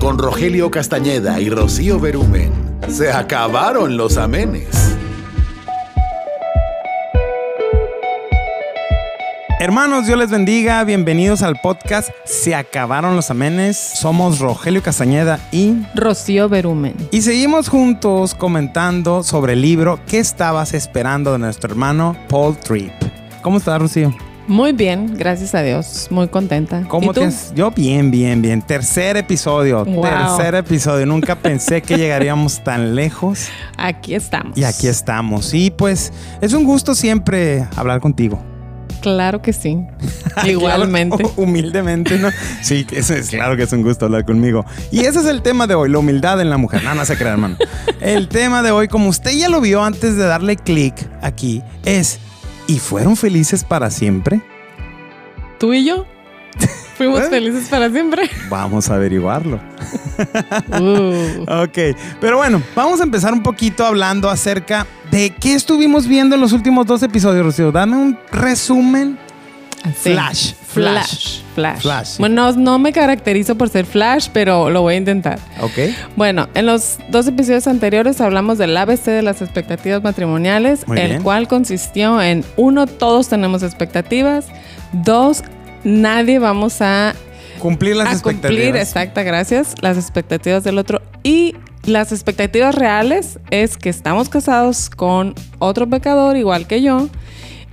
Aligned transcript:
con 0.00 0.18
Rogelio 0.18 0.70
Castañeda 0.70 1.40
y 1.40 1.50
Rocío 1.50 2.00
Berumen. 2.00 2.50
Se 2.88 3.12
acabaron 3.12 3.96
los 3.96 4.16
amenes. 4.16 4.96
Hermanos, 9.60 10.06
Dios 10.06 10.18
les 10.18 10.30
bendiga. 10.30 10.82
Bienvenidos 10.84 11.42
al 11.42 11.60
podcast 11.60 12.08
Se 12.24 12.54
acabaron 12.54 13.14
los 13.14 13.30
amenes. 13.30 13.76
Somos 13.76 14.38
Rogelio 14.38 14.82
Castañeda 14.82 15.38
y 15.52 15.74
Rocío 15.94 16.48
Berumen. 16.48 16.96
Y 17.12 17.20
seguimos 17.20 17.68
juntos 17.68 18.34
comentando 18.34 19.22
sobre 19.22 19.52
el 19.52 19.60
libro 19.60 20.00
¿Qué 20.06 20.18
estabas 20.18 20.72
esperando 20.72 21.32
de 21.32 21.38
nuestro 21.38 21.70
hermano 21.70 22.16
Paul 22.28 22.56
Tripp? 22.56 22.92
¿Cómo 23.42 23.58
estás, 23.58 23.78
Rocío? 23.78 24.29
Muy 24.50 24.72
bien, 24.72 25.14
gracias 25.16 25.54
a 25.54 25.62
Dios. 25.62 26.08
Muy 26.10 26.26
contenta. 26.26 26.82
¿Cómo 26.88 27.12
¿Y 27.12 27.14
tú? 27.14 27.20
te 27.20 27.26
has- 27.26 27.54
Yo 27.54 27.70
bien, 27.70 28.10
bien, 28.10 28.42
bien. 28.42 28.62
Tercer 28.62 29.16
episodio. 29.16 29.84
Wow. 29.84 30.02
Tercer 30.02 30.56
episodio. 30.56 31.06
Nunca 31.06 31.36
pensé 31.36 31.82
que 31.82 31.96
llegaríamos 31.96 32.64
tan 32.64 32.96
lejos. 32.96 33.46
Aquí 33.76 34.12
estamos. 34.16 34.58
Y 34.58 34.64
aquí 34.64 34.88
estamos. 34.88 35.54
Y 35.54 35.70
pues 35.70 36.12
es 36.40 36.52
un 36.52 36.64
gusto 36.64 36.96
siempre 36.96 37.64
hablar 37.76 38.00
contigo. 38.00 38.42
Claro 39.02 39.40
que 39.40 39.52
sí. 39.52 39.78
Igualmente. 40.44 41.16
Claro, 41.18 41.32
humildemente, 41.36 42.18
¿no? 42.18 42.30
Sí, 42.60 42.84
eso 42.90 43.14
es 43.14 43.30
claro 43.30 43.56
que 43.56 43.62
es 43.62 43.72
un 43.72 43.82
gusto 43.84 44.06
hablar 44.06 44.24
conmigo. 44.24 44.66
Y 44.90 45.00
ese 45.04 45.20
es 45.20 45.26
el 45.26 45.42
tema 45.42 45.68
de 45.68 45.76
hoy, 45.76 45.90
la 45.90 45.98
humildad 46.00 46.40
en 46.40 46.50
la 46.50 46.56
mujer. 46.56 46.82
No, 46.82 46.92
no 46.96 47.04
se 47.04 47.16
crea, 47.16 47.34
hermano. 47.34 47.56
El 48.00 48.26
tema 48.26 48.64
de 48.64 48.72
hoy, 48.72 48.88
como 48.88 49.08
usted 49.10 49.30
ya 49.30 49.48
lo 49.48 49.60
vio 49.60 49.84
antes 49.84 50.16
de 50.16 50.24
darle 50.24 50.56
clic 50.56 50.94
aquí, 51.22 51.62
es 51.84 52.18
¿y 52.70 52.78
fueron 52.78 53.16
felices 53.16 53.64
para 53.64 53.90
siempre? 53.90 54.40
¿Tú 55.58 55.72
y 55.74 55.84
yo? 55.84 56.06
Fuimos 56.96 57.20
¿Eh? 57.24 57.28
felices 57.30 57.68
para 57.68 57.90
siempre. 57.90 58.30
Vamos 58.48 58.88
a 58.90 58.94
averiguarlo. 58.94 59.60
Uh, 60.78 61.44
Ok, 61.64 61.96
pero 62.20 62.36
bueno, 62.36 62.62
vamos 62.76 63.00
a 63.00 63.04
empezar 63.04 63.32
un 63.32 63.42
poquito 63.42 63.86
hablando 63.86 64.28
acerca 64.28 64.86
de 65.10 65.30
qué 65.30 65.54
estuvimos 65.54 66.06
viendo 66.06 66.34
en 66.34 66.42
los 66.42 66.52
últimos 66.52 66.86
dos 66.86 67.02
episodios, 67.02 67.42
Rocío. 67.46 67.72
Dame 67.72 67.96
un 67.96 68.18
resumen. 68.30 69.18
así. 69.82 70.12
Flash, 70.12 70.52
Flash. 70.72 71.40
Flash. 71.54 71.80
Flash. 71.82 72.18
Bueno, 72.18 72.52
no 72.52 72.78
me 72.78 72.92
caracterizo 72.92 73.56
por 73.56 73.68
ser 73.68 73.86
Flash, 73.86 74.28
pero 74.32 74.70
lo 74.70 74.82
voy 74.82 74.94
a 74.94 74.96
intentar. 74.98 75.38
Ok. 75.60 75.94
Bueno, 76.16 76.48
en 76.54 76.66
los 76.66 76.98
dos 77.08 77.26
episodios 77.26 77.66
anteriores 77.66 78.20
hablamos 78.20 78.56
del 78.58 78.76
ABC 78.76 79.06
de 79.06 79.22
las 79.22 79.42
expectativas 79.42 80.02
matrimoniales, 80.02 80.86
Muy 80.86 80.98
el 81.00 81.08
bien. 81.08 81.22
cual 81.22 81.48
consistió 81.48 82.22
en 82.22 82.44
uno, 82.56 82.86
todos 82.86 83.28
tenemos 83.28 83.62
expectativas, 83.62 84.46
dos, 84.92 85.42
nadie 85.84 86.38
vamos 86.38 86.80
a 86.80 87.14
Cumplir 87.58 87.96
las 87.96 88.08
a 88.08 88.12
expectativas. 88.12 88.62
cumplir, 88.64 88.76
exacta, 88.76 89.22
gracias, 89.22 89.74
las 89.82 89.96
expectativas 89.98 90.64
del 90.64 90.78
otro. 90.78 91.02
Y 91.22 91.56
las 91.84 92.12
expectativas 92.12 92.74
reales 92.74 93.38
es 93.50 93.76
que 93.76 93.88
estamos 93.90 94.28
casados 94.28 94.88
con 94.88 95.34
otro 95.58 95.88
pecador 95.88 96.36
igual 96.36 96.66
que 96.66 96.80
yo 96.80 97.08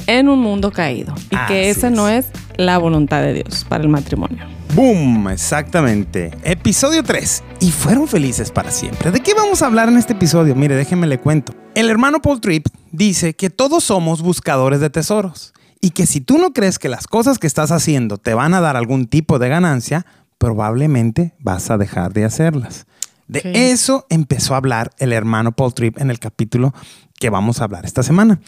en 0.06 0.30
un 0.30 0.40
mundo 0.40 0.72
caído. 0.72 1.14
Y 1.32 1.36
Así 1.36 1.46
que 1.48 1.70
esa 1.70 1.88
es. 1.88 1.94
no 1.94 2.10
es 2.10 2.28
la 2.58 2.78
voluntad 2.78 3.22
de 3.22 3.34
Dios 3.34 3.66
para 3.68 3.84
el 3.84 3.90
matrimonio. 3.90 4.46
Boom, 4.76 5.30
exactamente. 5.30 6.32
Episodio 6.44 7.04
3. 7.04 7.44
Y 7.62 7.72
fueron 7.72 8.08
felices 8.08 8.52
para 8.52 8.70
siempre. 8.72 9.12
¿De 9.12 9.22
qué 9.22 9.34
vamos 9.34 9.62
a 9.62 9.66
hablar 9.66 9.90
en 9.90 9.98
este 9.98 10.14
episodio? 10.14 10.56
Mire, 10.56 10.76
déjenme 10.76 11.08
le 11.08 11.20
cuento. 11.20 11.54
El 11.74 11.90
hermano 11.90 12.22
Paul 12.22 12.42
Tripp 12.42 12.68
dice 12.92 13.34
que 13.34 13.50
todos 13.50 13.84
somos 13.86 14.22
buscadores 14.22 14.80
de 14.80 14.90
tesoros 14.90 15.54
y 15.82 15.92
que 15.92 16.06
si 16.06 16.22
tú 16.22 16.38
no 16.38 16.54
crees 16.54 16.80
que 16.80 16.90
las 16.90 17.08
cosas 17.08 17.40
que 17.40 17.48
estás 17.48 17.72
haciendo 17.72 18.18
te 18.18 18.34
van 18.34 18.54
a 18.54 18.62
dar 18.62 18.78
algún 18.78 19.08
tipo 19.08 19.40
de 19.40 19.50
ganancia, 19.50 20.06
probablemente 20.38 21.34
vas 21.40 21.70
a 21.70 21.78
dejar 21.78 22.14
de 22.14 22.26
hacerlas. 22.26 22.86
De 23.28 23.42
eso 23.72 24.06
empezó 24.10 24.54
a 24.54 24.58
hablar 24.58 24.92
el 25.00 25.12
hermano 25.12 25.52
Paul 25.52 25.74
Tripp 25.74 26.00
en 26.00 26.10
el 26.10 26.20
capítulo 26.20 26.74
que 27.20 27.30
vamos 27.30 27.60
a 27.60 27.66
hablar 27.66 27.86
esta 27.86 28.04
semana. 28.04 28.40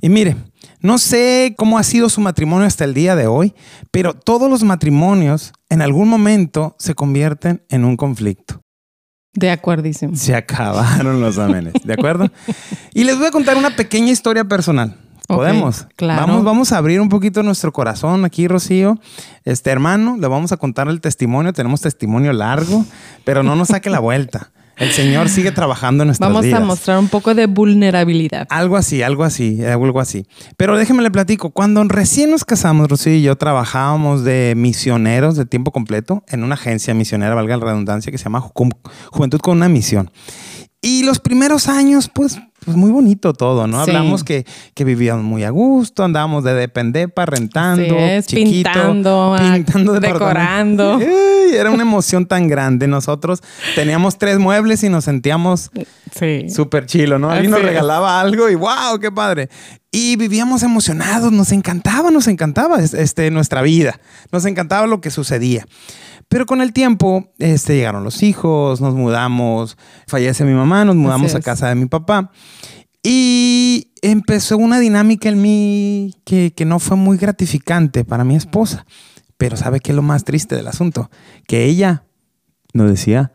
Y 0.00 0.08
mire, 0.08 0.36
no 0.84 0.98
sé 0.98 1.54
cómo 1.56 1.78
ha 1.78 1.82
sido 1.82 2.10
su 2.10 2.20
matrimonio 2.20 2.66
hasta 2.66 2.84
el 2.84 2.92
día 2.92 3.16
de 3.16 3.26
hoy, 3.26 3.54
pero 3.90 4.12
todos 4.12 4.50
los 4.50 4.64
matrimonios 4.64 5.54
en 5.70 5.80
algún 5.80 6.10
momento 6.10 6.76
se 6.78 6.94
convierten 6.94 7.64
en 7.70 7.86
un 7.86 7.96
conflicto. 7.96 8.60
De 9.32 9.50
acuerdísimo. 9.50 10.14
Se 10.14 10.34
acabaron 10.36 11.22
los 11.22 11.38
amenes, 11.38 11.72
¿de 11.82 11.94
acuerdo? 11.94 12.30
Y 12.92 13.04
les 13.04 13.16
voy 13.16 13.28
a 13.28 13.30
contar 13.30 13.56
una 13.56 13.74
pequeña 13.74 14.12
historia 14.12 14.44
personal. 14.44 14.98
Podemos. 15.26 15.86
claro. 15.96 16.20
Vamos, 16.20 16.44
vamos 16.44 16.72
a 16.72 16.76
abrir 16.76 17.00
un 17.00 17.08
poquito 17.08 17.42
nuestro 17.42 17.72
corazón 17.72 18.26
aquí, 18.26 18.46
Rocío. 18.46 19.00
Este 19.44 19.70
hermano, 19.70 20.18
le 20.20 20.28
vamos 20.28 20.52
a 20.52 20.58
contar 20.58 20.88
el 20.88 21.00
testimonio. 21.00 21.54
Tenemos 21.54 21.80
testimonio 21.80 22.34
largo, 22.34 22.84
pero 23.24 23.42
no 23.42 23.56
nos 23.56 23.68
saque 23.68 23.88
la 23.88 24.00
vuelta. 24.00 24.52
El 24.76 24.90
Señor 24.90 25.28
sigue 25.28 25.52
trabajando 25.52 26.02
en 26.02 26.08
nuestras 26.08 26.28
Vamos 26.30 26.44
vidas. 26.44 26.60
a 26.60 26.64
mostrar 26.64 26.98
un 26.98 27.08
poco 27.08 27.34
de 27.34 27.46
vulnerabilidad. 27.46 28.46
Algo 28.50 28.76
así, 28.76 29.02
algo 29.02 29.22
así, 29.24 29.64
algo 29.64 30.00
así. 30.00 30.26
Pero 30.56 30.76
déjeme 30.76 31.02
le 31.02 31.10
platico. 31.10 31.50
Cuando 31.50 31.82
recién 31.84 32.30
nos 32.30 32.44
casamos, 32.44 32.88
Rocío 32.88 33.14
y 33.14 33.22
yo 33.22 33.36
trabajábamos 33.36 34.24
de 34.24 34.54
misioneros 34.56 35.36
de 35.36 35.46
tiempo 35.46 35.70
completo 35.70 36.24
en 36.28 36.42
una 36.42 36.54
agencia 36.54 36.92
misionera, 36.94 37.34
valga 37.34 37.56
la 37.56 37.64
redundancia, 37.66 38.10
que 38.10 38.18
se 38.18 38.24
llama 38.24 38.40
Ju- 38.40 38.76
Juventud 39.10 39.38
con 39.40 39.56
una 39.58 39.68
Misión. 39.68 40.10
Y 40.84 41.02
los 41.04 41.18
primeros 41.18 41.68
años, 41.68 42.10
pues, 42.12 42.38
pues 42.64 42.76
muy 42.76 42.90
bonito 42.90 43.32
todo, 43.32 43.66
¿no? 43.66 43.84
Sí. 43.84 43.90
Hablamos 43.90 44.22
que, 44.22 44.44
que 44.74 44.84
vivíamos 44.84 45.24
muy 45.24 45.42
a 45.44 45.50
gusto, 45.50 46.04
andábamos 46.04 46.44
de 46.44 46.52
dependepa, 46.54 47.24
rentando, 47.26 47.96
es, 47.98 48.26
chiquito, 48.26 48.70
pintando, 48.70 49.34
ah, 49.34 49.52
pintando 49.54 49.98
decorando. 49.98 51.00
Era 51.54 51.70
una 51.70 51.82
emoción 51.82 52.26
tan 52.26 52.48
grande. 52.48 52.86
Nosotros 52.88 53.42
teníamos 53.74 54.18
tres 54.18 54.38
muebles 54.38 54.82
y 54.84 54.88
nos 54.88 55.04
sentíamos 55.04 55.70
Sí. 56.18 56.48
Súper 56.48 56.86
chilo, 56.86 57.18
¿no? 57.18 57.28
Alguien 57.30 57.50
nos 57.50 57.62
regalaba 57.62 58.20
algo 58.20 58.48
y 58.48 58.54
wow, 58.54 59.00
qué 59.00 59.10
padre. 59.10 59.48
Y 59.90 60.16
vivíamos 60.16 60.62
emocionados, 60.62 61.32
nos 61.32 61.50
encantaba, 61.50 62.10
nos 62.12 62.28
encantaba 62.28 62.78
es- 62.80 62.94
este, 62.94 63.30
nuestra 63.32 63.62
vida, 63.62 63.98
nos 64.30 64.44
encantaba 64.44 64.86
lo 64.86 65.00
que 65.00 65.10
sucedía. 65.10 65.66
Pero 66.28 66.46
con 66.46 66.60
el 66.60 66.72
tiempo 66.72 67.32
este, 67.38 67.76
llegaron 67.76 68.04
los 68.04 68.22
hijos, 68.22 68.80
nos 68.80 68.94
mudamos, 68.94 69.76
fallece 70.06 70.44
mi 70.44 70.54
mamá, 70.54 70.84
nos 70.84 70.96
mudamos 70.96 71.34
a 71.34 71.40
casa 71.40 71.68
de 71.68 71.74
mi 71.74 71.86
papá. 71.86 72.30
Y 73.02 73.92
empezó 74.02 74.56
una 74.56 74.78
dinámica 74.78 75.28
en 75.28 75.42
mí 75.42 76.14
que, 76.24 76.52
que 76.54 76.64
no 76.64 76.78
fue 76.78 76.96
muy 76.96 77.18
gratificante 77.18 78.04
para 78.04 78.24
mi 78.24 78.34
esposa. 78.34 78.86
Pero 79.36 79.56
¿sabe 79.56 79.80
qué 79.80 79.92
es 79.92 79.96
lo 79.96 80.02
más 80.02 80.24
triste 80.24 80.56
del 80.56 80.68
asunto? 80.68 81.10
Que 81.46 81.64
ella 81.64 82.04
no 82.72 82.88
decía 82.88 83.32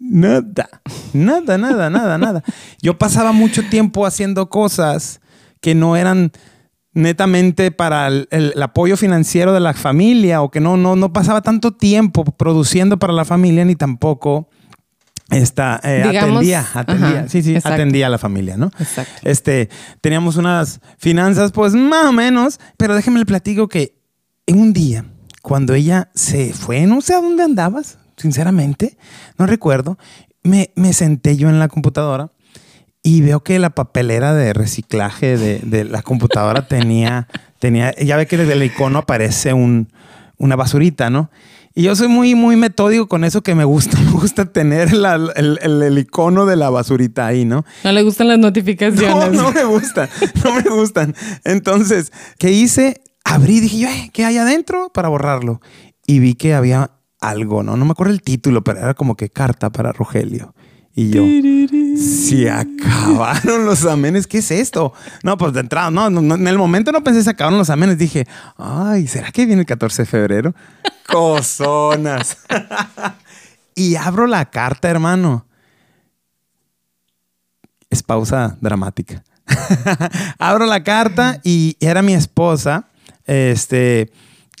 nada, 0.00 0.68
nada, 1.12 1.58
nada, 1.58 1.90
nada, 1.90 2.18
nada. 2.18 2.42
Yo 2.82 2.98
pasaba 2.98 3.32
mucho 3.32 3.62
tiempo 3.68 4.06
haciendo 4.06 4.48
cosas 4.48 5.20
que 5.60 5.74
no 5.74 5.96
eran 5.96 6.32
netamente 6.92 7.70
para 7.70 8.08
el, 8.08 8.28
el- 8.30 8.52
el 8.56 8.62
apoyo 8.62 8.96
financiero 8.96 9.52
de 9.52 9.60
la 9.60 9.74
familia 9.74 10.42
o 10.42 10.50
que 10.50 10.60
no, 10.60 10.76
no, 10.76 10.96
no 10.96 11.12
pasaba 11.12 11.40
tanto 11.42 11.72
tiempo 11.72 12.24
produciendo 12.24 12.98
para 12.98 13.12
la 13.12 13.24
familia 13.24 13.64
ni 13.64 13.76
tampoco 13.76 14.48
esta, 15.30 15.80
eh, 15.84 16.02
Digamos, 16.08 16.38
atendía, 16.38 16.66
atendía, 16.74 17.08
ajá, 17.20 17.28
sí, 17.28 17.42
sí, 17.42 17.54
exacto. 17.54 17.74
atendía 17.74 18.08
a 18.08 18.10
la 18.10 18.18
familia, 18.18 18.56
¿no? 18.56 18.72
Exacto. 18.80 19.12
Este, 19.22 19.68
teníamos 20.00 20.36
unas 20.36 20.80
finanzas, 20.98 21.52
pues 21.52 21.74
más 21.74 22.06
o 22.06 22.12
menos, 22.12 22.58
pero 22.76 22.96
déjeme 22.96 23.20
le 23.20 23.26
platico 23.26 23.68
que 23.68 23.94
en 24.46 24.58
un 24.58 24.72
día, 24.72 25.04
cuando 25.42 25.74
ella 25.74 26.10
se 26.14 26.52
fue, 26.52 26.84
no 26.86 27.00
sé 27.00 27.14
a 27.14 27.20
dónde 27.20 27.44
andabas, 27.44 27.98
sinceramente, 28.16 28.98
no 29.38 29.46
recuerdo, 29.46 29.98
me, 30.42 30.72
me 30.74 30.92
senté 30.92 31.36
yo 31.36 31.48
en 31.48 31.60
la 31.60 31.68
computadora 31.68 32.32
y 33.02 33.22
veo 33.22 33.40
que 33.42 33.58
la 33.58 33.70
papelera 33.70 34.34
de 34.34 34.52
reciclaje 34.52 35.36
de, 35.38 35.58
de 35.60 35.84
la 35.84 36.02
computadora 36.02 36.68
tenía, 36.68 37.28
tenía, 37.58 37.94
ya 37.96 38.16
ve 38.16 38.26
que 38.26 38.36
desde 38.36 38.52
el 38.54 38.62
icono 38.62 38.98
aparece 39.00 39.52
un, 39.54 39.88
una 40.36 40.56
basurita, 40.56 41.08
¿no? 41.10 41.30
Y 41.74 41.84
yo 41.84 41.94
soy 41.94 42.08
muy, 42.08 42.34
muy 42.34 42.56
metódico 42.56 43.06
con 43.06 43.22
eso 43.24 43.42
que 43.42 43.54
me 43.54 43.64
gusta, 43.64 43.98
me 44.04 44.10
gusta 44.10 44.44
tener 44.52 44.92
la- 44.92 45.14
el, 45.36 45.58
el- 45.62 45.82
el 45.82 45.98
icono 45.98 46.44
de 46.44 46.56
la 46.56 46.68
basurita 46.68 47.26
ahí, 47.26 47.44
¿no? 47.44 47.64
No 47.84 47.92
le 47.92 48.02
gustan 48.02 48.28
las 48.28 48.38
No, 48.38 48.48
notificaciones. 48.48 49.32
no 49.32 49.52
me 49.52 49.64
gustan, 49.64 50.08
no 50.44 50.54
me 50.54 50.62
gustan. 50.62 51.14
Entonces, 51.44 52.12
¿qué 52.38 52.50
hice? 52.50 53.00
Abrí, 53.24 53.60
dije 53.60 53.78
yo, 53.78 53.88
"Eh, 53.88 54.10
¿qué 54.12 54.24
hay 54.24 54.36
adentro? 54.38 54.90
Para 54.92 55.08
borrarlo. 55.08 55.60
Y 56.06 56.18
vi 56.18 56.34
que 56.34 56.54
había 56.54 56.90
algo, 57.20 57.62
¿no? 57.62 57.76
No 57.76 57.84
me 57.84 57.92
acuerdo 57.92 58.12
el 58.12 58.22
título, 58.22 58.64
pero 58.64 58.80
era 58.80 58.94
como 58.94 59.14
que 59.16 59.28
carta 59.28 59.70
para 59.70 59.92
Rogelio. 59.92 60.54
Y 61.00 61.08
yo, 61.08 61.24
se 61.96 62.50
acabaron 62.50 63.64
los 63.64 63.86
amenes, 63.86 64.26
¿qué 64.26 64.38
es 64.38 64.50
esto? 64.50 64.92
No, 65.22 65.38
pues 65.38 65.54
de 65.54 65.60
entrada, 65.60 65.90
no, 65.90 66.08
en 66.08 66.46
el 66.46 66.58
momento 66.58 66.92
no 66.92 67.02
pensé 67.02 67.22
se 67.22 67.30
acabaron 67.30 67.58
los 67.58 67.70
amenes. 67.70 67.96
Dije, 67.96 68.26
ay, 68.58 69.06
¿será 69.06 69.32
que 69.32 69.46
viene 69.46 69.62
el 69.62 69.66
14 69.66 70.02
de 70.02 70.06
febrero? 70.06 70.54
Cosonas. 71.10 72.36
y 73.74 73.96
abro 73.96 74.26
la 74.26 74.50
carta, 74.50 74.90
hermano. 74.90 75.46
Es 77.88 78.02
pausa 78.02 78.58
dramática. 78.60 79.24
abro 80.38 80.66
la 80.66 80.84
carta 80.84 81.40
y 81.42 81.78
era 81.80 82.02
mi 82.02 82.12
esposa, 82.12 82.88
este, 83.24 84.12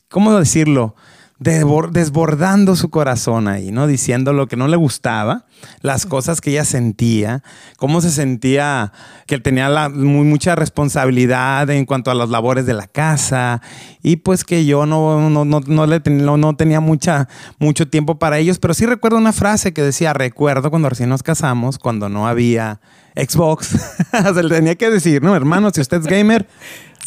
¿cómo 0.08 0.34
decirlo? 0.38 0.96
Desbordando 1.40 2.76
su 2.76 2.90
corazón 2.90 3.48
ahí, 3.48 3.72
¿no? 3.72 3.86
Diciendo 3.86 4.32
lo 4.34 4.46
que 4.46 4.56
no 4.56 4.68
le 4.68 4.76
gustaba, 4.76 5.46
las 5.80 6.04
cosas 6.04 6.40
que 6.42 6.50
ella 6.50 6.66
sentía, 6.66 7.42
cómo 7.78 8.02
se 8.02 8.10
sentía 8.10 8.92
que 9.26 9.36
él 9.36 9.42
tenía 9.42 9.70
la- 9.70 9.88
muy, 9.88 10.24
mucha 10.26 10.54
responsabilidad 10.54 11.68
en 11.70 11.86
cuanto 11.86 12.10
a 12.10 12.14
las 12.14 12.28
labores 12.28 12.66
de 12.66 12.74
la 12.74 12.86
casa 12.86 13.62
y 14.02 14.16
pues 14.16 14.44
que 14.44 14.66
yo 14.66 14.84
no, 14.84 15.30
no, 15.30 15.44
no, 15.46 15.60
no 15.66 15.86
le 15.86 16.00
ten- 16.00 16.24
no, 16.24 16.36
no 16.36 16.56
tenía 16.56 16.80
mucha, 16.80 17.26
mucho 17.58 17.88
tiempo 17.88 18.18
para 18.18 18.38
ellos, 18.38 18.58
pero 18.58 18.74
sí 18.74 18.84
recuerdo 18.84 19.16
una 19.16 19.32
frase 19.32 19.72
que 19.72 19.82
decía, 19.82 20.12
recuerdo 20.12 20.70
cuando 20.70 20.90
recién 20.90 21.08
nos 21.08 21.22
casamos, 21.22 21.78
cuando 21.78 22.10
no 22.10 22.28
había 22.28 22.80
Xbox, 23.16 23.76
se 24.34 24.42
le 24.42 24.54
tenía 24.54 24.74
que 24.76 24.90
decir, 24.90 25.22
no, 25.22 25.34
hermano, 25.34 25.70
si 25.72 25.80
usted 25.80 26.00
es 26.00 26.06
gamer, 26.06 26.46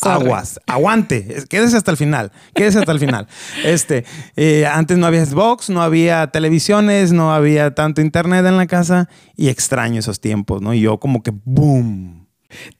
Sorry. 0.01 0.25
aguas, 0.25 0.59
aguante, 0.67 1.25
es- 1.29 1.45
quédese 1.45 1.77
hasta 1.77 1.91
el 1.91 1.97
final, 1.97 2.31
quédese 2.53 2.79
hasta 2.79 2.91
el 2.91 2.99
final. 2.99 3.27
Este, 3.65 4.05
eh, 4.35 4.65
antes 4.65 4.97
no 4.97 5.05
había 5.05 5.25
Xbox, 5.25 5.69
no 5.69 5.81
había 5.81 6.27
televisiones, 6.27 7.11
no 7.11 7.33
había 7.33 7.73
tanto 7.75 8.01
internet 8.01 8.45
en 8.45 8.57
la 8.57 8.67
casa 8.67 9.09
y 9.35 9.49
extraño 9.49 9.99
esos 9.99 10.19
tiempos, 10.19 10.61
¿no? 10.61 10.73
Y 10.73 10.81
yo 10.81 10.99
como 10.99 11.21
que 11.23 11.31
boom. 11.45 12.22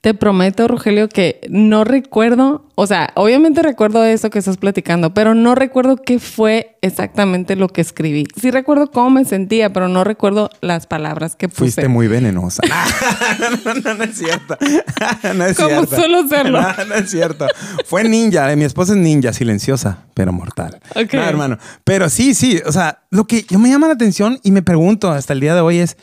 Te 0.02 0.14
prometo, 0.14 0.68
Rogelio, 0.68 1.10
que 1.10 1.42
no 1.50 1.84
recuerdo, 1.84 2.66
o 2.76 2.88
sea, 2.88 3.12
obviamente 3.16 3.62
recuerdo 3.62 4.04
eso 4.04 4.30
que 4.30 4.40
estás 4.40 4.58
platicando, 4.58 5.14
pero 5.14 5.34
no 5.36 5.56
recuerdo 5.56 5.96
qué 5.98 6.20
fue 6.20 6.78
exactamente 6.82 7.56
lo 7.56 7.68
que 7.70 7.82
escribí. 7.82 8.26
Sí 8.40 8.52
recuerdo 8.52 8.92
cómo 8.92 9.10
me 9.12 9.26
sentía, 9.26 9.72
pero 9.74 9.88
no 9.88 10.04
recuerdo 10.04 10.50
las 10.62 10.88
palabras 10.88 11.36
que 11.36 11.48
puse. 11.50 11.60
Fuiste 11.60 11.88
muy 11.88 12.08
venenosa. 12.08 12.62
no, 13.66 13.74
no, 13.76 13.94
no 13.94 14.04
es 14.04 14.18
cierto. 14.18 14.58
no 15.36 15.46
es 15.46 15.58
Como 15.58 15.70
cierto. 15.86 15.96
suelo 15.96 16.28
serlo. 16.28 16.62
No, 16.62 16.86
no 16.88 16.96
es 16.96 17.10
cierto. 17.10 17.48
Fue 17.86 18.04
ninja. 18.04 18.52
eh, 18.52 18.56
Mi 18.56 18.64
esposa 18.66 18.94
es 18.94 19.00
ninja, 19.00 19.34
silenciosa, 19.34 20.00
pero 20.14 20.32
mortal. 20.34 20.80
Ok. 20.96 21.14
No, 21.14 21.24
hermano. 21.24 21.58
Pero 21.84 22.10
sí, 22.10 22.34
sí. 22.34 22.62
O 22.66 22.72
sea, 22.72 23.00
lo 23.10 23.26
que 23.26 23.44
yo 23.50 23.60
me 23.60 23.70
llama 23.70 23.88
la 23.88 23.94
atención 23.94 24.40
y 24.44 24.52
me 24.52 24.62
pregunto 24.62 25.10
hasta 25.12 25.34
el 25.34 25.40
día 25.40 25.56
de 25.56 25.62
hoy 25.62 25.80
es. 25.80 25.98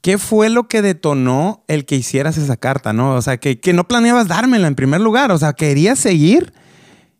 ¿Qué 0.00 0.18
fue 0.18 0.48
lo 0.50 0.68
que 0.68 0.82
detonó 0.82 1.64
el 1.68 1.84
que 1.84 1.96
hicieras 1.96 2.38
esa 2.38 2.56
carta, 2.56 2.92
no? 2.92 3.14
O 3.14 3.22
sea, 3.22 3.38
que, 3.38 3.58
que 3.60 3.72
no 3.72 3.88
planeabas 3.88 4.28
dármela 4.28 4.68
en 4.68 4.74
primer 4.76 5.00
lugar. 5.00 5.32
O 5.32 5.38
sea, 5.38 5.52
querías 5.52 5.98
seguir 5.98 6.52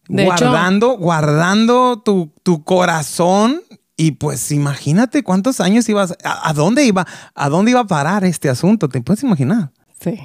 De 0.08 0.23
hecho- 0.25 0.32
guardando, 0.50 0.96
guardando 0.96 2.00
tu, 2.05 2.32
tu 2.43 2.62
corazón. 2.64 3.61
Y 3.96 4.12
pues 4.12 4.52
imagínate 4.52 5.23
cuántos 5.23 5.58
años 5.61 5.88
ibas, 5.88 6.12
a, 6.23 6.49
a 6.49 6.52
dónde 6.52 6.84
iba, 6.84 7.06
a 7.34 7.49
dónde 7.49 7.70
iba 7.73 7.81
a 7.81 7.87
parar 7.87 8.25
este 8.25 8.49
asunto. 8.49 8.88
¿Te 8.88 9.00
puedes 9.00 9.22
imaginar? 9.22 9.70
Sí. 10.00 10.19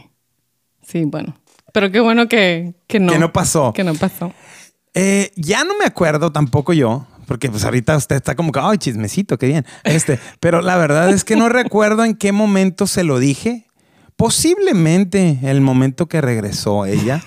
Sí, 0.85 1.05
bueno. 1.05 1.35
Pero 1.73 1.89
qué 1.91 2.01
bueno 2.01 2.27
que, 2.27 2.73
que 2.87 2.99
no. 2.99 3.13
Que 3.13 3.17
no 3.19 3.31
pasó. 3.31 3.71
Que 3.73 3.83
no 3.85 3.93
pasó. 3.95 4.33
Eh, 4.93 5.31
ya 5.37 5.63
no 5.63 5.77
me 5.79 5.85
acuerdo 5.85 6.33
tampoco 6.33 6.73
yo, 6.73 7.07
porque 7.27 7.49
pues 7.49 7.63
ahorita 7.65 7.95
usted 7.97 8.15
está 8.17 8.35
como 8.35 8.51
que, 8.51 8.59
ay, 8.61 8.77
chismecito, 8.77 9.37
qué 9.37 9.47
bien. 9.47 9.65
Este, 9.83 10.19
pero 10.39 10.61
la 10.61 10.77
verdad 10.77 11.09
es 11.09 11.23
que 11.23 11.35
no 11.35 11.49
recuerdo 11.49 12.03
en 12.05 12.15
qué 12.15 12.31
momento 12.31 12.87
se 12.87 13.03
lo 13.03 13.19
dije. 13.19 13.67
Posiblemente 14.17 15.39
el 15.43 15.61
momento 15.61 16.07
que 16.07 16.21
regresó 16.21 16.85
ella. 16.85 17.21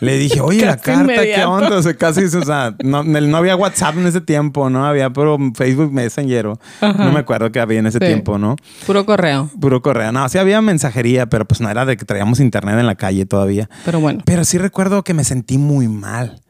Le 0.00 0.16
dije, 0.16 0.40
oye, 0.40 0.64
la 0.64 0.78
carta, 0.78 1.04
¿qué 1.06 1.12
inmediato. 1.14 1.50
onda? 1.50 1.76
O 1.76 1.82
sea, 1.82 1.94
casi, 1.94 2.24
o 2.24 2.44
sea, 2.44 2.74
no, 2.82 3.02
no 3.02 3.36
había 3.36 3.54
WhatsApp 3.54 3.98
en 3.98 4.06
ese 4.06 4.20
tiempo, 4.22 4.70
¿no? 4.70 4.86
Había 4.86 5.10
puro 5.10 5.36
Facebook 5.54 5.92
Messenger. 5.92 6.54
Ajá. 6.80 7.04
No 7.04 7.12
me 7.12 7.20
acuerdo 7.20 7.52
que 7.52 7.60
había 7.60 7.80
en 7.80 7.86
ese 7.86 7.98
Sí. 7.98 8.06
tiempo, 8.06 8.38
¿no? 8.38 8.56
Puro 8.86 9.04
correo. 9.04 9.50
Puro 9.60 9.82
correo. 9.82 10.10
No, 10.10 10.26
sí 10.30 10.38
había 10.38 10.62
mensajería, 10.62 11.26
pero 11.26 11.44
pues 11.44 11.60
no 11.60 11.68
era 11.68 11.84
de 11.84 11.98
que 11.98 12.04
traíamos 12.06 12.40
internet 12.40 12.78
en 12.78 12.86
la 12.86 12.94
calle 12.94 13.26
todavía. 13.26 13.68
Pero 13.84 14.00
bueno. 14.00 14.22
Pero 14.24 14.44
sí 14.46 14.56
recuerdo 14.56 15.04
que 15.04 15.12
me 15.12 15.22
sentí 15.24 15.58
muy 15.58 15.86
mal. 15.88 16.40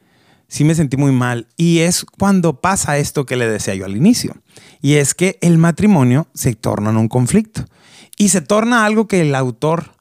Sí 0.51 0.65
me 0.65 0.75
sentí 0.75 0.97
muy 0.97 1.13
mal. 1.13 1.47
Y 1.55 1.79
es 1.79 2.03
cuando 2.03 2.59
pasa 2.59 2.97
esto 2.97 3.25
que 3.25 3.37
le 3.37 3.49
decía 3.49 3.73
yo 3.73 3.85
al 3.85 3.95
inicio. 3.95 4.35
Y 4.81 4.95
es 4.95 5.13
que 5.13 5.39
el 5.41 5.57
matrimonio 5.57 6.27
se 6.33 6.53
torna 6.55 6.89
en 6.89 6.97
un 6.97 7.07
conflicto. 7.07 7.63
Y 8.17 8.29
se 8.29 8.41
torna 8.41 8.85
algo 8.85 9.07
que 9.07 9.21
el 9.21 9.33
autor 9.33 9.91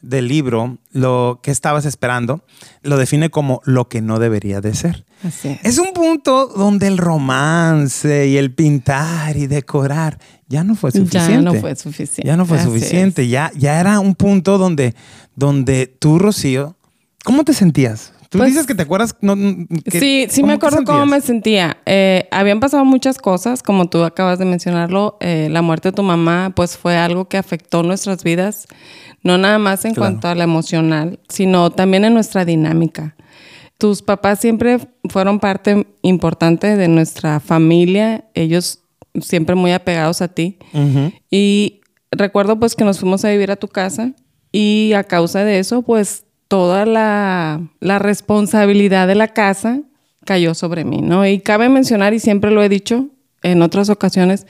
del 0.00 0.26
libro, 0.26 0.78
lo 0.92 1.40
que 1.42 1.50
estabas 1.50 1.84
esperando, 1.84 2.42
lo 2.80 2.96
define 2.96 3.28
como 3.28 3.60
lo 3.66 3.90
que 3.90 4.00
no 4.00 4.18
debería 4.18 4.62
de 4.62 4.74
ser. 4.74 5.04
Así 5.22 5.48
es. 5.48 5.58
Es 5.62 5.78
un 5.78 5.92
punto 5.92 6.46
donde 6.46 6.86
el 6.86 6.96
romance 6.96 8.28
y 8.28 8.38
el 8.38 8.54
pintar 8.54 9.36
y 9.36 9.46
decorar 9.46 10.18
ya 10.48 10.64
no 10.64 10.74
fue 10.74 10.90
suficiente. 10.90 11.32
Ya 11.32 11.42
no 11.42 11.54
fue 11.54 11.76
suficiente. 11.76 12.26
Ya 12.26 12.36
no 12.38 12.46
fue 12.46 12.56
Así 12.56 12.66
suficiente. 12.66 13.28
Ya, 13.28 13.52
ya 13.54 13.78
era 13.78 14.00
un 14.00 14.14
punto 14.14 14.56
donde, 14.56 14.94
donde 15.36 15.86
tú, 15.86 16.18
Rocío, 16.18 16.76
¿cómo 17.24 17.44
te 17.44 17.52
sentías? 17.52 18.14
Tú 18.28 18.38
Pues- 18.38 18.50
dices 18.50 18.66
que 18.66 18.74
te 18.74 18.82
acuerdas. 18.82 19.16
No, 19.22 19.34
que- 19.36 19.98
sí, 20.00 20.26
sí 20.28 20.40
¿cómo 20.42 20.48
me 20.48 20.52
acuerdo 20.54 20.84
cómo 20.84 21.06
me 21.06 21.20
sentía. 21.22 21.78
Eh, 21.86 22.28
habían 22.30 22.60
pasado 22.60 22.84
muchas 22.84 23.16
cosas, 23.18 23.62
como 23.62 23.88
tú 23.88 24.02
acabas 24.04 24.38
de 24.38 24.44
mencionarlo. 24.44 25.16
Eh, 25.20 25.48
la 25.50 25.62
muerte 25.62 25.88
de 25.88 25.92
tu 25.96 26.02
mamá, 26.02 26.52
pues 26.54 26.76
fue 26.76 26.96
algo 26.96 27.28
que 27.28 27.38
afectó 27.38 27.82
nuestras 27.82 28.22
vidas, 28.24 28.66
no 29.22 29.38
nada 29.38 29.58
más 29.58 29.84
en 29.86 29.94
Claro. 29.94 30.10
cuanto 30.12 30.28
a 30.28 30.34
la 30.34 30.44
emocional, 30.44 31.20
sino 31.30 31.70
también 31.70 32.04
en 32.04 32.12
nuestra 32.14 32.44
dinámica. 32.44 33.16
Tus 33.78 34.02
papás 34.02 34.40
siempre 34.40 34.78
fueron 35.08 35.38
parte 35.40 35.86
importante 36.02 36.76
de 36.76 36.88
nuestra 36.88 37.40
familia, 37.40 38.24
ellos 38.34 38.80
siempre 39.22 39.54
muy 39.54 39.72
apegados 39.72 40.20
a 40.20 40.28
ti. 40.28 40.58
Ujú. 40.74 41.12
Y 41.30 41.80
recuerdo 42.10 42.58
pues 42.58 42.74
que 42.74 42.84
nos 42.84 42.98
fuimos 43.00 43.24
a 43.24 43.30
vivir 43.30 43.50
a 43.52 43.56
tu 43.56 43.68
casa 43.68 44.12
y 44.52 44.92
a 44.94 45.04
causa 45.04 45.44
de 45.44 45.60
eso 45.60 45.82
pues 45.82 46.24
toda 46.48 46.86
la, 46.86 47.60
la 47.80 47.98
responsabilidad 47.98 49.06
de 49.06 49.14
la 49.14 49.28
casa 49.28 49.80
cayó 50.24 50.54
sobre 50.54 50.84
mí, 50.84 51.00
¿no? 51.02 51.26
Y 51.26 51.40
cabe 51.40 51.68
mencionar, 51.68 52.14
y 52.14 52.18
siempre 52.20 52.50
lo 52.50 52.62
he 52.62 52.68
dicho 52.68 53.06
en 53.42 53.62
otras 53.62 53.88
ocasiones, 53.90 54.46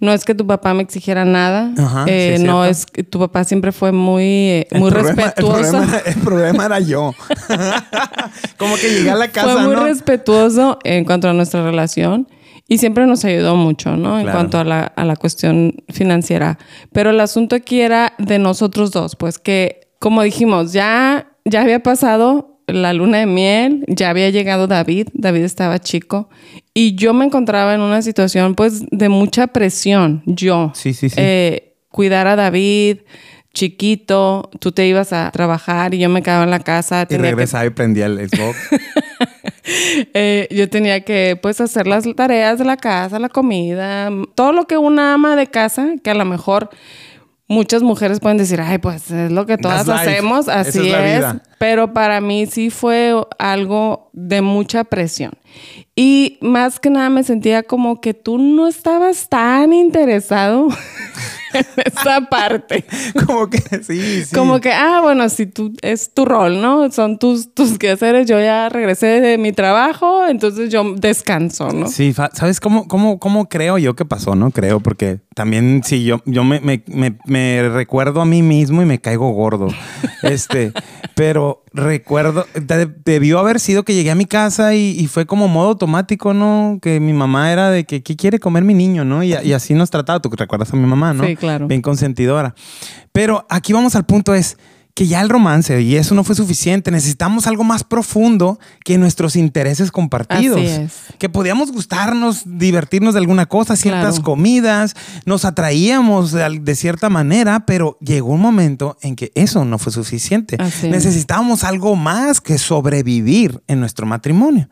no 0.00 0.12
es 0.12 0.24
que 0.24 0.34
tu 0.34 0.46
papá 0.46 0.72
me 0.74 0.82
exigiera 0.82 1.24
nada, 1.26 1.72
Ajá, 1.76 2.04
eh, 2.08 2.38
no 2.40 2.64
es 2.64 2.86
que 2.86 3.04
tu 3.04 3.18
papá 3.18 3.44
siempre 3.44 3.70
fue 3.70 3.92
muy, 3.92 4.22
eh, 4.24 4.68
muy 4.72 4.90
problema- 4.90 5.24
respetuoso. 5.24 5.58
El 5.60 5.70
problema, 5.82 5.98
el 6.06 6.14
problema 6.16 6.66
era 6.66 6.80
yo. 6.80 7.14
Como 8.56 8.76
que 8.76 8.88
llegué 8.90 9.10
a 9.10 9.14
la 9.14 9.28
casa, 9.28 9.52
fue 9.52 9.62
muy 9.62 9.74
¿no? 9.76 9.84
respetuoso 9.84 10.78
en 10.84 11.04
cuanto 11.04 11.28
a 11.28 11.32
nuestra 11.32 11.62
relación 11.62 12.28
y 12.68 12.78
siempre 12.78 13.06
nos 13.06 13.24
ayudó 13.24 13.56
mucho, 13.56 13.96
¿no? 13.96 14.16
En 14.18 14.24
Claro. 14.24 14.38
cuanto 14.38 14.58
a 14.58 14.64
la, 14.64 14.84
a 14.84 15.04
la 15.04 15.16
cuestión 15.16 15.74
financiera. 15.88 16.58
Pero 16.92 17.10
el 17.10 17.20
asunto 17.20 17.56
aquí 17.56 17.80
era 17.80 18.12
de 18.18 18.38
nosotros 18.38 18.92
dos, 18.92 19.16
pues 19.16 19.38
que, 19.38 19.88
como 19.98 20.22
dijimos, 20.22 20.72
ya, 20.72 21.26
ya 21.44 21.62
había 21.62 21.82
pasado 21.82 22.60
la 22.66 22.92
luna 22.92 23.18
de 23.18 23.26
miel, 23.26 23.84
ya 23.88 24.10
había 24.10 24.30
llegado 24.30 24.66
David, 24.66 25.08
David 25.12 25.42
estaba 25.42 25.78
chico 25.78 26.28
y 26.74 26.94
yo 26.94 27.12
me 27.14 27.24
encontraba 27.24 27.74
en 27.74 27.80
una 27.80 28.02
situación 28.02 28.54
pues 28.54 28.84
de 28.90 29.08
mucha 29.08 29.48
presión, 29.48 30.22
yo. 30.26 30.72
Sí, 30.74 30.94
sí, 30.94 31.08
sí. 31.08 31.16
Eh, 31.18 31.74
cuidar 31.88 32.26
a 32.26 32.36
David, 32.36 32.98
chiquito, 33.52 34.50
tú 34.60 34.72
te 34.72 34.86
ibas 34.86 35.12
a 35.12 35.30
trabajar 35.30 35.94
y 35.94 35.98
yo 35.98 36.08
me 36.08 36.22
quedaba 36.22 36.44
en 36.44 36.50
la 36.50 36.60
casa. 36.60 37.02
Y 37.02 37.06
que 37.06 37.18
regresaba 37.18 37.66
y 37.66 37.70
prendía 37.70 38.06
el 38.06 38.28
Xbox. 38.28 38.56
eh, 40.14 40.48
yo 40.50 40.68
tenía 40.68 41.04
que 41.04 41.38
pues 41.40 41.60
hacer 41.60 41.86
las 41.86 42.04
tareas 42.14 42.58
de 42.58 42.64
la 42.64 42.76
casa, 42.76 43.18
la 43.18 43.28
comida, 43.28 44.10
todo 44.34 44.52
lo 44.52 44.66
que 44.66 44.76
una 44.76 45.14
ama 45.14 45.36
de 45.36 45.48
casa, 45.48 45.94
que 46.02 46.10
a 46.10 46.14
lo 46.14 46.24
mejor 46.24 46.70
muchas 47.50 47.82
mujeres 47.82 48.20
pueden 48.20 48.38
decir, 48.38 48.60
ay, 48.60 48.78
pues 48.78 49.10
es 49.10 49.32
lo 49.32 49.44
que 49.44 49.58
todas 49.58 49.84
That's 49.84 50.00
life. 50.00 50.10
hacemos, 50.12 50.46
Esa 50.46 50.60
así 50.60 50.90
es. 50.90 51.24
Pero 51.58 51.92
para 51.92 52.20
mí 52.20 52.46
sí 52.46 52.70
fue 52.70 53.12
algo 53.38 54.08
de 54.12 54.40
mucha 54.40 54.84
presión. 54.84 55.32
Y 55.96 56.38
más 56.40 56.78
que 56.78 56.90
nada 56.90 57.10
me 57.10 57.24
sentía 57.24 57.64
como 57.64 58.00
que 58.00 58.14
tú 58.14 58.38
no 58.38 58.68
estabas 58.68 59.28
tan 59.28 59.72
interesado 59.72 60.68
esa 61.84 62.28
parte. 62.28 62.84
Como 63.26 63.48
que 63.50 63.58
sí, 63.82 64.24
sí. 64.24 64.34
Como 64.34 64.60
que, 64.60 64.72
ah, 64.72 65.00
bueno, 65.02 65.28
si 65.28 65.46
tú 65.46 65.72
es 65.82 66.12
tu 66.14 66.24
rol, 66.24 66.60
¿no? 66.60 66.90
Son 66.90 67.18
tus, 67.18 67.52
tus 67.54 67.78
quehaceres. 67.78 68.28
Yo 68.28 68.38
ya 68.40 68.68
regresé 68.68 69.20
de 69.20 69.38
mi 69.38 69.52
trabajo, 69.52 70.26
entonces 70.26 70.70
yo 70.70 70.94
descanso, 70.96 71.70
¿no? 71.72 71.88
Sí, 71.88 72.12
¿sabes 72.32 72.60
cómo, 72.60 72.86
cómo, 72.88 73.18
cómo 73.18 73.48
creo 73.48 73.78
yo 73.78 73.94
que 73.94 74.04
pasó? 74.04 74.34
No 74.34 74.50
creo, 74.50 74.80
porque 74.80 75.20
también 75.34 75.82
sí, 75.84 76.04
yo, 76.04 76.20
yo 76.26 76.44
me, 76.44 76.60
me- 76.60 76.82
me- 76.86 77.18
me 77.26 77.68
recuerdo 77.68 78.20
a 78.20 78.24
mí 78.24 78.42
mismo 78.42 78.82
y 78.82 78.84
me 78.86 79.00
caigo 79.00 79.30
gordo. 79.32 79.68
Este, 80.22 80.72
pero 81.14 81.64
recuerdo, 81.72 82.44
de- 82.54 82.90
debió 83.06 83.38
haber 83.38 83.58
sido 83.58 83.84
que 83.84 83.94
llegué 83.94 84.10
a 84.10 84.14
mi 84.14 84.26
casa 84.26 84.74
y, 84.74 84.90
y 84.98 85.06
fue 85.06 85.24
como 85.24 85.48
modo 85.48 85.68
automático, 85.70 86.34
¿no? 86.34 86.78
Que 86.82 87.00
mi 87.00 87.14
mamá 87.14 87.50
era 87.52 87.70
de 87.70 87.84
que, 87.84 88.02
¿qué 88.02 88.16
quiere 88.16 88.38
comer 88.38 88.62
mi 88.64 88.74
niño, 88.74 89.04
no? 89.04 89.22
Y, 89.22 89.34
y 89.42 89.52
así 89.54 89.72
nos 89.72 89.88
trataba. 89.90 90.20
Tú 90.20 90.28
recuerdas 90.36 90.72
a 90.74 90.76
mi 90.76 90.86
mamá, 90.86 91.14
¿no? 91.14 91.24
Sí, 91.24 91.36
claro. 91.40 91.66
Bien 91.66 91.82
consentidora. 91.82 92.54
Pero 93.12 93.46
aquí 93.48 93.72
vamos 93.72 93.96
al 93.96 94.06
punto 94.06 94.34
es 94.34 94.56
que 94.94 95.06
ya 95.06 95.20
el 95.20 95.28
romance 95.28 95.80
y 95.80 95.96
eso 95.96 96.14
no 96.14 96.24
fue 96.24 96.34
suficiente. 96.34 96.90
Necesitamos 96.90 97.46
algo 97.46 97.64
más 97.64 97.84
profundo 97.84 98.58
que 98.84 98.98
nuestros 98.98 99.36
intereses 99.36 99.90
compartidos. 99.90 100.58
Así 100.58 100.66
es. 100.66 100.92
Que 101.18 101.28
podíamos 101.28 101.72
gustarnos, 101.72 102.42
divertirnos 102.44 103.14
de 103.14 103.20
alguna 103.20 103.46
cosa, 103.46 103.76
ciertas 103.76 104.16
Claro. 104.16 104.24
comidas, 104.24 104.94
nos 105.24 105.44
atraíamos 105.44 106.32
de, 106.32 106.74
cierta 106.74 107.08
manera, 107.08 107.64
pero 107.66 107.96
llegó 108.00 108.32
un 108.32 108.40
momento 108.40 108.98
en 109.00 109.16
que 109.16 109.32
eso 109.34 109.64
no 109.64 109.78
fue 109.78 109.92
suficiente. 109.92 110.56
Así 110.58 110.86
es. 110.86 110.92
Necesitábamos 110.92 111.64
algo 111.64 111.96
más 111.96 112.40
que 112.40 112.58
sobrevivir 112.58 113.62
en 113.68 113.80
nuestro 113.80 114.06
matrimonio. 114.06 114.68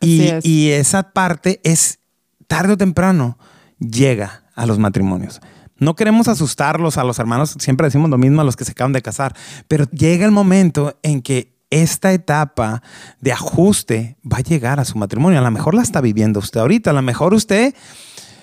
Y, 0.00 0.22
es. 0.22 0.44
y 0.44 0.70
esa 0.70 1.12
parte 1.12 1.60
es 1.62 2.00
tarde 2.46 2.72
o 2.72 2.76
temprano 2.76 3.38
llega 3.78 4.44
a 4.56 4.66
los 4.66 4.78
matrimonios. 4.78 5.40
No 5.80 5.96
queremos 5.96 6.28
asustarlos 6.28 6.96
a 6.98 7.04
los 7.04 7.18
hermanos, 7.18 7.56
siempre 7.58 7.86
decimos 7.86 8.08
lo 8.10 8.18
mismo 8.18 8.40
a 8.40 8.44
los 8.44 8.54
que 8.54 8.64
se 8.64 8.72
acaban 8.72 8.92
de 8.92 9.02
casar, 9.02 9.34
pero 9.66 9.84
llega 9.90 10.24
el 10.24 10.30
momento 10.30 10.96
en 11.02 11.22
que 11.22 11.52
esta 11.70 12.12
etapa 12.12 12.82
de 13.20 13.32
ajuste 13.32 14.16
va 14.30 14.38
a 14.38 14.42
llegar 14.42 14.78
a 14.80 14.84
su 14.84 14.98
matrimonio. 14.98 15.38
A 15.38 15.42
lo 15.42 15.50
mejor 15.50 15.74
la 15.74 15.82
está 15.82 16.00
viviendo 16.00 16.38
usted 16.40 16.60
ahorita, 16.60 16.90
a 16.90 16.92
lo 16.92 17.02
mejor 17.02 17.32
usted 17.34 17.74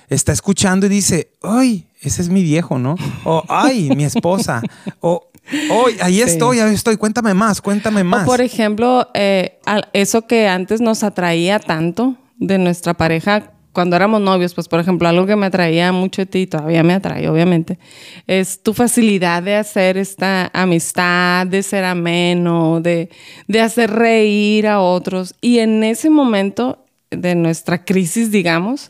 está 0.09 0.31
escuchando 0.31 0.85
y 0.85 0.89
dice, 0.89 1.31
ay, 1.43 1.87
ese 2.01 2.21
es 2.21 2.29
mi 2.29 2.41
viejo, 2.41 2.79
¿no? 2.79 2.95
O, 3.25 3.43
ay, 3.49 3.89
mi 3.95 4.05
esposa. 4.05 4.61
O, 5.01 5.29
hoy 5.71 5.97
ahí 6.01 6.15
Sí. 6.15 6.21
estoy, 6.21 6.59
ahí 6.59 6.73
estoy, 6.73 6.95
cuéntame 6.97 7.33
más, 7.33 7.61
cuéntame 7.61 8.03
más. 8.03 8.23
O 8.23 8.25
por 8.25 8.39
ejemplo, 8.41 9.09
eh, 9.13 9.59
eso 9.93 10.25
que 10.25 10.47
antes 10.47 10.79
nos 10.81 11.03
atraía 11.03 11.59
tanto 11.59 12.15
de 12.37 12.57
nuestra 12.57 12.93
pareja 12.93 13.51
cuando 13.77 13.95
éramos 13.95 14.21
novios, 14.21 14.55
pues 14.55 14.67
por 14.67 14.79
ejemplo, 14.79 15.07
algo 15.07 15.27
que 15.27 15.35
me 15.35 15.45
atraía 15.45 15.91
mucho 15.91 16.23
de 16.23 16.25
ti, 16.25 16.39
y 16.39 16.47
todavía 16.47 16.81
me 16.81 16.93
atrae, 16.95 17.29
obviamente, 17.29 17.77
es 18.25 18.63
tu 18.63 18.73
facilidad 18.73 19.43
de 19.43 19.53
hacer 19.55 19.99
esta 19.99 20.49
amistad, 20.51 21.45
de 21.45 21.61
ser 21.61 21.83
ameno, 21.83 22.81
de, 22.81 23.09
de 23.47 23.61
hacer 23.61 23.91
reír 23.91 24.65
a 24.65 24.79
otros. 24.79 25.35
Y 25.41 25.59
en 25.59 25.83
ese 25.83 26.09
momento 26.09 26.85
de 27.11 27.35
nuestra 27.35 27.85
crisis, 27.85 28.31
digamos. 28.31 28.89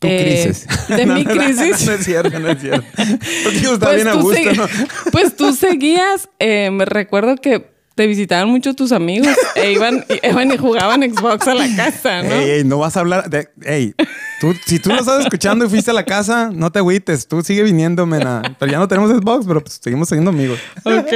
Tu 0.00 0.08
eh, 0.08 0.42
crisis. 0.42 0.66
de 0.88 1.06
No, 1.06 1.14
mi 1.14 1.22
no, 1.22 1.30
crisis. 1.30 1.86
No, 1.86 1.92
es 1.92 2.04
cierto, 2.04 2.40
no 2.40 2.48
es 2.50 2.60
cierto. 2.60 2.84
Está 2.98 3.78
Pues 3.86 3.94
bien 3.94 4.08
a 4.08 4.12
tú, 4.12 4.20
gusto, 4.22 4.42
segui- 4.42 4.56
¿no? 4.56 5.10
pues 5.12 5.36
tú 5.36 5.52
seguías, 5.54 6.28
eh, 6.40 6.70
me 6.72 6.84
recuerdo 6.84 7.36
que 7.36 7.75
te 7.96 8.06
visitaban 8.06 8.48
mucho 8.48 8.74
tus 8.74 8.92
amigos 8.92 9.34
e 9.56 9.72
iban, 9.72 10.04
y- 10.08 10.28
iban 10.28 10.52
y 10.52 10.56
jugaban 10.58 11.02
Xbox 11.02 11.48
a 11.48 11.54
la 11.54 11.66
casa, 11.74 12.22
¿no? 12.22 12.30
Ey, 12.34 12.50
ey, 12.50 12.64
no 12.64 12.78
vas 12.78 12.96
a 12.96 13.00
hablar 13.00 13.28
de. 13.28 13.48
Ey, 13.64 13.94
tú, 14.40 14.54
si 14.66 14.78
tú 14.78 14.90
lo 14.90 15.00
estás 15.00 15.24
escuchando 15.24 15.64
y 15.64 15.68
fuiste 15.68 15.90
a 15.90 15.94
la 15.94 16.04
casa, 16.04 16.50
no 16.52 16.70
te 16.70 16.78
agüites. 16.78 17.26
Tú 17.26 17.42
sigue 17.42 17.62
viniendo, 17.64 18.06
mena. 18.06 18.42
Pero 18.60 18.70
ya 18.70 18.78
no 18.78 18.86
tenemos 18.86 19.10
Xbox, 19.10 19.46
pero 19.46 19.62
pues 19.62 19.80
seguimos 19.82 20.08
siendo 20.08 20.30
amigos. 20.30 20.60
Ok. 20.84 21.06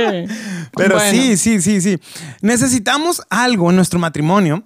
Pero 0.75 0.94
Bueno, 0.96 1.10
sí, 1.10 1.37
sí, 1.37 1.60
sí, 1.60 1.80
sí. 1.80 1.99
Necesitamos 2.40 3.22
algo 3.30 3.70
en 3.70 3.76
nuestro 3.76 3.99
matrimonio. 3.99 4.64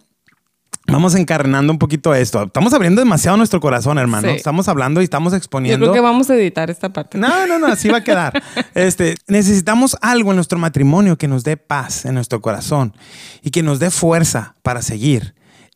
Vamos 0.87 1.15
encarnando 1.15 1.73
un 1.73 1.79
poquito 1.79 2.15
esto. 2.15 2.43
Estamos 2.45 2.73
abriendo 2.75 3.01
demasiado 3.01 3.37
nuestro 3.37 3.61
corazón, 3.61 3.99
hermano. 3.99 4.29
Sí. 4.29 4.37
Estamos 4.37 4.69
hablando 4.69 5.01
y 5.01 5.05
estamos 5.05 5.33
Yo 5.33 5.37
exponiendo. 5.39 5.87
creo 5.87 5.95
que 5.95 6.01
vamos 6.01 6.29
a 6.31 6.35
editar 6.35 6.71
esta 6.71 6.93
parte. 6.93 7.17
No, 7.19 7.47
no, 7.47 7.59
no, 7.59 7.67
así 7.69 7.89
va 7.89 7.99
a 7.99 8.05
quedar. 8.05 8.43
Este, 8.75 9.15
necesitamos 9.29 9.97
algo 10.01 10.31
en 10.31 10.37
nuestro 10.37 10.59
matrimonio 10.59 11.17
que 11.17 11.29
nos 11.29 11.45
dé 11.45 11.57
paz 11.57 12.05
en 12.05 12.15
nuestro 12.15 12.41
corazón 12.41 12.93
y 13.43 13.51
que 13.51 13.63
nos 13.63 13.79
dé 13.79 13.91
fuerza 13.91 14.57
para 14.63 14.83
seguir. 14.83 15.35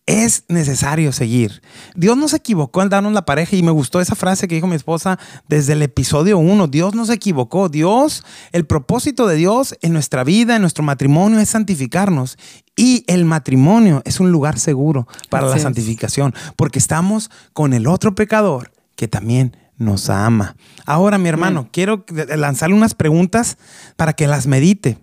Es 0.08 0.44
necesario 0.48 1.12
seguir. 1.12 1.60
Dios 1.94 2.16
no 2.16 2.28
se 2.28 2.38
equivocó 2.38 2.80
al 2.80 2.88
darnos 2.88 3.12
la 3.12 3.26
pareja 3.26 3.56
y 3.56 3.62
me 3.62 3.70
gustó 3.70 4.00
esa 4.00 4.14
frase 4.14 4.48
que 4.48 4.54
dijo 4.54 4.66
mi 4.66 4.74
esposa 4.74 5.18
desde 5.48 5.74
el 5.74 5.82
episodio 5.82 6.38
1. 6.38 6.66
Dios 6.68 6.94
no 6.94 7.04
se 7.04 7.12
equivocó. 7.12 7.68
Dios, 7.68 8.24
el 8.52 8.64
propósito 8.64 9.26
de 9.26 9.36
Dios 9.36 9.76
en 9.82 9.92
nuestra 9.92 10.24
vida, 10.24 10.56
en 10.56 10.62
nuestro 10.62 10.82
matrimonio 10.82 11.38
es 11.40 11.50
santificarnos. 11.50 12.38
Y 12.74 13.04
el 13.06 13.26
matrimonio 13.26 14.00
es 14.06 14.18
un 14.18 14.32
lugar 14.32 14.58
seguro 14.58 15.06
para 15.28 15.46
la 15.46 15.56
es. 15.56 15.62
santificación 15.62 16.34
porque 16.56 16.78
estamos 16.78 17.30
con 17.52 17.74
el 17.74 17.86
otro 17.86 18.14
pecador 18.14 18.72
que 18.96 19.08
también 19.08 19.58
nos 19.76 20.08
ama. 20.08 20.56
Ahora, 20.86 21.18
mi 21.18 21.28
hermano, 21.28 21.68
quiero 21.70 22.06
lanzarle 22.34 22.74
unas 22.74 22.94
preguntas 22.94 23.58
para 23.96 24.14
que 24.14 24.26
las 24.26 24.46
medite. 24.46 24.96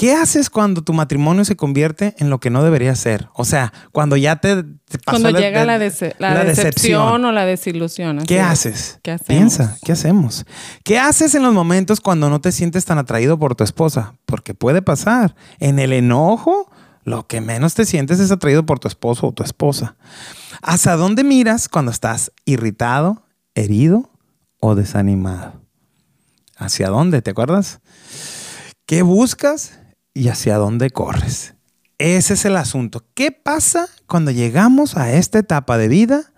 ¿Qué 0.00 0.14
haces 0.14 0.48
cuando 0.48 0.80
tu 0.82 0.94
matrimonio 0.94 1.44
se 1.44 1.56
convierte 1.56 2.14
en 2.16 2.30
lo 2.30 2.40
que 2.40 2.48
no 2.48 2.64
debería 2.64 2.94
ser? 2.94 3.28
O 3.34 3.44
sea, 3.44 3.70
cuando 3.92 4.16
ya 4.16 4.36
te, 4.36 4.62
te 4.62 4.98
pasó 4.98 5.20
Cuando 5.20 5.38
llega 5.38 5.66
la, 5.66 5.78
dece- 5.78 6.14
la 6.18 6.42
decepción 6.42 7.22
o 7.22 7.32
la 7.32 7.44
desilusión. 7.44 8.24
¿Qué 8.26 8.38
es. 8.38 8.42
haces? 8.42 8.98
¿Qué 9.02 9.10
hacemos? 9.10 9.26
Piensa, 9.28 9.76
¿qué 9.84 9.92
hacemos? 9.92 10.46
¿Qué 10.84 10.98
haces 10.98 11.34
en 11.34 11.42
los 11.42 11.52
momentos 11.52 12.00
cuando 12.00 12.30
no 12.30 12.40
te 12.40 12.50
sientes 12.50 12.86
tan 12.86 12.96
atraído 12.96 13.38
por 13.38 13.54
tu 13.54 13.62
esposa? 13.62 14.14
Porque 14.24 14.54
puede 14.54 14.80
pasar. 14.80 15.36
En 15.58 15.78
el 15.78 15.92
enojo, 15.92 16.72
lo 17.04 17.26
que 17.26 17.42
menos 17.42 17.74
te 17.74 17.84
sientes 17.84 18.20
es 18.20 18.30
atraído 18.30 18.64
por 18.64 18.78
tu 18.78 18.88
esposo 18.88 19.26
o 19.26 19.32
tu 19.32 19.42
esposa. 19.42 19.96
¿Hacia 20.62 20.96
dónde 20.96 21.24
miras 21.24 21.68
cuando 21.68 21.90
estás 21.90 22.32
irritado, 22.46 23.26
herido 23.54 24.08
o 24.60 24.74
desanimado? 24.76 25.60
¿Hacia 26.56 26.88
dónde? 26.88 27.20
¿Te 27.20 27.32
acuerdas? 27.32 27.80
¿Qué 28.86 29.02
buscas 29.02 29.72
y 30.14 30.28
hacia 30.28 30.56
dónde 30.56 30.90
corres? 30.90 31.54
Ese 31.98 32.34
es 32.34 32.44
el 32.44 32.56
asunto. 32.56 33.04
¿Qué 33.14 33.30
pasa 33.30 33.88
cuando 34.06 34.30
llegamos 34.30 34.96
a 34.96 35.12
esta 35.12 35.38
etapa 35.38 35.76
de 35.76 35.88
vida? 35.88 36.32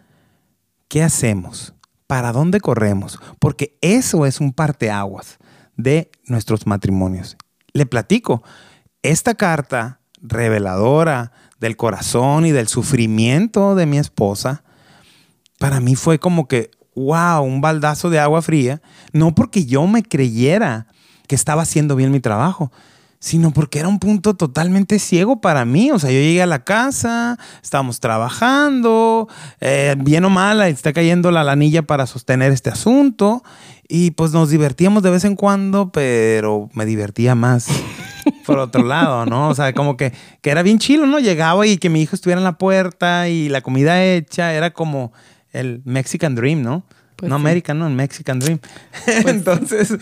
¿Qué 0.88 1.02
hacemos? 1.02 1.74
¿Para 2.06 2.32
dónde 2.32 2.60
corremos? 2.60 3.20
Porque 3.38 3.78
eso 3.80 4.26
es 4.26 4.40
un 4.40 4.52
parteaguas 4.52 5.38
de 5.76 6.10
nuestros 6.26 6.66
matrimonios. 6.66 7.36
Le 7.72 7.86
platico, 7.86 8.42
esta 9.02 9.34
carta 9.34 10.00
reveladora 10.20 11.32
del 11.58 11.76
corazón 11.76 12.44
y 12.44 12.50
del 12.50 12.68
sufrimiento 12.68 13.74
de 13.74 13.86
mi 13.86 13.98
esposa, 13.98 14.64
para 15.58 15.80
mí 15.80 15.94
fue 15.94 16.18
como 16.18 16.48
que, 16.48 16.72
wow, 16.94 17.42
un 17.42 17.60
baldazo 17.60 18.10
de 18.10 18.18
agua 18.18 18.42
fría, 18.42 18.82
no 19.12 19.34
porque 19.34 19.64
yo 19.64 19.86
me 19.86 20.02
creyera 20.02 20.88
que 21.28 21.36
estaba 21.36 21.62
haciendo 21.62 21.96
bien 21.96 22.10
mi 22.10 22.20
trabajo, 22.20 22.72
sino 23.22 23.52
porque 23.52 23.78
era 23.78 23.86
un 23.86 24.00
punto 24.00 24.34
totalmente 24.34 24.98
ciego 24.98 25.40
para 25.40 25.64
mí. 25.64 25.92
O 25.92 25.98
sea, 26.00 26.10
yo 26.10 26.18
llegué 26.18 26.42
a 26.42 26.46
la 26.46 26.64
casa, 26.64 27.38
estábamos 27.62 28.00
trabajando, 28.00 29.28
eh, 29.60 29.94
bien 29.96 30.24
o 30.24 30.28
mal, 30.30 30.60
está 30.62 30.92
cayendo 30.92 31.30
la 31.30 31.44
lanilla 31.44 31.82
para 31.82 32.06
sostener 32.06 32.50
este 32.50 32.70
asunto. 32.70 33.44
Y 33.86 34.10
pues 34.10 34.32
nos 34.32 34.50
divertíamos 34.50 35.04
de 35.04 35.12
vez 35.12 35.24
en 35.24 35.36
cuando, 35.36 35.92
pero 35.92 36.68
me 36.74 36.84
divertía 36.84 37.36
más 37.36 37.68
por 38.44 38.58
otro 38.58 38.82
lado, 38.82 39.24
¿no? 39.24 39.50
O 39.50 39.54
sea, 39.54 39.72
como 39.72 39.96
que, 39.96 40.12
que 40.40 40.50
era 40.50 40.64
bien 40.64 40.80
chilo, 40.80 41.06
¿no? 41.06 41.20
Llegaba 41.20 41.64
y 41.64 41.78
que 41.78 41.90
mi 41.90 42.02
hijo 42.02 42.16
estuviera 42.16 42.40
en 42.40 42.44
la 42.44 42.58
puerta 42.58 43.28
y 43.28 43.48
la 43.48 43.60
comida 43.60 44.02
hecha, 44.02 44.52
era 44.52 44.72
como 44.72 45.12
el 45.52 45.80
Mexican 45.84 46.34
Dream, 46.34 46.62
¿no? 46.62 46.82
Pues 47.22 47.30
no 47.30 47.36
sí. 47.36 47.40
American, 47.42 47.78
no, 47.78 47.88
Mexican 47.88 48.40
Dream. 48.40 48.58
Entonces, 49.26 49.94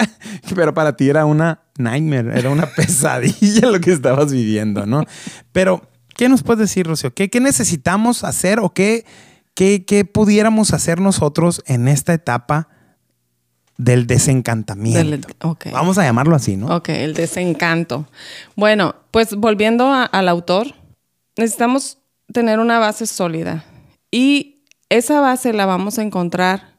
pero 0.54 0.74
para 0.74 0.94
ti 0.94 1.08
era 1.08 1.24
una 1.24 1.60
nightmare, 1.78 2.38
era 2.38 2.50
una 2.50 2.66
pesadilla 2.76 3.70
lo 3.70 3.80
que 3.80 3.92
estabas 3.92 4.30
viviendo, 4.30 4.84
¿no? 4.84 5.04
Pero, 5.52 5.88
¿qué 6.16 6.28
nos 6.28 6.42
puedes 6.42 6.60
decir, 6.60 6.86
Rocío? 6.86 7.14
¿Qué, 7.14 7.30
qué 7.30 7.40
necesitamos 7.40 8.24
hacer 8.24 8.58
o 8.60 8.74
qué, 8.74 9.06
qué, 9.54 9.86
qué 9.86 10.04
pudiéramos 10.04 10.74
hacer 10.74 11.00
nosotros 11.00 11.62
en 11.66 11.88
esta 11.88 12.12
etapa 12.12 12.68
del 13.78 14.06
desencantamiento? 14.06 14.98
Del-. 15.10 15.72
Vamos 15.72 15.96
a 15.96 16.04
llamarlo 16.04 16.36
así, 16.36 16.56
¿no? 16.58 16.66
Ok, 16.76 16.90
el 16.90 17.14
desencanto. 17.14 18.06
Bueno, 18.54 18.96
pues 19.10 19.34
volviendo 19.34 19.86
a- 19.92 20.04
al 20.04 20.28
autor, 20.28 20.74
necesitamos 21.38 21.98
tener 22.32 22.58
una 22.58 22.78
base 22.78 23.06
sólida. 23.06 23.64
Y 24.10 24.55
esa 24.88 25.20
base 25.20 25.52
la 25.52 25.66
vamos 25.66 25.98
a 25.98 26.02
encontrar 26.02 26.76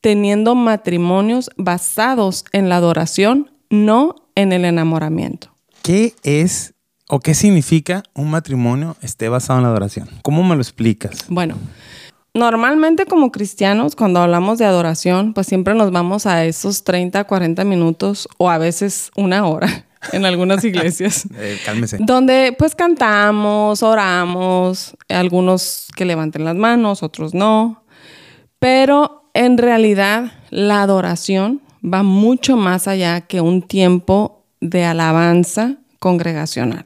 teniendo 0.00 0.54
matrimonios 0.54 1.50
basados 1.56 2.44
en 2.52 2.68
la 2.68 2.76
adoración, 2.76 3.50
no 3.70 4.16
en 4.34 4.52
el 4.52 4.64
enamoramiento. 4.64 5.54
¿Qué 5.82 6.14
es 6.22 6.74
o 7.08 7.20
qué 7.20 7.34
significa 7.34 8.02
un 8.14 8.30
matrimonio 8.30 8.96
esté 9.00 9.28
basado 9.28 9.58
en 9.58 9.64
la 9.64 9.70
adoración? 9.70 10.08
¿Cómo 10.22 10.42
me 10.42 10.56
lo 10.56 10.62
explicas? 10.62 11.26
Bueno, 11.28 11.56
normalmente 12.34 13.06
como 13.06 13.30
cristianos, 13.32 13.96
cuando 13.96 14.20
hablamos 14.20 14.58
de 14.58 14.64
adoración, 14.64 15.32
pues 15.34 15.46
siempre 15.46 15.74
nos 15.74 15.90
vamos 15.90 16.26
a 16.26 16.44
esos 16.44 16.84
30, 16.84 17.24
40 17.24 17.64
minutos 17.64 18.28
o 18.38 18.50
a 18.50 18.58
veces 18.58 19.10
una 19.16 19.46
hora 19.46 19.86
en 20.12 20.24
algunas 20.24 20.64
iglesias. 20.64 21.28
Eh, 21.38 21.58
cálmese. 21.64 21.98
Donde 22.00 22.54
pues 22.58 22.74
cantamos, 22.74 23.82
oramos, 23.82 24.94
algunos 25.08 25.88
que 25.96 26.04
levanten 26.04 26.44
las 26.44 26.56
manos, 26.56 27.02
otros 27.02 27.34
no. 27.34 27.84
Pero 28.58 29.30
en 29.34 29.58
realidad 29.58 30.32
la 30.50 30.82
adoración 30.82 31.62
va 31.82 32.02
mucho 32.02 32.56
más 32.56 32.86
allá 32.86 33.22
que 33.22 33.40
un 33.40 33.62
tiempo 33.62 34.44
de 34.60 34.84
alabanza 34.84 35.78
congregacional. 35.98 36.84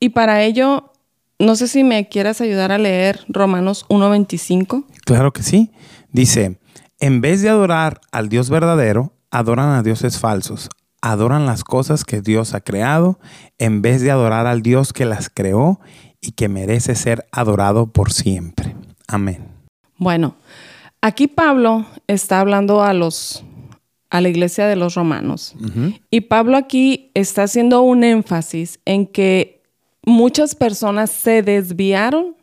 Y 0.00 0.10
para 0.10 0.42
ello, 0.42 0.92
no 1.38 1.56
sé 1.56 1.68
si 1.68 1.84
me 1.84 2.08
quieras 2.08 2.40
ayudar 2.40 2.72
a 2.72 2.78
leer 2.78 3.20
Romanos 3.28 3.86
1.25. 3.88 4.84
Claro 5.04 5.32
que 5.32 5.42
sí. 5.42 5.70
Dice, 6.10 6.58
en 7.00 7.20
vez 7.20 7.42
de 7.42 7.48
adorar 7.48 8.00
al 8.10 8.28
Dios 8.28 8.50
verdadero, 8.50 9.12
adoran 9.30 9.70
a 9.70 9.82
dioses 9.82 10.18
falsos. 10.18 10.68
Adoran 11.00 11.46
las 11.46 11.64
cosas 11.64 12.04
que 12.04 12.20
Dios 12.20 12.54
ha 12.54 12.60
creado 12.60 13.18
en 13.58 13.82
vez 13.82 14.02
de 14.02 14.10
adorar 14.10 14.46
al 14.46 14.62
Dios 14.62 14.92
que 14.92 15.04
las 15.04 15.30
creó 15.30 15.80
y 16.20 16.32
que 16.32 16.48
merece 16.48 16.94
ser 16.94 17.26
adorado 17.30 17.86
por 17.92 18.12
siempre. 18.12 18.74
Amén. 19.06 19.46
Bueno, 19.96 20.36
aquí 21.00 21.28
Pablo 21.28 21.86
está 22.06 22.40
hablando 22.40 22.82
a 22.82 22.92
los 22.92 23.44
a 24.10 24.20
la 24.22 24.28
iglesia 24.30 24.66
de 24.66 24.76
los 24.76 24.94
romanos. 24.94 25.54
Y 26.10 26.22
Pablo 26.22 26.56
aquí 26.56 27.10
está 27.12 27.42
haciendo 27.42 27.82
un 27.82 28.04
énfasis 28.04 28.80
en 28.86 29.06
que 29.06 29.62
muchas 30.02 30.54
personas 30.54 31.10
se 31.10 31.42
desviaron 31.42 32.34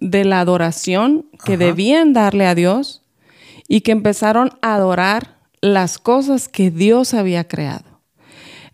de 0.00 0.24
la 0.24 0.40
adoración 0.40 1.26
que 1.44 1.54
Ajá. 1.54 1.64
debían 1.64 2.14
darle 2.14 2.46
a 2.46 2.54
Dios 2.54 3.02
y 3.68 3.82
que 3.82 3.92
empezaron 3.92 4.52
a 4.62 4.74
adorar 4.74 5.36
las 5.60 5.98
cosas 5.98 6.48
que 6.48 6.70
Dios 6.70 7.12
había 7.12 7.46
creado. 7.46 7.91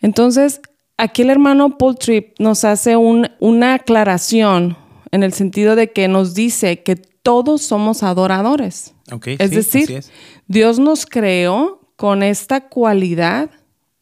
Entonces, 0.00 0.60
aquí 0.96 1.22
el 1.22 1.30
hermano 1.30 1.76
Paul 1.78 1.96
Tripp 1.98 2.38
nos 2.38 2.64
hace 2.64 2.96
un- 2.96 3.28
una 3.40 3.74
aclaración 3.74 4.76
en 5.10 5.22
el 5.22 5.32
sentido 5.32 5.76
de 5.76 5.90
que 5.92 6.08
nos 6.08 6.34
dice 6.34 6.82
que 6.82 6.96
todos 6.96 7.62
somos 7.62 8.02
adoradores. 8.02 8.94
Ok, 9.12 9.28
es 9.38 9.50
sí, 9.50 9.56
decir, 9.56 9.92
es. 9.92 10.10
Dios 10.46 10.78
nos 10.78 11.06
creó 11.06 11.80
con 11.96 12.22
esta 12.22 12.68
cualidad, 12.68 13.50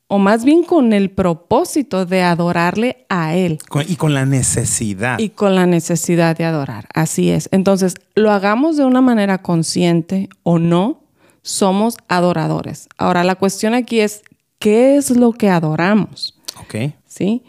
o 0.09 0.19
más 0.19 0.45
bien 0.45 0.63
con 0.63 0.93
el 0.93 1.11
propósito 1.11 2.07
de 2.07 2.23
adorarle 2.23 3.07
a 3.09 3.35
Él 3.35 3.59
Con- 3.69 3.85
y 3.89 3.97
con 3.97 4.15
la 4.15 4.27
necesidad. 4.27 5.19
y 5.19 5.31
con 5.31 5.55
la 5.57 5.67
necesidad 5.67 6.37
de 6.37 6.45
adorar. 6.45 6.87
Así 6.95 7.31
es. 7.31 7.49
Entonces, 7.53 7.95
lo 8.15 8.31
hagamos 8.31 8.77
de 8.77 8.85
una 8.85 9.01
manera 9.01 9.39
consciente 9.39 10.29
o 10.45 10.59
no, 10.59 11.01
somos 11.43 11.97
adoradores. 12.09 12.89
Ahora, 12.99 13.25
la 13.25 13.35
cuestión 13.37 13.75
aquí 13.75 14.01
es, 14.01 14.23
¿qué 14.59 14.97
es 14.97 15.11
lo 15.11 15.33
que 15.33 15.49
adoramos? 15.49 16.37
ok. 16.61 16.93
¿Sí? 17.07 17.43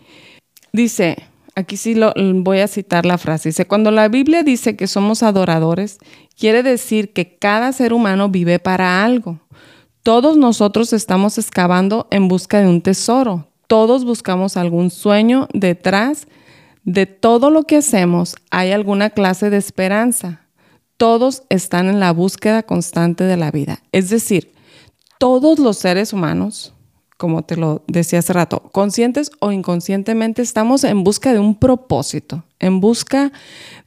Dice, 0.71 1.17
aquí 1.55 1.77
sí 1.77 1.95
lo, 1.95 2.13
voy 2.15 2.59
a 2.59 2.67
citar 2.67 3.05
la 3.05 3.17
frase. 3.17 3.49
Dice, 3.49 3.65
cuando 3.65 3.91
la 3.91 4.07
Biblia 4.07 4.43
dice 4.43 4.75
que 4.75 4.87
somos 4.87 5.23
adoradores, 5.23 5.97
quiere 6.37 6.63
decir 6.63 7.13
que 7.13 7.37
cada 7.37 7.71
ser 7.73 7.93
humano 7.93 8.29
vive 8.29 8.59
para 8.59 9.03
algo. 9.03 9.39
Todos 10.03 10.37
nosotros 10.37 10.93
estamos 10.93 11.37
excavando 11.37 12.07
en 12.11 12.27
busca 12.27 12.61
de 12.61 12.67
un 12.67 12.81
tesoro. 12.81 13.47
Todos 13.67 14.05
buscamos 14.05 14.55
algún 14.55 14.89
sueño 14.89 15.47
detrás 15.53 16.27
de 16.83 17.05
todo 17.05 17.49
lo 17.49 17.63
que 17.63 17.77
hacemos. 17.77 18.35
Hay 18.49 18.71
alguna 18.71 19.09
clase 19.09 19.49
de 19.49 19.57
esperanza. 19.57 20.47
Todos 20.95 21.43
están 21.49 21.89
en 21.89 21.99
la 21.99 22.11
búsqueda 22.11 22.63
constante 22.63 23.25
de 23.25 23.35
la 23.35 23.51
vida. 23.51 23.83
Es 23.91 24.09
decir, 24.09 24.53
todos 25.19 25.59
los 25.59 25.77
seres 25.77 26.13
humanos, 26.13 26.73
como 27.17 27.43
te 27.43 27.57
lo 27.57 27.83
decía 27.87 28.19
hace 28.19 28.33
rato, 28.33 28.61
conscientes 28.71 29.31
o 29.39 29.51
inconscientemente, 29.51 30.41
estamos 30.41 30.83
en 30.83 31.03
busca 31.03 31.33
de 31.33 31.39
un 31.39 31.55
propósito, 31.55 32.43
en 32.59 32.79
busca 32.79 33.31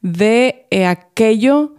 de 0.03 0.67
eh, 0.71 0.87
aquello 0.87 1.75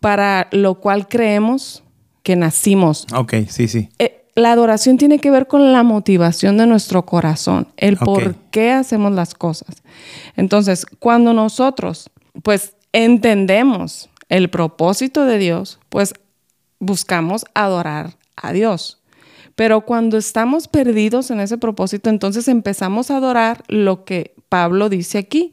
para 0.00 0.48
lo 0.50 0.80
cual 0.80 1.08
creemos 1.08 1.84
que 2.22 2.36
nacimos. 2.36 3.06
Ok, 3.14 3.34
sí, 3.48 3.68
sí. 3.68 3.88
Eh, 3.98 4.26
la 4.34 4.52
adoración 4.52 4.96
tiene 4.96 5.18
que 5.18 5.30
ver 5.30 5.46
con 5.46 5.72
la 5.72 5.82
motivación 5.82 6.56
de 6.56 6.66
nuestro 6.66 7.04
corazón, 7.04 7.68
el 7.76 7.96
por 7.96 8.34
qué 8.50 8.72
hacemos 8.72 9.12
las 9.12 9.34
cosas. 9.34 9.82
Entonces, 10.36 10.86
cuando 10.98 11.32
nosotros, 11.32 12.10
pues, 12.42 12.74
entendemos 12.92 14.08
el 14.28 14.48
propósito 14.50 15.24
de 15.24 15.38
Dios, 15.38 15.78
pues 15.88 16.14
buscamos 16.78 17.44
adorar 17.54 18.16
a 18.36 18.52
Dios. 18.52 18.99
Pero 19.60 19.82
cuando 19.82 20.16
estamos 20.16 20.68
perdidos 20.68 21.30
en 21.30 21.38
ese 21.38 21.58
propósito, 21.58 22.08
entonces 22.08 22.48
empezamos 22.48 23.10
a 23.10 23.18
adorar 23.18 23.62
lo 23.68 24.06
que 24.06 24.32
Pablo 24.48 24.88
dice 24.88 25.18
aquí, 25.18 25.52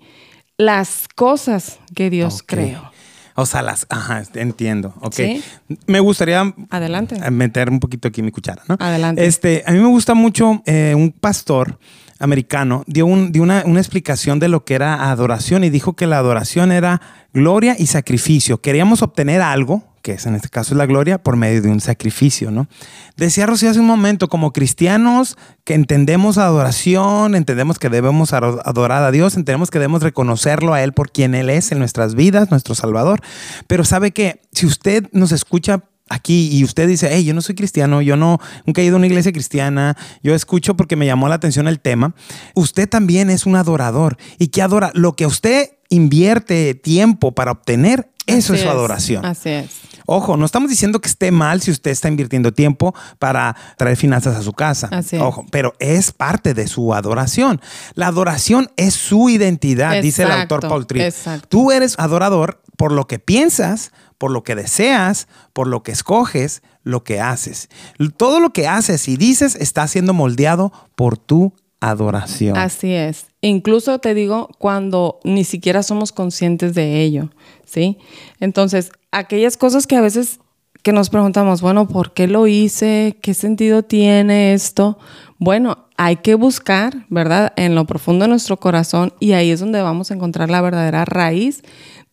las 0.57 1.09
cosas 1.13 1.79
que 1.93 2.09
Dios 2.09 2.41
creó. 2.41 2.89
O 3.35 3.45
sea, 3.45 3.61
las. 3.61 3.85
Ajá, 3.89 4.23
entiendo. 4.35 4.93
Ok. 5.01 5.13
Sí. 5.13 5.43
Me 5.87 5.99
gustaría 5.99 6.53
Adelante. 6.69 7.19
meter 7.31 7.69
un 7.69 7.81
poquito 7.81 8.07
aquí 8.07 8.23
mi 8.23 8.31
cuchara, 8.31 8.63
¿no? 8.69 8.77
Adelante. 8.79 9.25
Este, 9.25 9.63
a 9.67 9.73
mí 9.73 9.79
me 9.79 9.87
gusta 9.89 10.13
mucho 10.13 10.61
eh, 10.65 10.93
un 10.95 11.11
pastor 11.11 11.77
americano 12.19 12.83
dio, 12.87 13.05
un- 13.07 13.33
dio 13.33 13.43
una, 13.43 13.63
una 13.65 13.81
explicación 13.81 14.39
de 14.39 14.47
lo 14.47 14.63
que 14.63 14.73
era 14.75 15.11
adoración 15.11 15.65
y 15.65 15.69
dijo 15.69 15.97
que 15.97 16.07
la 16.07 16.17
adoración 16.17 16.71
era 16.71 17.01
gloria 17.33 17.75
y 17.77 17.87
sacrificio. 17.87 18.61
Queríamos 18.61 19.01
obtener 19.01 19.41
algo, 19.41 19.83
que 20.07 20.13
es 20.13 20.25
en 20.25 20.35
este 20.35 20.47
caso 20.47 20.73
la 20.73 20.85
gloria, 20.85 21.17
por 21.17 21.35
medio 21.35 21.61
de 21.61 21.67
un 21.67 21.81
sacrificio, 21.81 22.49
¿no? 22.49 22.69
Decía 23.17 23.45
Rocío 23.45 23.69
hace 23.69 23.81
un 23.81 23.87
momento, 23.87 24.29
como 24.29 24.53
cristianos 24.53 25.35
que 25.65 25.73
entendemos 25.73 26.37
adoración, 26.37 27.35
entendemos 27.35 27.77
que 27.77 27.89
debemos 27.89 28.31
ado- 28.31 28.61
adorar 28.63 29.03
a 29.03 29.11
Dios, 29.11 29.35
entendemos 29.35 29.69
que 29.69 29.79
debemos 29.79 30.01
reconocerlo 30.01 30.73
a 30.73 30.81
Él 30.81 30.93
por 30.93 31.11
quien 31.11 31.35
Él 31.35 31.49
es 31.49 31.73
en 31.73 31.79
nuestras 31.79 32.15
vidas, 32.15 32.51
nuestro 32.51 32.73
Salvador. 32.73 33.19
Pero 33.67 33.83
sabe 33.83 34.11
que 34.11 34.39
si 34.53 34.65
usted 34.65 35.09
nos 35.11 35.33
escucha 35.33 35.83
aquí 36.07 36.51
y 36.53 36.63
usted 36.63 36.87
dice, 36.87 37.09
hey, 37.11 37.25
yo 37.25 37.33
no 37.33 37.41
soy 37.41 37.55
cristiano, 37.55 38.01
yo 38.01 38.15
no, 38.15 38.39
nunca 38.65 38.81
he 38.81 38.85
ido 38.85 38.95
a 38.95 38.99
una 38.99 39.07
iglesia 39.07 39.33
cristiana, 39.33 39.97
yo 40.23 40.33
escucho 40.35 40.77
porque 40.77 40.95
me 40.95 41.05
llamó 41.05 41.27
la 41.27 41.35
atención 41.35 41.67
el 41.67 41.81
tema, 41.81 42.15
usted 42.55 42.87
también 42.87 43.29
es 43.29 43.45
un 43.45 43.57
adorador. 43.57 44.15
¿Y 44.39 44.47
qué 44.47 44.61
adora? 44.61 44.91
Lo 44.93 45.17
que 45.17 45.25
usted 45.25 45.71
invierte 45.89 46.75
tiempo 46.75 47.33
para 47.33 47.51
obtener, 47.51 48.09
eso 48.27 48.53
Así 48.53 48.61
es 48.61 48.61
su 48.61 48.69
adoración. 48.69 49.25
Así 49.25 49.49
es. 49.49 49.69
Ojo, 50.05 50.37
no 50.37 50.45
estamos 50.45 50.69
diciendo 50.69 51.01
que 51.01 51.09
esté 51.09 51.31
mal 51.31 51.61
si 51.61 51.69
usted 51.69 51.91
está 51.91 52.07
invirtiendo 52.07 52.53
tiempo 52.53 52.95
para 53.19 53.55
traer 53.77 53.97
finanzas 53.97 54.37
a 54.37 54.41
su 54.41 54.53
casa. 54.53 54.87
Así 54.91 55.17
es. 55.17 55.21
Ojo, 55.21 55.45
pero 55.51 55.73
es 55.79 56.13
parte 56.13 56.53
de 56.53 56.67
su 56.67 56.93
adoración. 56.93 57.59
La 57.93 58.07
adoración 58.07 58.69
es 58.77 58.93
su 58.93 59.29
identidad, 59.29 60.01
dice 60.01 60.23
el 60.23 60.31
autor 60.31 60.61
Paul 60.61 60.87
Tripp. 60.87 61.03
exacto. 61.03 61.47
Tú 61.49 61.71
eres 61.71 61.99
adorador 61.99 62.61
por 62.77 62.93
lo 62.93 63.07
que 63.07 63.19
piensas, 63.19 63.91
por 64.17 64.31
lo 64.31 64.43
que 64.43 64.55
deseas, 64.55 65.27
por 65.51 65.67
lo 65.67 65.83
que 65.83 65.91
escoges, 65.91 66.61
lo 66.83 67.03
que 67.03 67.19
haces. 67.19 67.69
Todo 68.15 68.39
lo 68.39 68.53
que 68.53 68.67
haces 68.67 69.09
y 69.09 69.17
dices 69.17 69.55
está 69.55 69.87
siendo 69.87 70.13
moldeado 70.13 70.71
por 70.95 71.17
tu 71.17 71.53
adoración. 71.79 72.57
Así 72.57 72.93
es. 72.93 73.27
Incluso 73.41 73.99
te 73.99 74.13
digo 74.13 74.49
cuando 74.57 75.19
ni 75.23 75.43
siquiera 75.43 75.83
somos 75.83 76.11
conscientes 76.11 76.73
de 76.73 77.01
ello, 77.01 77.29
¿sí? 77.67 77.99
Entonces, 78.39 78.91
aquellas 79.11 79.57
cosas 79.57 79.85
que 79.85 79.95
a 79.95 80.01
veces 80.01 80.39
que 80.81 80.93
nos 80.93 81.09
preguntamos, 81.09 81.61
bueno, 81.61 81.87
¿por 81.87 82.13
qué 82.13 82.27
lo 82.27 82.47
hice? 82.47 83.17
¿Qué 83.21 83.33
sentido 83.33 83.83
tiene 83.83 84.53
esto? 84.53 84.97
Bueno, 85.37 85.85
hay 85.97 86.17
que 86.17 86.35
buscar, 86.35 87.05
¿verdad? 87.09 87.53
En 87.57 87.75
lo 87.75 87.85
profundo 87.85 88.23
de 88.23 88.29
nuestro 88.29 88.57
corazón 88.57 89.13
y 89.19 89.33
ahí 89.33 89.51
es 89.51 89.59
donde 89.59 89.81
vamos 89.81 90.09
a 90.09 90.13
encontrar 90.13 90.49
la 90.49 90.61
verdadera 90.61 91.03
raíz 91.05 91.61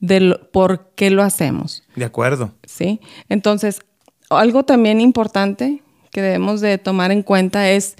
del 0.00 0.40
por 0.52 0.90
qué 0.96 1.10
lo 1.10 1.22
hacemos. 1.22 1.84
De 1.94 2.04
acuerdo. 2.04 2.52
¿sí? 2.66 3.00
Entonces, 3.28 3.80
algo 4.28 4.64
también 4.64 5.00
importante 5.00 5.82
que 6.10 6.20
debemos 6.20 6.60
de 6.60 6.78
tomar 6.78 7.12
en 7.12 7.22
cuenta 7.22 7.70
es 7.70 7.96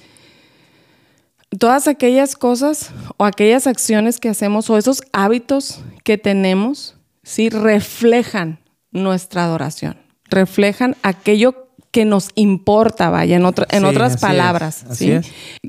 todas 1.58 1.86
aquellas 1.88 2.36
cosas 2.36 2.90
o 3.16 3.24
aquellas 3.24 3.66
acciones 3.66 4.18
que 4.18 4.28
hacemos 4.28 4.68
o 4.70 4.76
esos 4.76 5.02
hábitos 5.12 5.80
que 6.02 6.18
tenemos, 6.18 6.96
¿sí? 7.24 7.48
Reflejan 7.48 8.60
nuestra 8.92 9.44
adoración, 9.44 9.96
reflejan 10.30 10.96
aquello 11.02 11.68
que 11.90 12.04
nos 12.04 12.30
importa, 12.34 13.08
vaya, 13.10 13.36
en, 13.36 13.44
otra- 13.44 13.66
en 13.70 13.80
Sí, 13.82 13.86
otras 13.86 14.06
así 14.12 14.14
es, 14.16 14.20
palabras, 14.20 14.84
así 14.88 15.04
¿sí? 15.06 15.10
es. 15.12 15.26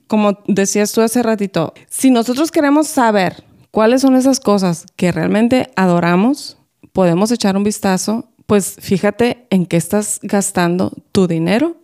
Como 0.07 0.39
decías 0.47 0.91
tú 0.91 1.01
hace 1.01 1.21
ratito, 1.23 1.73
si 1.89 2.09
nosotros 2.11 2.51
queremos 2.51 2.87
saber 2.87 3.43
cuáles 3.71 4.01
son 4.01 4.15
esas 4.15 4.39
cosas 4.39 4.85
que 4.95 5.11
realmente 5.11 5.69
adoramos, 5.75 6.57
podemos 6.93 7.31
echar 7.31 7.55
un 7.57 7.63
vistazo, 7.63 8.29
pues 8.47 8.75
fíjate 8.79 9.47
en 9.49 9.65
qué 9.65 9.77
estás 9.77 10.19
gastando 10.23 10.91
tu 11.11 11.27
dinero 11.27 11.77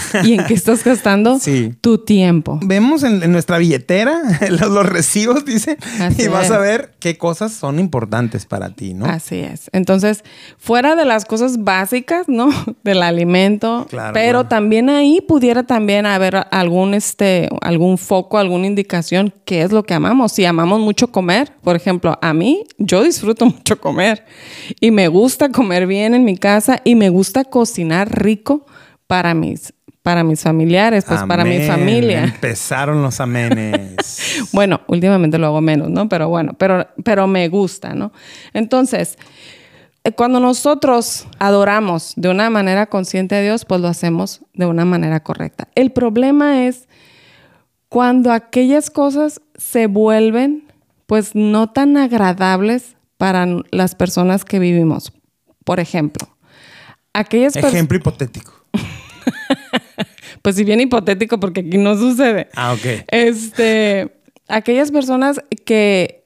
y 0.24 0.34
en 0.34 0.44
qué 0.46 0.54
estás 0.54 0.84
gastando 0.84 1.38
Sí. 1.40 1.74
tu 1.80 1.98
tiempo. 1.98 2.58
Vemos 2.64 3.02
en, 3.02 3.22
en 3.22 3.32
nuestra 3.32 3.58
billetera 3.58 4.20
los, 4.50 4.70
los 4.70 4.86
recibos, 4.86 5.44
dice, 5.44 5.76
Así 6.00 6.22
y 6.22 6.28
vas 6.28 6.46
es. 6.46 6.50
a 6.52 6.58
ver 6.58 6.94
qué 7.00 7.16
cosas 7.18 7.52
son 7.52 7.78
importantes 7.78 8.46
para 8.46 8.70
ti, 8.74 8.94
¿no? 8.94 9.06
Así 9.06 9.36
es. 9.40 9.68
Entonces, 9.72 10.24
fuera 10.58 10.94
de 10.96 11.04
las 11.04 11.24
cosas 11.24 11.64
básicas, 11.64 12.28
¿no? 12.28 12.50
Del 12.84 13.02
alimento, 13.02 13.86
Claro, 13.90 14.12
pero 14.14 14.38
claro. 14.40 14.48
también 14.48 14.88
ahí 14.90 15.20
pudiera 15.20 15.62
también 15.64 16.06
haber 16.06 16.46
algún 16.50 16.94
este 16.94 17.48
algún 17.60 17.98
foco, 17.98 18.38
alguna 18.38 18.66
indicación 18.66 19.32
qué 19.44 19.62
es 19.62 19.72
lo 19.72 19.82
que 19.82 19.94
amamos. 19.94 20.32
Si 20.32 20.44
amamos 20.44 20.80
mucho 20.80 21.08
comer, 21.08 21.52
por 21.62 21.76
ejemplo, 21.76 22.18
a 22.22 22.32
mí 22.32 22.64
yo 22.78 23.02
disfruto 23.02 23.46
mucho 23.46 23.80
comer 23.80 24.24
y 24.80 24.90
me 24.90 25.08
gusta 25.08 25.50
comer 25.50 25.86
bien 25.86 26.14
en 26.14 26.24
mi 26.24 26.36
casa 26.36 26.80
y 26.84 26.94
me 26.94 27.08
gusta 27.10 27.44
cocinar 27.44 28.10
rico 28.22 28.66
para 29.06 29.34
mis 29.34 29.72
para 30.02 30.24
mis 30.24 30.42
familiares, 30.42 31.04
pues 31.06 31.22
para 31.22 31.44
mi 31.44 31.60
familia. 31.60 32.24
Empezaron 32.34 33.02
los 33.02 33.20
amenes. 33.20 33.96
Bueno, 34.52 34.80
últimamente 34.88 35.38
lo 35.38 35.46
hago 35.46 35.60
menos, 35.60 35.88
¿no? 35.88 36.08
Pero 36.08 36.28
bueno, 36.28 36.54
pero, 36.54 36.86
pero 37.04 37.26
me 37.26 37.48
gusta, 37.48 37.94
¿no? 37.94 38.12
Entonces, 38.52 39.16
eh, 40.04 40.12
cuando 40.12 40.40
nosotros 40.40 41.26
adoramos 41.38 42.14
de 42.16 42.28
una 42.28 42.50
manera 42.50 42.86
consciente 42.86 43.36
a 43.36 43.40
Dios, 43.40 43.64
pues 43.64 43.80
lo 43.80 43.88
hacemos 43.88 44.42
de 44.54 44.66
una 44.66 44.84
manera 44.84 45.22
correcta. 45.22 45.68
El 45.74 45.92
problema 45.92 46.66
es 46.66 46.88
cuando 47.88 48.32
aquellas 48.32 48.90
cosas 48.90 49.40
se 49.56 49.86
vuelven, 49.86 50.64
pues 51.06 51.34
no 51.34 51.70
tan 51.70 51.96
agradables 51.96 52.96
para 53.16 53.46
las 53.70 53.94
personas 53.94 54.44
que 54.44 54.58
vivimos. 54.58 55.12
Por 55.64 55.78
ejemplo, 55.78 56.28
aquellas 57.12 57.52
personas... 57.52 57.74
Ejemplo 57.74 57.98
hipotético. 57.98 58.61
Pues 60.42 60.56
si 60.56 60.64
bien 60.64 60.80
hipotético, 60.80 61.38
porque 61.38 61.60
aquí 61.60 61.78
no 61.78 61.96
sucede. 61.96 62.48
Ah, 62.56 62.72
ok. 62.72 63.04
Este, 63.12 64.12
aquellas 64.48 64.90
personas 64.90 65.40
que 65.64 66.24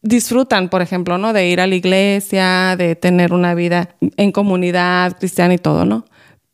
disfrutan, 0.00 0.70
por 0.70 0.80
ejemplo, 0.80 1.18
¿no? 1.18 1.34
De 1.34 1.46
ir 1.48 1.60
a 1.60 1.66
la 1.66 1.74
iglesia, 1.74 2.74
de 2.76 2.96
tener 2.96 3.34
una 3.34 3.54
vida 3.54 3.96
en 4.16 4.32
comunidad 4.32 5.18
cristiana 5.18 5.54
y 5.54 5.58
todo, 5.58 5.84
¿no? 5.84 6.06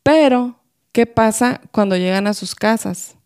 Pero, 0.03 0.61
¿qué 0.91 1.07
pasa 1.07 1.61
cuando 1.71 1.97
llegan 1.97 2.27
a 2.27 2.35
sus 2.35 2.57
casas? 2.57 3.17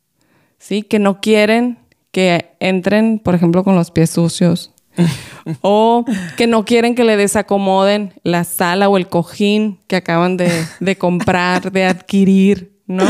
¿Sí? 0.58 0.82
Que 0.82 0.98
no 0.98 1.22
quieren 1.22 1.78
que 2.10 2.50
entren, 2.60 3.18
por 3.18 3.34
ejemplo, 3.34 3.64
con 3.64 3.76
los 3.76 3.90
pies 3.90 4.10
sucios. 4.10 4.72
o 5.60 6.04
que 6.36 6.46
no 6.46 6.64
quieren 6.64 6.94
que 6.94 7.04
le 7.04 7.16
desacomoden 7.16 8.14
la 8.22 8.44
sala 8.44 8.88
o 8.88 8.96
el 8.96 9.08
cojín 9.08 9.80
que 9.86 9.96
acaban 9.96 10.36
de, 10.36 10.50
de 10.80 10.96
comprar, 10.96 11.72
de 11.72 11.84
adquirir. 11.84 12.70
¿no? 12.90 13.04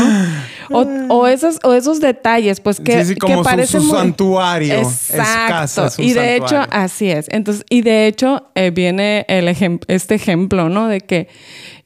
O, 1.09 1.27
esos, 1.27 1.59
o 1.63 1.73
esos 1.73 1.99
detalles, 1.99 2.61
pues 2.61 2.79
que, 2.79 3.03
sí, 3.03 3.15
como 3.15 3.43
parecen 3.43 3.81
su, 3.81 3.89
santuario. 3.89 4.75
Exacto. 4.75 5.87
y 5.97 6.13
de 6.13 6.35
hecho, 6.35 6.61
así 6.69 7.09
es. 7.09 7.27
Entonces, 7.29 7.65
y 7.67 7.81
de 7.81 8.07
hecho, 8.07 8.51
eh, 8.53 8.69
viene 8.69 9.25
el 9.27 9.47
este 9.87 10.15
ejemplo, 10.15 10.69
¿no? 10.69 10.87
De 10.87 11.01
que 11.01 11.27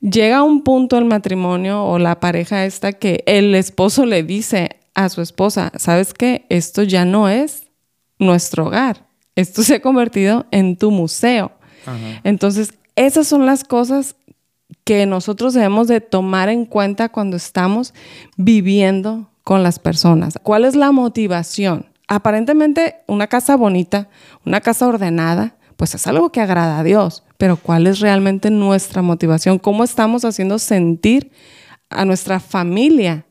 llega 0.01 0.43
un 0.43 0.63
punto 0.63 0.97
el 0.97 1.05
matrimonio 1.05 1.83
o 1.85 1.97
la 1.97 2.19
pareja 2.19 2.65
esta 2.65 2.91
que 2.91 3.23
el 3.25 3.55
esposo 3.55 4.05
le 4.05 4.23
dice 4.23 4.81
a 4.93 5.09
su 5.09 5.21
esposa, 5.21 5.71
¿sabes 5.77 6.13
qué? 6.13 6.45
Esto 6.49 6.83
ya 6.83 7.05
no 7.05 7.29
es 7.29 7.63
nuestro 8.19 8.67
hogar. 8.67 9.04
Esto 9.35 9.63
se 9.63 9.75
ha 9.75 9.81
convertido 9.81 10.45
en 10.51 10.77
tu 10.77 10.91
museo. 10.91 11.51
Entonces, 12.23 12.73
esas 12.95 13.27
son 13.27 13.45
las 13.45 13.63
cosas 13.63 14.15
que 14.83 15.05
nosotros 15.05 15.53
debemos 15.53 15.87
de 15.87 16.01
tomar 16.01 16.49
en 16.49 16.65
cuenta 16.65 17.09
cuando 17.09 17.37
estamos 17.37 17.93
viviendo 18.37 19.29
con 19.43 19.61
las 19.61 19.77
personas. 19.79 20.39
¿Cuál 20.41 20.65
es 20.65 20.75
la 20.75 20.91
motivación? 20.91 21.87
Aparentemente 22.07 22.97
una 23.07 23.27
casa 23.27 23.55
bonita, 23.55 24.09
una 24.45 24.61
casa 24.61 24.87
ordenada, 24.87 25.57
pues 25.75 25.93
es 25.95 26.07
algo 26.07 26.31
que 26.31 26.41
agrada 26.41 26.79
a 26.79 26.83
Dios, 26.83 27.23
pero 27.37 27.57
¿cuál 27.57 27.87
es 27.87 27.99
realmente 27.99 28.49
nuestra 28.49 29.01
motivación? 29.01 29.59
¿Cómo 29.59 29.83
estamos 29.83 30.23
haciendo 30.23 30.57
sentir 30.57 31.31
a 31.89 32.05
nuestra 32.05 32.39
familia 32.39 33.25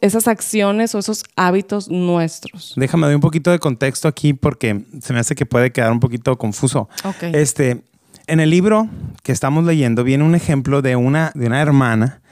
esas 0.00 0.28
acciones 0.28 0.94
o 0.94 0.98
esos 0.98 1.24
hábitos 1.36 1.88
nuestros? 1.88 2.74
Déjame 2.76 3.06
dar 3.06 3.14
un 3.14 3.20
poquito 3.20 3.50
de 3.50 3.58
contexto 3.58 4.08
aquí 4.08 4.32
porque 4.32 4.84
se 5.00 5.12
me 5.12 5.20
hace 5.20 5.34
que 5.34 5.46
puede 5.46 5.72
quedar 5.72 5.92
un 5.92 6.00
poquito 6.00 6.36
confuso. 6.38 6.88
Este, 7.22 7.84
en 8.26 8.40
el 8.40 8.50
libro 8.50 8.88
que 9.22 9.32
estamos 9.32 9.64
leyendo 9.64 10.04
viene 10.04 10.24
un 10.24 10.34
ejemplo 10.34 10.82
de 10.82 10.96
una, 10.96 11.32
de 11.34 11.46
una 11.46 11.60
hermana 11.60 12.22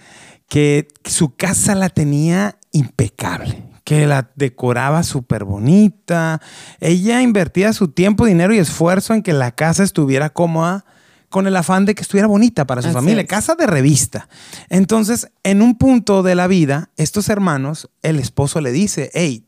que 0.48 0.88
su 1.04 1.34
casa 1.34 1.74
la 1.74 1.90
tenía 1.90 2.56
impecable, 2.72 3.64
que 3.84 4.06
la 4.06 4.30
decoraba 4.34 5.02
súper 5.02 5.44
bonita. 5.44 6.40
Ella 6.80 7.20
invertía 7.20 7.72
su 7.72 7.88
tiempo, 7.88 8.24
dinero 8.24 8.54
y 8.54 8.58
esfuerzo 8.58 9.14
en 9.14 9.22
que 9.22 9.32
la 9.32 9.52
casa 9.52 9.82
estuviera 9.82 10.30
cómoda 10.30 10.84
con 11.28 11.46
el 11.46 11.56
afán 11.56 11.84
de 11.84 11.94
que 11.94 12.02
estuviera 12.02 12.26
bonita 12.26 12.66
para 12.66 12.82
su 12.82 12.90
familia, 12.90 13.26
casa 13.26 13.54
de 13.54 13.66
revista. 13.66 14.28
Entonces, 14.68 15.30
en 15.42 15.62
un 15.62 15.76
punto 15.76 16.22
de 16.22 16.34
la 16.34 16.46
vida, 16.46 16.90
estos 16.96 17.28
hermanos, 17.28 17.90
el 18.02 18.18
esposo 18.18 18.60
le 18.60 18.72
dice, 18.72 19.10
hey, 19.14 19.44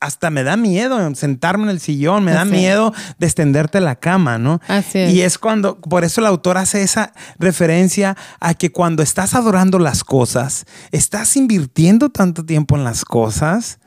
hasta 0.00 0.30
me 0.30 0.42
da 0.42 0.56
miedo 0.56 1.14
sentarme 1.14 1.64
en 1.64 1.70
el 1.70 1.80
sillón, 1.80 2.24
me 2.24 2.32
da 2.32 2.46
miedo 2.46 2.92
de 3.18 3.26
extenderte 3.26 3.80
la 3.80 3.96
cama, 3.96 4.38
¿no? 4.38 4.60
Así 4.66 4.98
es. 4.98 5.12
Y 5.12 5.20
es 5.20 5.38
cuando, 5.38 5.78
por 5.78 6.04
eso 6.04 6.22
el 6.22 6.26
autor 6.26 6.56
hace 6.56 6.82
esa 6.82 7.12
referencia 7.38 8.16
a 8.40 8.54
que 8.54 8.72
cuando 8.72 9.02
estás 9.02 9.34
adorando 9.34 9.78
las 9.78 10.02
cosas, 10.02 10.64
estás 10.90 11.36
invirtiendo 11.36 12.08
tanto 12.08 12.46
tiempo 12.46 12.76
en 12.76 12.84
las 12.84 13.04
cosas 13.04 13.78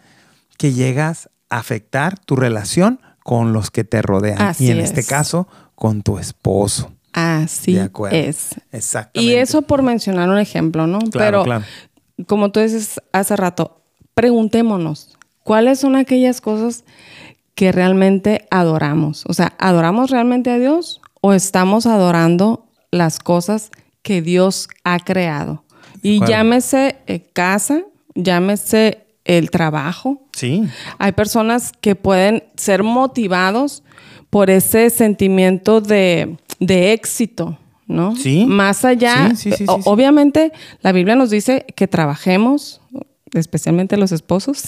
que 0.57 0.73
llegas 0.73 1.29
a 1.49 1.57
afectar 1.57 2.19
tu 2.19 2.35
relación 2.35 3.01
con 3.23 3.51
los 3.51 3.71
que 3.71 3.83
te 3.83 4.01
rodean. 4.01 4.55
y 4.59 4.69
en 4.69 4.79
este 4.79 5.03
caso, 5.03 5.47
con 5.75 6.03
tu 6.03 6.19
esposo. 6.19 6.93
Así 7.13 7.77
es. 8.11 8.55
Exactamente. 8.71 9.31
Y 9.31 9.35
eso 9.35 9.61
por 9.61 9.81
mencionar 9.81 10.29
un 10.29 10.39
ejemplo, 10.39 10.87
¿no? 10.87 10.99
Claro, 10.99 11.43
Pero, 11.43 11.61
como 12.27 12.51
tú 12.51 12.59
dices 12.59 12.99
hace 13.11 13.35
rato, 13.35 13.81
preguntémonos, 14.13 15.17
¿Cuáles 15.43 15.79
son 15.79 15.95
aquellas 15.95 16.39
cosas 16.41 16.85
que 17.53 17.71
realmente 17.71 18.47
adoramos? 18.49 19.25
O 19.27 19.33
sea, 19.33 19.53
¿adoramos 19.59 20.09
realmente 20.09 20.49
a 20.49 20.57
Dios 20.57 21.01
o 21.21 21.33
estamos 21.33 21.85
adorando 21.85 22.65
las 22.91 23.19
cosas 23.19 23.69
que 24.01 24.21
Dios 24.21 24.69
ha 24.83 24.99
creado? 24.99 25.63
Y 26.01 26.25
llámese 26.25 26.97
eh, 27.07 27.21
casa, 27.33 27.83
llámese 28.15 29.05
el 29.25 29.51
trabajo. 29.51 30.21
Sí. 30.33 30.63
Hay 30.97 31.11
personas 31.11 31.71
que 31.79 31.95
pueden 31.95 32.43
ser 32.55 32.83
motivados 32.83 33.83
por 34.29 34.49
ese 34.49 34.89
sentimiento 34.89 35.79
de, 35.81 36.37
éxito, 36.71 37.57
¿no? 37.87 38.15
Sí. 38.15 38.45
Más 38.47 38.85
allá, 38.85 39.31
obviamente 39.85 40.51
la 40.81 40.91
Biblia 40.91 41.15
nos 41.15 41.29
dice 41.29 41.65
que 41.75 41.87
trabajemos, 41.87 42.81
especialmente 43.33 43.97
los 43.97 44.11
esposos, 44.11 44.63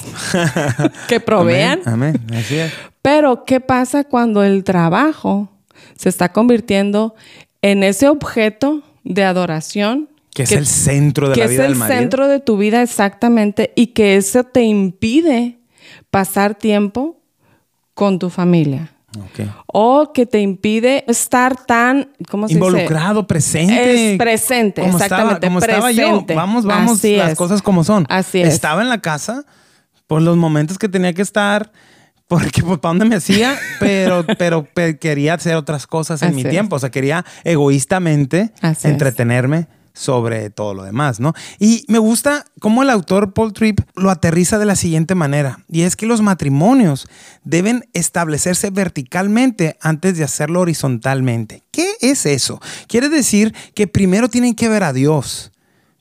que 1.07 1.19
provean. 1.19 1.81
Amén, 1.85 2.19
Así 2.33 2.55
es. 2.55 2.71
Pero, 3.01 3.45
¿qué 3.45 3.59
pasa 3.59 4.03
cuando 4.03 4.43
el 4.43 4.63
trabajo 4.63 5.49
se 5.95 6.09
está 6.09 6.31
convirtiendo 6.31 7.13
en 7.61 7.83
ese 7.83 8.07
objeto 8.07 8.81
de 9.03 9.23
adoración? 9.23 10.09
Que 10.33 10.43
es 10.43 10.51
el 10.51 10.65
centro 10.65 11.29
de 11.29 11.35
la 11.37 11.47
vida 11.47 11.63
del 11.63 11.75
marido. 11.75 11.85
es 11.85 11.91
el 11.91 12.01
centro 12.01 12.27
de 12.27 12.39
tu 12.39 12.57
vida 12.57 12.81
exactamente 12.81 13.71
y 13.75 13.87
que 13.87 14.15
eso 14.15 14.43
te 14.43 14.63
impide 14.63 15.59
pasar 16.09 16.55
tiempo 16.55 17.21
con 17.93 18.19
tu 18.19 18.29
familia. 18.29 18.94
O 19.67 20.11
que 20.13 20.25
te 20.25 20.39
impide 20.39 21.03
estar 21.07 21.65
tan, 21.65 22.09
¿cómo 22.29 22.47
se 22.47 22.55
Involucrado, 22.55 23.27
presente. 23.27 24.11
Es 24.13 24.17
presente, 24.17 24.81
como 24.81 24.93
exactamente. 24.93 25.47
Estaba, 25.47 25.47
como 25.47 25.59
estaba 25.59 25.91
yo. 25.91 26.25
Vamos, 26.35 26.65
vamos, 26.65 27.03
las 27.03 27.35
cosas 27.35 27.61
como 27.61 27.83
son. 27.83 28.05
Así 28.09 28.41
es. 28.41 28.53
Estaba 28.53 28.81
en 28.81 28.89
la 28.89 29.01
casa 29.01 29.45
por 30.07 30.21
los 30.21 30.37
momentos 30.37 30.77
que 30.77 30.89
tenía 30.89 31.13
que 31.13 31.21
estar, 31.21 31.71
porque 32.27 32.61
pues 32.63 32.79
para 32.79 32.91
dónde 32.91 33.05
me 33.05 33.15
hacía, 33.15 33.57
pero, 33.79 34.25
pero 34.37 34.67
quería 34.99 35.33
hacer 35.35 35.55
otras 35.55 35.87
cosas 35.87 36.21
en 36.21 36.35
mi 36.35 36.43
tiempo. 36.43 36.75
O 36.75 36.79
sea, 36.79 36.91
quería 36.91 37.25
egoístamente 37.43 38.51
entretenerme 38.83 39.67
sobre 39.95 40.49
todo 40.51 40.73
lo 40.73 40.83
demás, 40.83 41.19
¿no? 41.19 41.33
Y 41.57 41.85
me 41.87 41.97
gusta 41.97 42.45
cómo 42.59 42.83
el 42.83 42.89
autor 42.89 43.33
Paul 43.33 43.53
Tripp 43.53 43.79
lo 43.95 44.11
aterriza 44.11 44.59
de 44.59 44.65
la 44.65 44.75
siguiente 44.75 45.15
manera, 45.15 45.59
y 45.67 45.81
es 45.81 45.95
que 45.95 46.05
los 46.05 46.21
matrimonios 46.21 47.07
deben 47.43 47.89
establecerse 47.93 48.69
verticalmente 48.69 49.77
antes 49.81 50.17
de 50.17 50.23
hacerlo 50.23 50.59
horizontalmente. 50.59 51.63
¿Qué 51.71 51.87
es 52.01 52.25
eso? 52.25 52.61
Quiere 52.87 53.09
decir 53.09 53.55
que 53.73 53.87
primero 53.87 54.29
tienen 54.29 54.53
que 54.53 54.69
ver 54.69 54.83
a 54.83 54.93
Dios. 54.93 55.51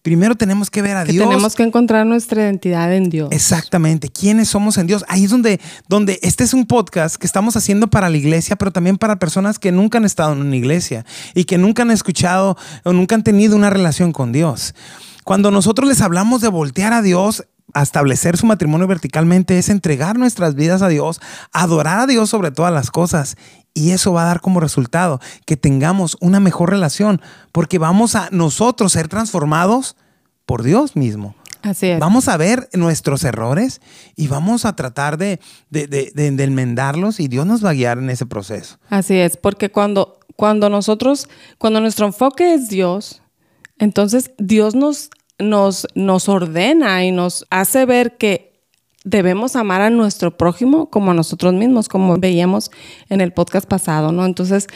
Primero 0.04 0.34
tenemos 0.34 0.68
que 0.68 0.82
ver 0.82 0.98
a 0.98 1.04
Dios. 1.06 1.26
Tenemos 1.26 1.54
que 1.54 1.62
encontrar 1.62 2.04
nuestra 2.04 2.42
identidad 2.42 2.92
en 2.94 3.08
Dios. 3.08 3.30
Exactamente. 3.32 4.10
¿Quiénes 4.10 4.50
somos 4.50 4.76
en 4.76 4.86
Dios? 4.86 5.02
Ahí 5.08 5.24
es 5.24 5.30
donde, 5.30 5.62
donde 5.88 6.18
este 6.20 6.44
es 6.44 6.52
un 6.52 6.66
podcast 6.66 7.16
que 7.16 7.26
estamos 7.26 7.56
haciendo 7.56 7.88
para 7.88 8.10
la 8.10 8.18
iglesia, 8.18 8.54
pero 8.56 8.70
también 8.70 8.98
para 8.98 9.18
personas 9.18 9.58
que 9.58 9.72
nunca 9.72 9.96
han 9.96 10.04
estado 10.04 10.34
en 10.34 10.42
una 10.42 10.56
iglesia 10.56 11.06
y 11.34 11.44
que 11.44 11.56
nunca 11.56 11.84
han 11.84 11.90
escuchado 11.90 12.54
o 12.82 12.92
nunca 12.92 13.14
han 13.14 13.24
tenido 13.24 13.56
una 13.56 13.70
relación 13.70 14.12
con 14.12 14.30
Dios. 14.30 14.74
Cuando 15.24 15.50
nosotros 15.50 15.88
les 15.88 16.02
hablamos 16.02 16.42
de 16.42 16.48
voltear 16.48 16.92
a 16.92 17.00
Dios, 17.00 17.46
a 17.72 17.82
establecer 17.82 18.36
su 18.36 18.44
matrimonio 18.44 18.86
verticalmente, 18.86 19.56
es 19.56 19.70
entregar 19.70 20.18
nuestras 20.18 20.54
vidas 20.54 20.82
a 20.82 20.88
Dios, 20.88 21.22
adorar 21.50 22.00
a 22.00 22.06
Dios 22.06 22.28
sobre 22.28 22.50
todas 22.50 22.74
las 22.74 22.90
cosas 22.90 23.38
y 23.74 23.90
eso 23.90 24.12
va 24.12 24.22
a 24.22 24.26
dar 24.26 24.40
como 24.40 24.60
resultado 24.60 25.20
que 25.44 25.56
tengamos 25.56 26.16
una 26.20 26.40
mejor 26.40 26.70
relación, 26.70 27.20
porque 27.52 27.78
vamos 27.78 28.14
a 28.14 28.28
nosotros 28.30 28.92
ser 28.92 29.08
transformados 29.08 29.96
por 30.46 30.62
Dios 30.62 30.96
mismo. 30.96 31.34
Así 31.62 31.88
es. 31.88 31.98
Vamos 31.98 32.28
a 32.28 32.36
ver 32.36 32.68
nuestros 32.74 33.24
errores 33.24 33.80
y 34.16 34.28
vamos 34.28 34.64
a 34.66 34.76
tratar 34.76 35.16
de, 35.16 35.40
de, 35.70 36.44
enmendarlos 36.44 37.20
y 37.20 37.28
Dios 37.28 37.46
nos 37.46 37.64
va 37.64 37.70
a 37.70 37.74
guiar 37.74 37.98
en 37.98 38.10
ese 38.10 38.26
proceso. 38.26 38.78
Así 38.90 39.16
es, 39.16 39.38
porque 39.38 39.70
cuando, 39.70 40.20
cuando 40.36 40.68
nosotros, 40.68 41.26
cuando 41.58 41.80
nuestro 41.80 42.06
enfoque 42.06 42.52
es 42.54 42.68
Dios, 42.68 43.22
entonces 43.78 44.32
Dios 44.36 44.74
nos, 44.74 45.08
nos, 45.38 45.86
nos 45.94 46.28
ordena 46.28 47.04
y 47.04 47.12
nos 47.12 47.46
hace 47.48 47.86
ver 47.86 48.18
que 48.18 48.53
debemos 49.04 49.54
amar 49.54 49.82
a 49.82 49.90
nuestro 49.90 50.36
prójimo 50.36 50.90
como 50.90 51.12
a 51.12 51.14
nosotros 51.14 51.52
mismos, 51.54 51.88
como 51.88 52.16
veíamos 52.16 52.70
en 53.08 53.20
el 53.20 53.32
podcast 53.32 53.68
pasado, 53.68 54.10
¿no? 54.10 54.24
Entonces, 54.24 54.66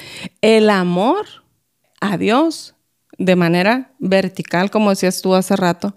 el 0.43 0.71
amor 0.71 1.27
a 2.01 2.17
Dios 2.17 2.75
de 3.19 3.35
manera 3.35 3.91
vertical, 3.99 4.71
como 4.71 4.91
decías 4.91 5.23
tú 5.23 5.35
hace 5.35 5.57
rato, 5.57 5.97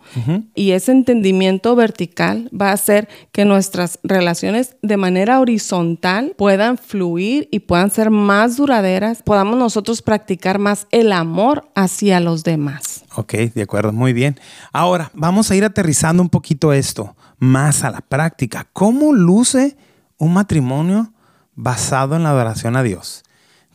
y 0.56 0.72
ese 0.72 0.92
entendimiento 0.92 1.76
vertical 1.76 2.50
va 2.50 2.70
a 2.70 2.74
hacer 2.74 3.08
que 3.32 3.46
nuestras 3.46 4.00
relaciones 4.02 4.76
de 4.82 4.98
manera 4.98 5.40
horizontal 5.40 6.34
puedan 6.36 6.80
fluir 6.80 7.48
y 7.52 7.60
puedan 7.60 7.92
ser 7.92 8.10
más 8.10 8.58
duraderas, 8.58 9.22
podamos 9.22 9.60
nosotros 9.60 10.02
practicar 10.02 10.58
más 10.58 10.88
el 10.90 11.12
amor 11.12 11.70
hacia 11.76 12.20
los 12.20 12.44
demás. 12.44 13.04
Ok, 13.16 13.34
de 13.34 13.62
acuerdo, 13.62 13.94
muy 13.94 14.14
bien. 14.14 14.40
Ahora, 14.74 15.12
vamos 15.14 15.52
a 15.52 15.56
ir 15.56 15.64
aterrizando 15.64 16.24
un 16.24 16.30
poquito 16.30 16.74
esto 16.74 17.16
más 17.42 17.84
a 17.84 17.90
la 17.90 18.02
práctica. 18.02 18.68
¿Cómo 18.72 19.14
luce 19.14 19.76
un 20.18 20.34
matrimonio 20.34 21.12
basado 21.56 22.16
en 22.16 22.24
la 22.24 22.30
adoración 22.30 22.78
a 22.78 22.84
Dios? 22.84 23.24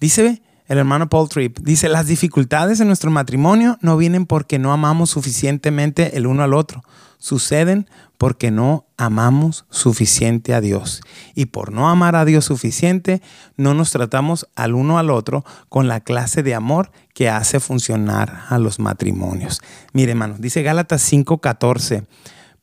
Dice 0.01 0.41
el 0.69 0.79
hermano 0.79 1.09
Paul 1.09 1.29
Tripp, 1.29 1.59
dice, 1.59 1.89
las 1.89 2.07
dificultades 2.07 2.81
en 2.81 2.87
nuestro 2.87 3.11
matrimonio 3.11 3.77
no 3.83 3.97
vienen 3.97 4.25
porque 4.25 4.59
no 4.59 4.73
amamos 4.73 5.11
suficientemente 5.11 6.17
el 6.17 6.27
uno 6.27 6.43
al 6.43 6.55
otro, 6.55 6.83
suceden 7.19 7.89
porque 8.19 8.51
no 8.51 8.87
amamos 8.97 9.67
suficiente 9.71 10.55
a 10.55 10.61
Dios. 10.61 11.03
Y 11.35 11.47
por 11.47 11.73
no 11.73 11.89
amar 11.89 12.15
a 12.15 12.25
Dios 12.25 12.45
suficiente, 12.45 13.21
no 13.57 13.75
nos 13.75 13.91
tratamos 13.91 14.49
al 14.55 14.75
uno 14.75 14.99
al 14.99 15.11
otro 15.11 15.45
con 15.69 15.89
la 15.89 16.01
clase 16.01 16.43
de 16.43 16.55
amor 16.55 16.93
que 17.15 17.29
hace 17.29 17.59
funcionar 17.61 18.45
a 18.49 18.59
los 18.59 18.79
matrimonios. 18.79 19.61
Mire, 19.93 20.13
hermano, 20.13 20.37
dice 20.39 20.63
Gálatas 20.63 21.03
5:14, 21.03 22.07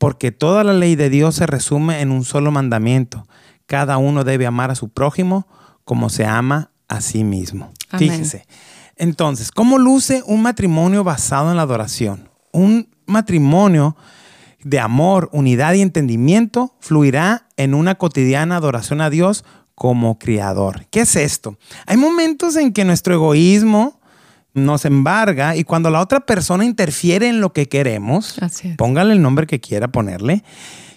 porque 0.03 0.33
toda 0.33 0.65
la 0.65 0.73
ley 0.73 0.97
de 0.97 1.09
Dios 1.09 1.35
se 1.35 1.45
resume 1.45 2.01
en 2.01 2.11
un 2.11 2.25
solo 2.25 2.51
mandamiento. 2.51 3.25
Cada 3.65 3.95
uno 3.95 4.25
debe 4.25 4.45
amar 4.45 4.69
a 4.69 4.75
su 4.75 4.89
prójimo 4.89 5.47
como 5.85 6.09
se 6.09 6.25
ama 6.25 6.71
a 6.89 6.99
sí 6.99 7.23
mismo. 7.23 7.71
Amén. 7.89 8.11
Fíjese. 8.11 8.45
Entonces, 8.97 9.49
¿cómo 9.49 9.77
luce 9.77 10.21
un 10.25 10.41
matrimonio 10.41 11.05
basado 11.05 11.51
en 11.51 11.55
la 11.55 11.61
adoración? 11.61 12.27
Un 12.51 12.89
matrimonio 13.05 13.95
de 14.61 14.81
amor, 14.81 15.29
unidad 15.31 15.73
y 15.73 15.79
entendimiento 15.79 16.75
fluirá 16.81 17.47
en 17.55 17.73
una 17.73 17.95
cotidiana 17.95 18.57
adoración 18.57 18.99
a 18.99 19.09
Dios 19.09 19.45
como 19.73 20.19
criador. 20.19 20.85
¿Qué 20.91 20.99
es 20.99 21.15
esto? 21.15 21.57
Hay 21.85 21.95
momentos 21.95 22.57
en 22.57 22.73
que 22.73 22.83
nuestro 22.83 23.13
egoísmo 23.13 24.01
nos 24.53 24.85
embarga 24.85 25.55
y 25.55 25.63
cuando 25.63 25.89
la 25.89 25.99
otra 26.01 26.21
persona 26.25 26.63
interfiere 26.65 27.27
en 27.27 27.41
lo 27.41 27.53
que 27.53 27.67
queremos, 27.67 28.35
póngale 28.77 29.13
el 29.13 29.21
nombre 29.21 29.47
que 29.47 29.59
quiera 29.59 29.87
ponerle, 29.87 30.43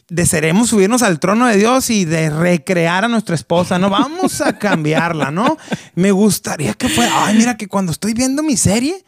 desearemos 0.09 0.69
subirnos 0.69 1.03
al 1.03 1.19
trono 1.19 1.47
de 1.47 1.57
Dios 1.57 1.91
y 1.91 2.05
de 2.05 2.31
recrear 2.31 3.05
a 3.05 3.09
nuestra 3.09 3.35
esposa, 3.35 3.79
¿no? 3.79 3.91
Vamos 3.91 4.41
a 4.41 4.53
cambiarla, 4.59 5.31
¿no? 5.31 5.57
Me 5.95 6.11
gustaría 6.13 6.75
que 6.75 6.89
fuera, 6.89 7.27
ay, 7.27 7.37
mira 7.37 7.57
que 7.57 7.67
cuando 7.67 7.93
estoy 7.93 8.13
viendo 8.15 8.43
mi 8.43 8.57
serie, 8.57 9.05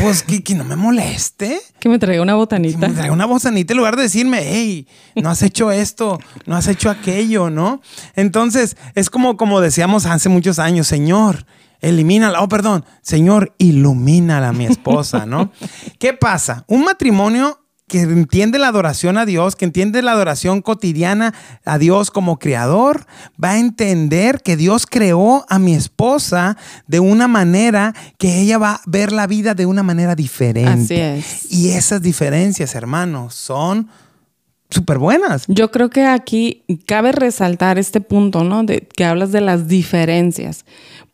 pues 0.00 0.22
que, 0.22 0.42
que 0.42 0.54
no 0.54 0.64
me 0.64 0.76
moleste. 0.76 1.60
Que 1.80 1.88
me 1.88 1.98
traiga 1.98 2.22
una 2.22 2.32
Que 2.32 2.36
botanita. 2.36 2.78
me 2.88 2.94
traiga 2.94 3.12
una 3.12 3.26
bozanita 3.26 3.72
en 3.72 3.76
lugar 3.78 3.96
de 3.96 4.02
decirme, 4.04 4.40
hey, 4.44 4.86
no 5.16 5.30
has 5.30 5.42
hecho 5.42 5.70
esto, 5.72 6.18
no 6.46 6.56
has 6.56 6.68
hecho 6.68 6.90
aquello, 6.90 7.50
¿no? 7.50 7.80
Entonces, 8.16 8.76
es 8.94 9.10
como, 9.10 9.36
como 9.36 9.60
decíamos 9.60 10.06
hace 10.06 10.28
muchos 10.28 10.58
años, 10.60 10.86
Señor, 10.86 11.44
elimínala, 11.84 12.40
oh, 12.42 12.48
perdón, 12.48 12.84
Señor, 13.02 13.54
ilumínala 13.58 14.48
a 14.48 14.52
mi 14.52 14.66
esposa, 14.66 15.26
¿no? 15.26 15.52
¿Qué 15.98 16.14
pasa? 16.14 16.64
Un 16.66 16.84
matrimonio 16.84 17.60
que 17.86 18.00
entiende 18.00 18.58
la 18.58 18.68
adoración 18.68 19.18
a 19.18 19.26
Dios, 19.26 19.56
que 19.56 19.66
entiende 19.66 20.00
la 20.00 20.12
adoración 20.12 20.62
cotidiana 20.62 21.34
a 21.66 21.78
Dios 21.78 22.10
como 22.10 22.38
creador, 22.38 23.06
va 23.42 23.52
a 23.52 23.58
entender 23.58 24.40
que 24.42 24.56
Dios 24.56 24.86
creó 24.86 25.44
a 25.50 25.58
mi 25.58 25.74
esposa 25.74 26.56
de 26.86 27.00
una 27.00 27.28
manera 27.28 27.94
que 28.16 28.40
ella 28.40 28.56
va 28.56 28.76
a 28.76 28.80
ver 28.86 29.12
la 29.12 29.26
vida 29.26 29.54
de 29.54 29.66
una 29.66 29.82
manera 29.82 30.14
diferente. 30.14 30.70
Así 30.70 30.94
es. 30.94 31.52
Y 31.52 31.70
esas 31.72 32.00
diferencias, 32.00 32.74
hermanos, 32.74 33.34
son 33.34 33.88
súper 34.70 34.98
buenas. 34.98 35.44
Yo 35.46 35.70
creo 35.70 35.90
que 35.90 36.06
aquí 36.06 36.64
cabe 36.86 37.12
resaltar 37.12 37.78
este 37.78 38.00
punto, 38.00 38.44
¿no? 38.44 38.64
De 38.64 38.80
que 38.80 39.04
hablas 39.04 39.30
de 39.30 39.40
las 39.40 39.68
diferencias. 39.68 40.64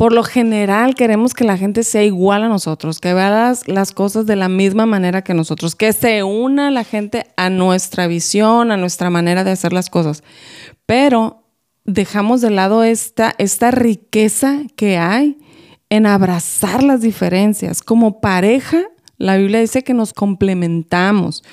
Por 0.01 0.15
lo 0.15 0.25
general 0.25 0.95
queremos 0.95 1.35
que 1.35 1.45
la 1.45 1.59
gente 1.59 1.85
sea 1.85 2.03
igual 2.03 2.43
a 2.43 2.49
nosotros, 2.49 3.01
que 3.01 3.13
vea 3.13 3.55
las, 3.67 3.93
cosas 3.93 4.25
de 4.25 4.35
la 4.35 4.49
misma 4.49 4.87
manera 4.87 5.21
que 5.21 5.35
nosotros, 5.35 5.75
que 5.75 5.93
se 5.93 6.23
una 6.23 6.71
la 6.71 6.85
gente 6.85 7.27
a 7.37 7.51
nuestra 7.51 8.07
visión, 8.07 8.73
a 8.73 8.79
nuestra 8.79 9.11
manera 9.11 9.45
de 9.45 9.51
hacer 9.51 9.75
las 9.75 9.91
cosas. 9.91 10.23
Pero 10.87 11.45
dejamos 11.85 12.41
de 12.41 12.49
lado 12.49 12.83
esta, 12.83 13.35
esta 13.37 13.73
riqueza 13.73 14.63
que 14.75 14.97
hay 14.97 15.37
en 15.91 16.07
abrazar 16.07 16.83
las 16.83 17.03
diferencias. 17.03 17.83
Como 17.83 18.23
pareja, 18.23 18.85
la 19.19 19.37
Biblia 19.37 19.61
dice 19.61 19.85
que 19.85 19.93
nos 19.93 20.15
complementamos. 20.15 21.45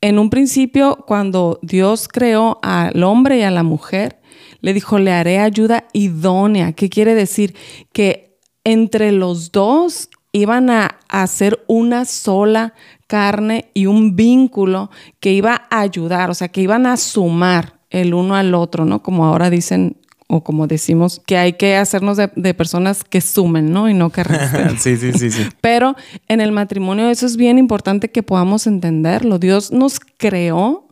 En 0.00 0.18
un 0.18 0.28
principio, 0.28 1.04
cuando 1.06 1.60
Dios 1.62 2.08
creó 2.08 2.58
al 2.64 3.00
hombre 3.04 3.38
y 3.38 3.42
a 3.42 3.52
la 3.52 3.62
mujer, 3.62 4.21
le 4.62 4.72
dijo, 4.72 4.98
le 4.98 5.12
haré 5.12 5.38
ayuda 5.38 5.84
idónea. 5.92 6.72
¿Qué 6.72 6.88
quiere 6.88 7.14
decir? 7.14 7.54
Que 7.92 8.38
entre 8.64 9.12
los 9.12 9.52
dos 9.52 10.08
iban 10.32 10.70
a 10.70 10.98
hacer 11.08 11.62
una 11.66 12.04
sola 12.06 12.72
carne 13.06 13.66
y 13.74 13.86
un 13.86 14.16
vínculo 14.16 14.90
que 15.20 15.32
iba 15.32 15.66
a 15.68 15.80
ayudar, 15.80 16.30
o 16.30 16.34
sea, 16.34 16.48
que 16.48 16.62
iban 16.62 16.86
a 16.86 16.96
sumar 16.96 17.80
el 17.90 18.14
uno 18.14 18.36
al 18.36 18.54
otro, 18.54 18.86
¿no? 18.86 19.02
Como 19.02 19.26
ahora 19.26 19.50
dicen 19.50 19.98
o 20.28 20.42
como 20.42 20.66
decimos, 20.66 21.20
que 21.26 21.36
hay 21.36 21.52
que 21.52 21.76
hacernos 21.76 22.16
de, 22.16 22.30
de 22.36 22.54
personas 22.54 23.04
que 23.04 23.20
sumen, 23.20 23.70
¿no? 23.70 23.90
Y 23.90 23.92
no 23.92 24.08
que 24.08 24.24
resten. 24.24 24.78
sí, 24.78 24.96
sí, 24.96 25.12
sí, 25.12 25.30
sí. 25.30 25.46
Pero 25.60 25.94
en 26.26 26.40
el 26.40 26.52
matrimonio 26.52 27.10
eso 27.10 27.26
es 27.26 27.36
bien 27.36 27.58
importante 27.58 28.10
que 28.10 28.22
podamos 28.22 28.66
entenderlo. 28.66 29.38
Dios 29.38 29.72
nos 29.72 30.00
creó 30.00 30.88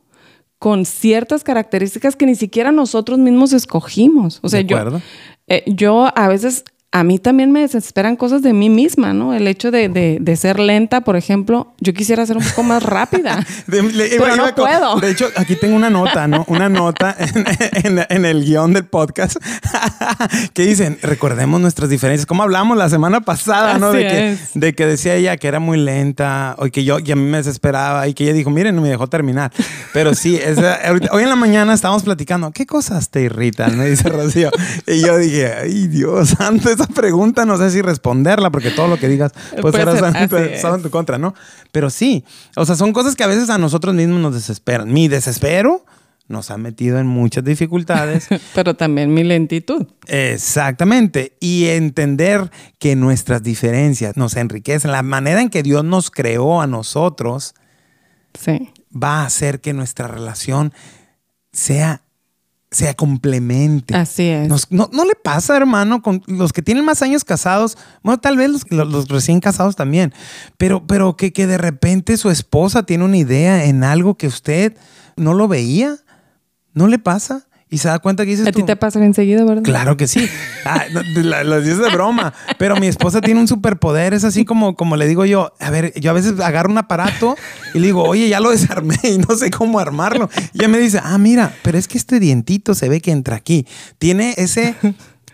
con 0.61 0.85
ciertas 0.85 1.43
características 1.43 2.17
que 2.17 2.27
ni 2.27 2.35
siquiera 2.35 2.71
nosotros 2.71 3.19
mismos 3.19 3.55
escogimos. 3.55 4.41
O 4.43 4.51
sea, 4.51 4.61
yo, 4.61 4.77
eh, 5.49 5.65
yo 5.67 6.13
a 6.15 6.29
veces, 6.29 6.65
a 6.93 7.05
mí 7.05 7.21
también 7.21 7.53
me 7.53 7.61
desesperan 7.61 8.17
cosas 8.17 8.43
de 8.43 8.53
mí 8.53 8.69
misma, 8.69 9.13
¿no? 9.13 9.33
El 9.33 9.47
hecho 9.47 9.71
de, 9.71 9.89
de- 9.89 10.19
de 10.21 10.37
ser 10.37 10.59
lenta, 10.59 11.03
por 11.03 11.15
ejemplo, 11.15 11.73
yo 11.79 11.95
quisiera 11.95 12.27
ser 12.27 12.37
un 12.37 12.43
poco 12.43 12.65
más 12.65 12.83
rápida. 12.83 13.47
De- 13.69 13.83
le- 13.83 14.09
Pero 14.19 14.35
no 14.35 14.53
puedo. 14.55 14.97
De 14.99 15.11
hecho, 15.13 15.29
aquí 15.37 15.55
tengo 15.55 15.77
una 15.77 15.89
nota, 15.89 16.27
¿no? 16.27 16.45
Una 16.49 16.69
nota 16.69 17.15
en, 17.85 17.99
en- 17.99 18.07
en 18.09 18.25
el 18.25 18.45
guion 18.45 18.73
del 18.73 18.87
podcast 18.87 19.37
que 20.53 20.67
dicen, 20.67 20.99
recordemos 21.03 21.61
nuestras 21.61 21.91
diferencias. 21.91 22.27
Como 22.27 22.43
hablamos 22.43 22.77
la 22.77 22.89
semana 22.89 23.21
pasada, 23.21 23.79
¿no? 23.79 23.89
Así 23.89 23.99
De 23.99 24.09
que, 24.09 24.33
es. 24.33 24.51
de 24.55 24.75
que 24.75 24.87
decía 24.87 25.15
ella 25.15 25.37
que 25.37 25.47
era 25.49 25.61
muy 25.61 25.79
lenta 25.79 26.57
o 26.59 26.65
que 26.67 26.83
yo, 26.85 26.99
y 26.99 27.13
a 27.13 27.17
mí 27.17 27.23
me 27.23 27.37
desesperaba 27.39 28.09
y 28.09 28.15
que 28.15 28.25
ella 28.25 28.33
dijo, 28.33 28.51
miren, 28.51 28.75
no 28.75 28.83
me 28.83 28.89
dejó 28.89 29.07
terminar. 29.07 29.53
Pero 29.93 30.15
sí, 30.15 30.37
esa- 30.37 30.75
ahorita- 30.89 31.11
hoy 31.13 31.23
en 31.23 31.29
la 31.29 31.37
mañana 31.37 31.73
estábamos 31.73 32.03
platicando, 32.03 32.51
¿qué 32.51 32.67
cosas 32.67 33.11
te 33.11 33.23
irritan? 33.23 33.79
Me 33.79 33.87
dice 33.89 34.09
Rocío. 34.09 34.51
Y 34.89 35.01
yo 35.03 35.17
dije, 35.19 35.53
ay, 35.63 35.87
Dios 35.87 36.31
santo, 36.31 36.71
esa 36.83 36.93
pregunta 36.93 37.45
no 37.45 37.57
sé 37.57 37.71
si 37.71 37.83
responderla 37.83 38.51
porque 38.51 38.71
todo 38.71 38.89
lo 38.89 38.99
que 38.99 39.09
digas 39.09 39.33
pues 39.51 39.61
Puede 39.61 39.85
ser, 40.29 40.53
estaba 40.53 40.77
en 40.77 40.83
tu 40.83 40.91
contra, 40.91 41.19
¿no? 41.19 41.35
Pero 41.73 41.91
sí, 41.91 42.25
o 42.57 42.65
sea, 42.67 42.77
son 42.77 42.93
cosas 42.93 43.17
que 43.17 43.25
a 43.25 43.29
veces 43.29 43.51
a 43.51 43.59
nosotros 43.59 43.95
mismos 43.95 44.21
nos 44.21 44.35
desesperan. 44.35 44.93
Mi 44.93 45.09
desespero 45.09 45.85
nos 46.29 46.51
ha 46.53 46.59
metido 46.59 46.99
en 47.01 47.09
muchas 47.09 47.43
dificultades. 47.43 48.29
Pero 48.55 48.75
también 48.77 49.13
mi 49.13 49.25
lentitud. 49.25 49.87
Exactamente. 50.07 51.37
Y 51.41 51.67
entender 51.67 52.51
que 52.79 52.95
nuestras 52.95 53.43
diferencias 53.43 54.17
nos 54.17 54.37
enriquecen. 54.37 54.93
La 54.93 55.03
manera 55.03 55.41
en 55.43 55.51
que 55.51 55.65
Dios 55.65 55.85
nos 55.85 56.11
creó 56.11 56.61
a 56.61 56.67
nosotros 56.69 57.55
Sí. 58.39 58.71
va 58.95 59.23
a 59.23 59.27
hacer 59.27 59.61
que 59.61 59.73
nuestra 59.73 60.07
relación 60.07 60.73
sea, 61.53 62.03
sea 62.71 62.95
complemente. 62.95 63.97
Así 63.97 64.29
es. 64.29 64.49
Nos- 64.49 64.71
no, 64.71 64.89
no 64.93 65.05
le 65.05 65.15
pasa, 65.17 65.57
hermano, 65.57 66.03
con 66.03 66.23
los 66.29 66.53
que 66.53 66.63
tienen 66.63 66.85
más 66.85 67.03
años 67.03 67.25
casados, 67.25 67.77
bueno, 68.03 68.21
tal 68.21 68.37
vez 68.37 68.49
los, 68.51 68.71
los- 68.71 68.89
los 68.93 69.09
recién 69.09 69.41
casados 69.41 69.75
también, 69.77 70.13
pero, 70.57 70.87
pero 70.87 71.17
que, 71.17 71.33
que 71.33 71.47
de 71.49 71.59
repente 71.59 72.17
su 72.17 72.31
esposa 72.31 72.85
tiene 72.85 73.05
una 73.05 73.17
idea 73.17 73.65
en 73.65 73.83
algo 73.83 74.17
que 74.17 74.29
usted 74.29 74.77
no 75.17 75.35
lo 75.35 75.49
veía, 75.49 75.97
¿no 76.73 76.87
le 76.87 76.99
pasa? 77.01 77.49
Y 77.73 77.79
se 77.79 77.87
da 77.89 78.01
cuenta 78.01 78.25
que 78.25 78.33
dices 78.33 78.47
A 78.49 78.53
ti 78.53 78.65
te 78.65 78.75
pasa 78.75 78.99
bien 78.99 79.15
seguido, 79.15 79.47
¿verdad? 79.47 79.63
Claro 79.63 79.97
que 79.97 80.09
sí. 80.09 80.29
Ah, 80.65 80.85
no, 80.93 81.03
de 81.03 81.23
la- 81.23 81.45
Lo 81.45 81.61
dices 81.61 81.79
de 81.79 81.89
broma. 81.91 82.35
Pero 82.59 82.77
mi 82.77 82.89
esposa 82.89 83.21
tiene 83.21 83.39
un 83.41 83.47
superpoder. 83.47 84.13
Es 84.13 84.25
así 84.25 84.45
como, 84.45 84.75
como 84.75 84.97
le 84.97 85.07
digo 85.07 85.25
yo. 85.25 85.53
A 85.61 85.71
ver, 85.71 85.93
yo 86.01 86.11
a 86.11 86.15
veces 86.15 86.39
agarro 86.41 86.69
un 86.71 86.79
aparato 86.79 87.37
y 87.73 87.79
le 87.79 87.87
digo, 87.87 88.03
oye, 88.03 88.29
ya 88.29 88.41
lo 88.41 88.51
desarmé 88.51 88.97
y 89.05 89.19
no 89.19 89.37
sé 89.37 89.51
cómo 89.51 89.79
armarlo. 89.79 90.29
Y 90.53 90.59
ella 90.59 90.69
me 90.69 90.79
dice, 90.79 91.01
ah, 91.03 91.17
mira, 91.19 91.55
pero 91.63 91.79
es 91.79 91.87
que 91.87 91.97
este 91.97 92.19
dientito 92.19 92.75
se 92.75 92.89
ve 92.89 93.01
que 93.01 93.13
entra 93.13 93.37
aquí. 93.37 93.67
Tiene 93.99 94.35
ese 94.37 94.75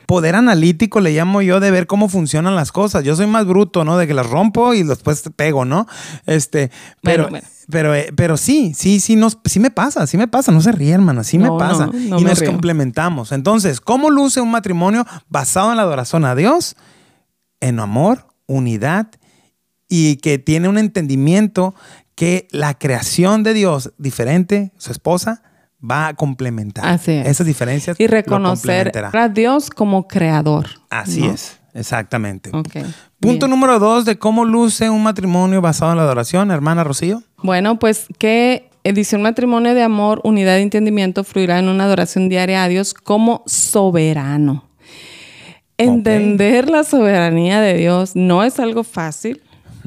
poder 0.06 0.34
analítico, 0.36 1.00
le 1.00 1.12
llamo 1.12 1.42
yo, 1.42 1.60
de 1.60 1.70
ver 1.70 1.86
cómo 1.86 2.08
funcionan 2.08 2.54
las 2.56 2.72
cosas. 2.72 3.04
Yo 3.04 3.16
soy 3.16 3.26
más 3.26 3.46
bruto, 3.46 3.84
¿no? 3.84 3.98
De 3.98 4.06
que 4.06 4.14
las 4.14 4.26
rompo 4.28 4.72
y 4.74 4.82
después 4.82 5.22
te 5.22 5.30
pego, 5.30 5.64
¿no? 5.64 5.86
Este, 6.26 6.70
pero, 7.02 7.24
Bueno, 7.24 7.38
bueno. 7.40 7.48
pero, 7.70 7.94
eh, 7.94 8.12
pero 8.16 8.36
sí, 8.36 8.72
sí, 8.74 9.00
sí, 9.00 9.16
nos, 9.16 9.38
sí 9.44 9.60
me 9.60 9.70
pasa, 9.70 10.06
sí 10.06 10.16
me 10.16 10.28
pasa. 10.28 10.52
No 10.52 10.60
se 10.60 10.72
ríe, 10.72 10.92
hermana, 10.92 11.24
sí 11.24 11.38
me 11.38 11.50
pasa. 11.58 11.86
no, 11.86 11.92
no 11.92 12.18
y 12.20 12.24
me 12.24 12.30
nos 12.30 12.38
río. 12.40 12.50
complementamos. 12.50 13.32
Entonces, 13.32 13.80
¿cómo 13.80 14.10
luce 14.10 14.40
un 14.40 14.50
matrimonio 14.50 15.04
basado 15.28 15.70
en 15.70 15.76
la 15.76 15.82
adoración 15.82 16.24
a 16.24 16.34
Dios? 16.34 16.76
En 17.60 17.80
amor, 17.80 18.26
unidad 18.46 19.08
y 19.88 20.16
que 20.16 20.38
tiene 20.38 20.68
un 20.68 20.78
entendimiento 20.78 21.74
que 22.14 22.48
la 22.50 22.78
creación 22.78 23.42
de 23.42 23.54
Dios 23.54 23.92
diferente, 23.98 24.72
su 24.78 24.90
esposa, 24.90 25.42
va 25.82 26.08
a 26.08 26.14
complementar. 26.14 26.86
Así 26.86 27.12
es. 27.12 27.26
Esas 27.26 27.46
diferencias. 27.46 27.98
Y 28.00 28.06
reconocer 28.06 28.92
a 29.12 29.28
Dios 29.28 29.70
como 29.70 30.08
creador. 30.08 30.66
Así 30.90 31.22
¿no? 31.22 31.32
es, 31.32 31.58
exactamente. 31.74 32.50
Punto 32.50 33.46
bien. 33.46 33.50
número 33.50 33.78
dos 33.78 34.04
de 34.04 34.18
cómo 34.18 34.44
luce 34.44 34.90
un 34.90 35.02
matrimonio 35.02 35.60
basado 35.60 35.92
en 35.92 35.98
la 35.98 36.04
adoración, 36.04 36.50
hermana 36.50 36.84
Rocío. 36.84 37.22
Bueno, 37.42 37.78
pues 37.78 38.06
que 38.18 38.70
dice 38.84 39.16
un 39.16 39.22
matrimonio 39.22 39.74
de 39.74 39.82
amor, 39.82 40.20
unidad 40.24 40.54
de 40.54 40.62
entendimiento 40.62 41.24
fluirá 41.24 41.58
en 41.58 41.68
una 41.68 41.84
adoración 41.84 42.28
diaria 42.28 42.64
a 42.64 42.68
Dios 42.68 42.94
como 42.94 43.42
soberano. 43.46 44.64
Entender 45.78 46.70
la 46.70 46.84
soberanía 46.84 47.60
de 47.60 47.74
Dios 47.74 48.16
no 48.16 48.42
es 48.44 48.58
algo 48.58 48.82
fácil, 48.82 49.42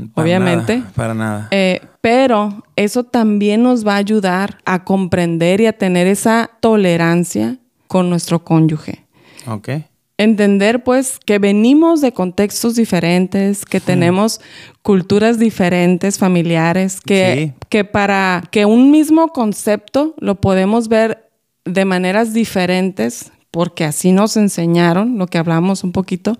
Para 0.08 0.24
obviamente. 0.26 0.78
nada, 0.78 0.92
para 0.96 1.14
nada. 1.14 1.48
Eh, 1.52 1.82
pero 2.02 2.64
eso 2.76 3.04
también 3.04 3.64
nos 3.64 3.86
va 3.86 3.94
a 3.94 3.98
ayudar 3.98 4.58
a 4.66 4.84
comprender 4.86 5.62
y 5.62 5.66
a 5.68 5.74
tener 5.74 6.08
esa 6.08 6.50
tolerancia 6.62 7.58
con 7.88 8.10
nuestro 8.10 8.44
cónyuge. 8.44 9.06
ok. 9.48 9.70
Entender 10.18 10.84
pues 10.84 11.18
que 11.26 11.40
venimos 11.40 12.02
de 12.02 12.12
contextos 12.12 12.76
diferentes, 12.76 13.64
que 13.64 13.80
tenemos 13.80 14.42
culturas 14.82 15.40
diferentes, 15.40 16.18
familiares, 16.18 17.00
que, 17.00 17.54
Sí. 17.58 17.66
que 17.70 17.86
para 17.86 18.44
que 18.52 18.66
un 18.66 18.92
mismo 18.92 19.30
concepto 19.30 20.16
lo 20.20 20.36
podemos 20.42 20.90
ver 20.90 21.30
de 21.64 21.86
maneras 21.86 22.34
diferentes, 22.34 23.32
porque 23.50 23.86
así 23.86 24.12
nos 24.12 24.36
enseñaron, 24.36 25.18
lo 25.18 25.28
que 25.28 25.38
hablamos 25.38 25.86
un 25.86 25.94
poquito 25.94 26.38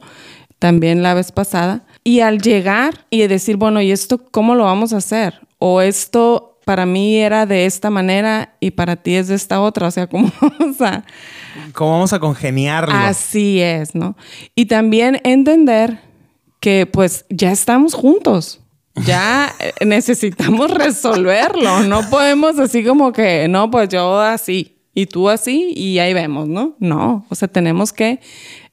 también 0.60 1.02
la 1.02 1.14
vez 1.14 1.32
pasada, 1.32 1.86
y 2.10 2.22
al 2.22 2.42
llegar 2.42 3.06
y 3.12 3.28
decir, 3.28 3.56
bueno, 3.56 3.84
¿y 3.84 3.92
esto 3.92 4.18
cómo 4.32 4.56
lo 4.56 4.64
vamos 4.64 4.94
a 4.94 4.98
hacer? 4.98 5.42
O 5.60 5.80
esto 5.80 6.58
para 6.66 6.88
mí 6.88 7.18
era 7.18 7.46
de 7.46 7.68
esta 7.68 7.92
manera 7.92 8.56
y 8.60 8.72
para 8.72 8.96
ti 8.96 9.14
es 9.14 9.28
de 9.28 9.36
esta 9.36 9.62
otra, 9.62 9.90
o 9.90 9.92
sea, 9.92 10.08
¿cómo 10.08 10.32
vamos 10.42 10.82
a...? 10.82 11.04
¿Cómo 11.72 11.92
vamos 11.92 12.12
a 12.12 12.20
congeniarlo? 12.20 12.96
Así 12.96 13.62
es, 13.62 13.94
¿no? 13.94 14.18
Y 14.56 14.66
también 14.66 15.22
entender 15.24 16.00
que 16.60 16.88
pues 16.88 17.28
ya 17.30 17.52
estamos 17.52 17.94
juntos. 17.94 18.60
Ya 19.06 19.54
eh, 19.60 19.86
necesitamos 19.86 20.72
resolverlo. 20.72 21.82
No 21.82 22.10
podemos 22.10 22.58
así 22.58 22.84
como 22.84 23.14
que, 23.14 23.48
no, 23.48 23.70
pues 23.70 23.88
yo 23.90 24.20
así 24.20 24.80
y 24.96 25.06
tú 25.06 25.30
así 25.30 25.74
y 25.76 26.00
ahí 26.00 26.16
vemos, 26.16 26.48
¿no? 26.48 26.76
No, 26.80 27.26
o 27.30 27.36
sea, 27.36 27.48
tenemos 27.48 27.94
que 27.94 28.20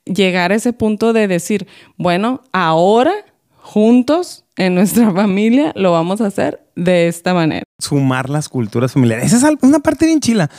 llegar 0.06 0.52
a 0.52 0.54
ese 0.54 0.72
punto 0.72 1.12
de 1.12 1.28
decir, 1.28 1.66
bueno, 1.98 2.42
ahora 2.52 3.12
juntos 3.60 4.44
en 4.56 4.74
nuestra 4.74 5.10
familia 5.14 5.72
lo 5.76 5.92
vamos 5.92 6.20
a 6.20 6.26
hacer 6.26 6.66
de 6.74 7.08
esta 7.08 7.34
manera. 7.34 7.64
Sumar 7.78 8.30
las 8.30 8.48
culturas 8.48 8.92
familiares. 8.92 9.32
Esa 9.32 9.50
es 9.50 9.56
una 9.62 9.80
parte 9.80 10.06
bien 10.06 10.20
chila. 10.20 10.50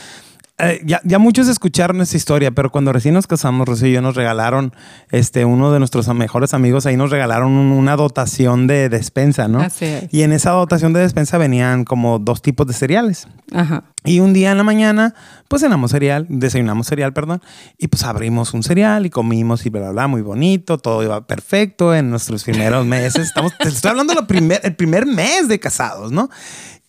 Eh, 0.60 0.82
ya, 0.84 1.02
ya 1.04 1.20
muchos 1.20 1.48
escucharon 1.48 2.02
esta 2.02 2.18
historia, 2.18 2.50
pero 2.50 2.72
cuando 2.72 2.92
recién 2.92 3.14
nos 3.14 3.28
casamos, 3.28 3.68
Rocío 3.68 3.90
y 3.90 3.92
yo 3.94 4.02
nos 4.02 4.16
regalaron, 4.16 4.74
este, 5.12 5.46
uno 5.46 5.72
de 5.72 5.78
nuestros 5.78 6.08
mejores 6.16 6.56
amigos 6.56 6.88
ahí 6.88 6.98
nos 6.98 7.12
regalaron 7.12 7.52
un- 7.52 7.72
una 7.74 7.96
dotación 7.96 8.66
de 8.66 8.90
despensa, 8.90 9.48
¿no? 9.48 9.60
Así 9.62 9.86
es. 9.86 10.06
Y 10.12 10.24
en 10.24 10.34
esa 10.34 10.50
dotación 10.52 10.94
de 10.94 11.02
despensa 11.02 11.38
venían 11.38 11.86
como 11.86 12.18
dos 12.18 12.42
tipos 12.42 12.66
de 12.66 12.74
cereales. 12.74 13.28
Ajá. 13.54 13.84
Y 14.04 14.20
un 14.20 14.34
día 14.34 14.50
en 14.52 14.58
la 14.58 14.64
mañana, 14.64 15.14
pues 15.48 15.62
cenamos 15.62 15.92
cereal, 15.92 16.26
desayunamos 16.28 16.88
cereal, 16.88 17.14
perdón, 17.14 17.42
y 17.78 17.90
pues 17.90 18.04
abrimos 18.04 18.54
un 18.56 18.64
cereal 18.64 19.06
y 19.06 19.12
comimos 19.12 19.64
y 19.68 19.70
bla, 19.70 19.82
bla, 19.82 19.92
bla, 19.92 20.08
muy 20.08 20.22
bonito, 20.24 20.80
todo 20.80 21.04
iba 21.04 21.28
perfecto 21.28 21.94
en 21.94 22.10
nuestros 22.10 22.44
primeros 22.44 22.84
meses. 22.84 23.28
Estamos, 23.28 23.52
te 23.60 23.68
estoy 23.70 23.92
hablando 23.92 24.16
del 24.16 24.26
primer, 24.26 24.62
el 24.64 24.76
primer 24.76 25.06
mes 25.06 25.48
de 25.50 25.60
casados, 25.60 26.12
¿no? 26.12 26.30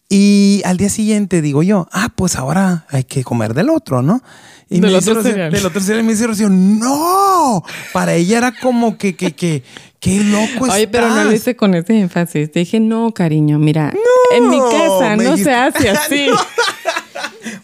Y 0.08 0.62
al 0.64 0.78
día 0.78 0.88
siguiente 0.88 1.42
digo 1.42 1.62
yo, 1.62 1.86
ah, 1.92 2.08
pues 2.14 2.36
ahora 2.36 2.86
hay 2.88 3.04
que 3.04 3.22
comer 3.24 3.52
del 3.52 3.68
otro, 3.68 4.00
¿no? 4.02 4.22
Y 4.70 4.80
Del 4.80 4.90
me 4.90 4.96
dice 4.98 5.10
otro 5.10 5.22
cereal. 5.22 5.52
Del 5.52 5.66
otro 5.66 5.80
cereal 5.80 6.00
y 6.02 6.06
me 6.06 6.12
dice 6.12 6.26
Rocío, 6.26 6.48
no, 6.48 7.62
para 7.92 8.14
ella 8.14 8.38
era 8.38 8.52
como 8.52 8.96
que, 8.98 9.16
que, 9.16 9.34
que, 9.34 9.62
qué 10.00 10.20
loco 10.24 10.64
Oye, 10.72 10.88
pero 10.88 11.08
no 11.08 11.14
lo 11.16 11.20
estás". 11.22 11.34
hice 11.34 11.56
con 11.56 11.74
ese 11.74 11.98
énfasis. 11.98 12.50
Te 12.52 12.60
dije, 12.60 12.80
no, 12.80 13.12
cariño, 13.12 13.58
mira, 13.58 13.92
en 14.34 14.48
mi 14.48 14.58
casa 14.58 15.16
no 15.16 15.34
dijiste- 15.34 15.44
se 15.44 15.54
hace 15.54 15.90
así. 15.90 16.26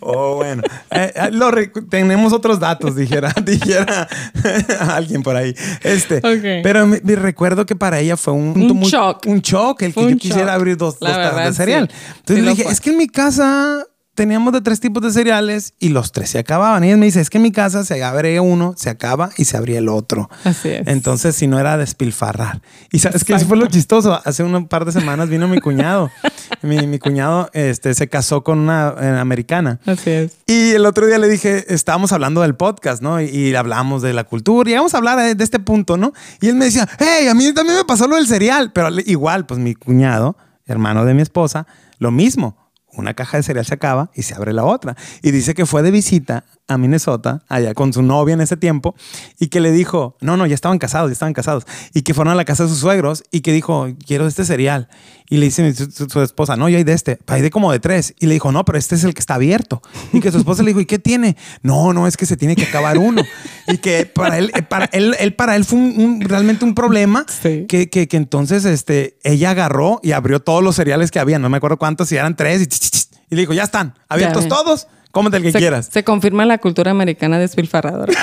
Oh, 0.01 0.37
bueno. 0.37 0.63
Eh, 0.91 1.13
eh, 1.15 1.31
lo 1.33 1.51
tenemos 1.89 2.33
otros 2.33 2.61
datos, 2.61 2.97
dijera, 2.97 3.33
dijera 3.45 4.09
alguien 4.95 5.23
por 5.23 5.37
ahí. 5.37 5.55
Este, 5.83 6.19
Ok. 6.19 6.63
Pero 6.63 6.87
me, 6.87 7.01
me 7.03 7.17
recuerdo 7.17 7.67
que 7.67 7.77
para 7.77 8.01
ella 8.01 8.17
fue 8.17 8.33
un, 8.33 8.49
Un 8.57 8.77
muy- 8.77 8.89
shock. 8.91 9.27
Un 9.27 9.41
shock 9.41 9.83
el 9.83 9.89
que 9.89 9.95
Fue 9.95 10.03
yo 10.05 10.09
un 10.11 10.19
quisiera 10.19 10.47
shock. 10.53 10.55
abrir 10.55 10.77
dos, 10.77 10.99
dos 10.99 11.09
tazas 11.11 11.35
verdad, 11.35 11.47
de 11.47 11.53
cereal. 11.55 11.89
sí. 11.91 11.97
Entonces 12.19 12.37
Sí 12.37 12.43
le 12.43 12.51
dije, 12.51 12.63
fue. 12.65 12.73
es 12.73 12.81
que 12.81 12.91
en 12.91 12.97
mi 12.99 13.07
casa 13.09 13.85
teníamos 14.15 14.53
de 14.53 14.61
tres 14.61 14.79
tipos 14.79 15.03
de 15.03 15.11
cereales 15.11 15.75
y 15.81 15.89
los 15.89 16.13
tres 16.13 16.31
se 16.31 16.39
acababan. 16.39 16.85
Y 16.85 16.87
ella 16.87 16.97
me 16.97 17.07
dice, 17.07 17.21
es 17.21 17.31
que 17.31 17.39
en 17.39 17.43
mi 17.43 17.51
casa 17.51 17.85
se 17.85 18.03
abre 18.05 18.39
uno, 18.39 18.75
se 18.77 18.89
acaba 18.89 19.31
y 19.37 19.45
se 19.45 19.57
abría 19.57 19.79
el 19.81 19.89
otro. 19.89 20.31
Así 20.45 20.69
es. 20.69 20.87
Entonces, 20.87 21.35
si 21.35 21.49
no 21.49 21.59
era 21.59 21.77
despilfarrar. 21.77 22.61
Y 22.93 23.01
sabes 23.01 23.25
que 23.25 23.35
eso 23.35 23.47
fue 23.47 23.57
lo 23.57 23.67
chistoso. 23.67 24.21
Hace 24.25 24.45
un 24.45 24.69
par 24.69 24.85
de 24.85 24.93
semanas 24.93 25.29
vino 25.29 25.49
mi 25.49 25.59
cuñado. 25.61 26.13
Mi, 26.65 26.87
mi 26.87 26.99
cuñado 26.99 27.51
este, 27.53 27.95
se 27.95 28.09
casó 28.09 28.43
con 28.43 28.59
una 28.59 28.95
eh, 29.01 29.07
americana. 29.19 29.81
Así 29.87 30.11
es. 30.11 30.39
Y 30.47 30.73
el 30.73 30.87
otro 30.87 31.07
día 31.07 31.19
le 31.19 31.29
dije, 31.29 31.73
estábamos 31.73 32.13
hablando 32.13 32.41
del 32.41 32.55
podcast, 32.57 33.03
¿no? 33.03 33.21
Y, 33.21 33.27
y 33.27 33.55
hablamos 33.55 34.03
de 34.03 34.13
la 34.13 34.25
cultura, 34.25 34.71
y 34.71 34.75
vamos 34.75 34.95
a 34.95 34.99
hablar 34.99 35.19
de, 35.19 35.35
de 35.35 35.45
este 35.45 35.59
punto, 35.59 35.97
¿no? 35.97 36.13
Y 36.41 36.49
él 36.49 36.57
me 36.57 36.65
decía, 36.65 36.89
hey, 36.99 37.29
a 37.29 37.35
mí 37.35 37.53
también 37.53 37.77
me 37.77 37.85
pasó 37.85 38.09
lo 38.09 38.17
del 38.17 38.27
cereal, 38.27 38.73
pero 38.73 38.89
igual, 39.07 39.47
pues 39.47 39.61
mi 39.61 39.75
cuñado, 39.75 40.37
hermano 40.67 41.05
de 41.05 41.15
mi 41.15 41.23
esposa, 41.23 41.67
lo 41.99 42.11
mismo. 42.11 42.65
Una 42.97 43.15
caja 43.15 43.39
de 43.39 43.43
cereal 43.43 43.67
se 43.67 43.75
acaba 43.75 44.11
y 44.15 44.23
se 44.23 44.35
abre 44.35 44.53
la 44.53 44.65
otra. 44.65 44.97
Y 45.21 45.33
dice 45.33 45.55
que 45.55 45.67
fue 45.67 45.83
de 45.83 45.91
visita 45.91 46.45
a 46.67 46.79
Minnesota, 46.79 47.45
allá 47.49 47.75
con 47.75 47.93
su 47.93 48.03
novia 48.03 48.33
en 48.35 48.41
ese 48.41 48.57
tiempo, 48.57 48.95
y 49.39 49.49
que 49.49 49.61
le 49.61 49.71
dijo, 49.71 50.17
no, 50.21 50.37
no, 50.37 50.47
ya 50.47 50.55
estaban 50.55 50.79
casados, 50.79 51.11
ya 51.11 51.13
estaban 51.13 51.35
casados, 51.35 51.67
y 51.93 52.03
que 52.03 52.15
fueron 52.15 52.33
a 52.33 52.37
la 52.37 52.45
casa 52.47 52.63
de 52.63 52.71
sus 52.71 52.79
suegros 52.79 53.23
y 53.31 53.41
que 53.41 53.53
dijo, 53.53 53.87
quiero 54.07 54.27
este 54.27 54.45
cereal. 54.45 54.89
Y 55.29 55.39
le 55.39 55.47
dice 55.47 55.75
su, 55.75 55.91
su- 55.91 56.09
su 56.09 56.23
esposa, 56.23 56.57
no, 56.57 56.69
yo 56.69 56.77
hay 56.79 56.85
de 56.85 56.93
este, 56.93 57.19
hay 57.27 57.41
de 57.43 57.51
como 57.51 57.73
de 57.73 57.81
tres. 57.81 58.15
Y 58.21 58.27
le 58.27 58.35
dijo, 58.35 58.53
no, 58.53 58.65
pero 58.65 58.77
este 58.79 58.95
es 58.95 59.05
el 59.05 59.15
que 59.15 59.21
está 59.21 59.35
abierto. 59.35 59.81
Y 60.13 60.21
que 60.21 60.31
su 60.31 60.37
esposa 60.39 60.63
le 60.63 60.69
dijo, 60.69 60.81
¿y 60.81 60.87
qué 60.87 60.99
tiene? 60.99 61.37
No, 61.63 61.93
no, 61.95 62.07
es 62.07 62.17
que 62.19 62.27
se 62.27 62.37
tiene 62.37 62.55
que 62.57 62.65
acabar 62.65 62.99
uno. 62.99 63.23
Y 63.67 63.79
que 63.79 64.05
para 64.07 64.37
él, 64.39 64.51
eh, 64.55 64.63
para 64.63 64.85
él, 64.93 65.17
él 65.19 65.35
para 65.35 65.57
él 65.57 65.65
fue 65.65 65.79
un- 65.79 65.99
un- 65.99 66.21
realmente 66.21 66.65
un 66.67 66.75
problema 66.75 67.25
Sí. 67.43 67.65
que, 67.69 67.89
que, 67.89 68.07
que 68.07 68.17
entonces 68.19 68.65
este, 68.67 69.19
ella 69.25 69.51
agarró 69.51 69.99
y 70.03 70.13
abrió 70.13 70.41
todos 70.41 70.63
los 70.63 70.77
cereales 70.77 71.11
que 71.11 71.19
había, 71.19 71.39
no 71.39 71.49
me 71.49 71.57
acuerdo 71.57 71.79
cuántos, 71.79 72.09
si 72.11 72.17
eran 72.17 72.37
tres, 72.37 72.61
y, 72.63 72.65
y 73.31 73.35
le 73.35 73.41
dijo, 73.43 73.55
ya 73.55 73.63
están, 73.65 73.95
abiertos 74.11 74.47
todos, 74.47 74.89
cómete 75.15 75.39
el 75.39 75.43
que 75.45 75.53
Se, 75.53 75.59
quieras. 75.59 75.89
se 75.91 76.05
confirma 76.05 76.45
la 76.45 76.59
cultura 76.59 76.91
americana 76.91 77.39
despilfarradora. 77.39 78.13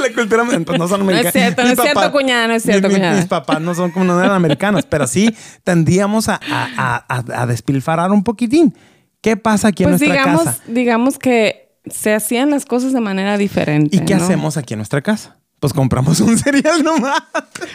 La 0.00 0.14
cultura 0.14 0.44
pues 0.64 0.78
no 0.78 0.88
son 0.88 1.04
No 1.04 1.10
es 1.12 1.26
americanos. 1.26 1.58
no 1.58 1.72
es 1.72 1.80
cierto, 1.80 2.12
cuñada, 2.12 2.46
no 2.48 2.54
es 2.54 2.62
cierto, 2.62 2.88
mi- 2.88 2.94
cuñada. 2.94 3.16
Mis 3.16 3.26
papás 3.26 3.60
no 3.60 3.74
son 3.74 3.90
como 3.90 4.06
no 4.06 4.18
eran 4.18 4.32
americanos, 4.34 4.86
pero 4.88 5.06
sí 5.06 5.36
tendíamos 5.62 6.28
a, 6.30 6.40
a, 6.50 7.04
a- 7.06 7.42
a 7.42 7.46
despilfarrar 7.46 8.10
un 8.10 8.24
poquitín. 8.24 8.74
¿Qué 9.20 9.36
pasa 9.36 9.68
aquí 9.68 9.82
en 9.82 9.90
Pues 9.90 10.00
nuestra 10.00 10.18
digamos, 10.22 10.44
casa? 10.44 10.62
digamos 10.68 11.18
que 11.18 11.76
se 11.90 12.14
hacían 12.14 12.48
las 12.50 12.64
cosas 12.64 12.94
de 12.94 13.00
manera 13.00 13.36
diferente. 13.36 13.94
¿Y 13.94 14.00
qué 14.00 14.14
¿no? 14.14 14.24
hacemos 14.24 14.56
aquí 14.56 14.72
en 14.72 14.78
nuestra 14.78 15.02
casa? 15.02 15.36
Pues 15.58 15.74
compramos 15.74 16.18
un 16.20 16.38
cereal 16.38 16.82
nomás. 16.82 17.22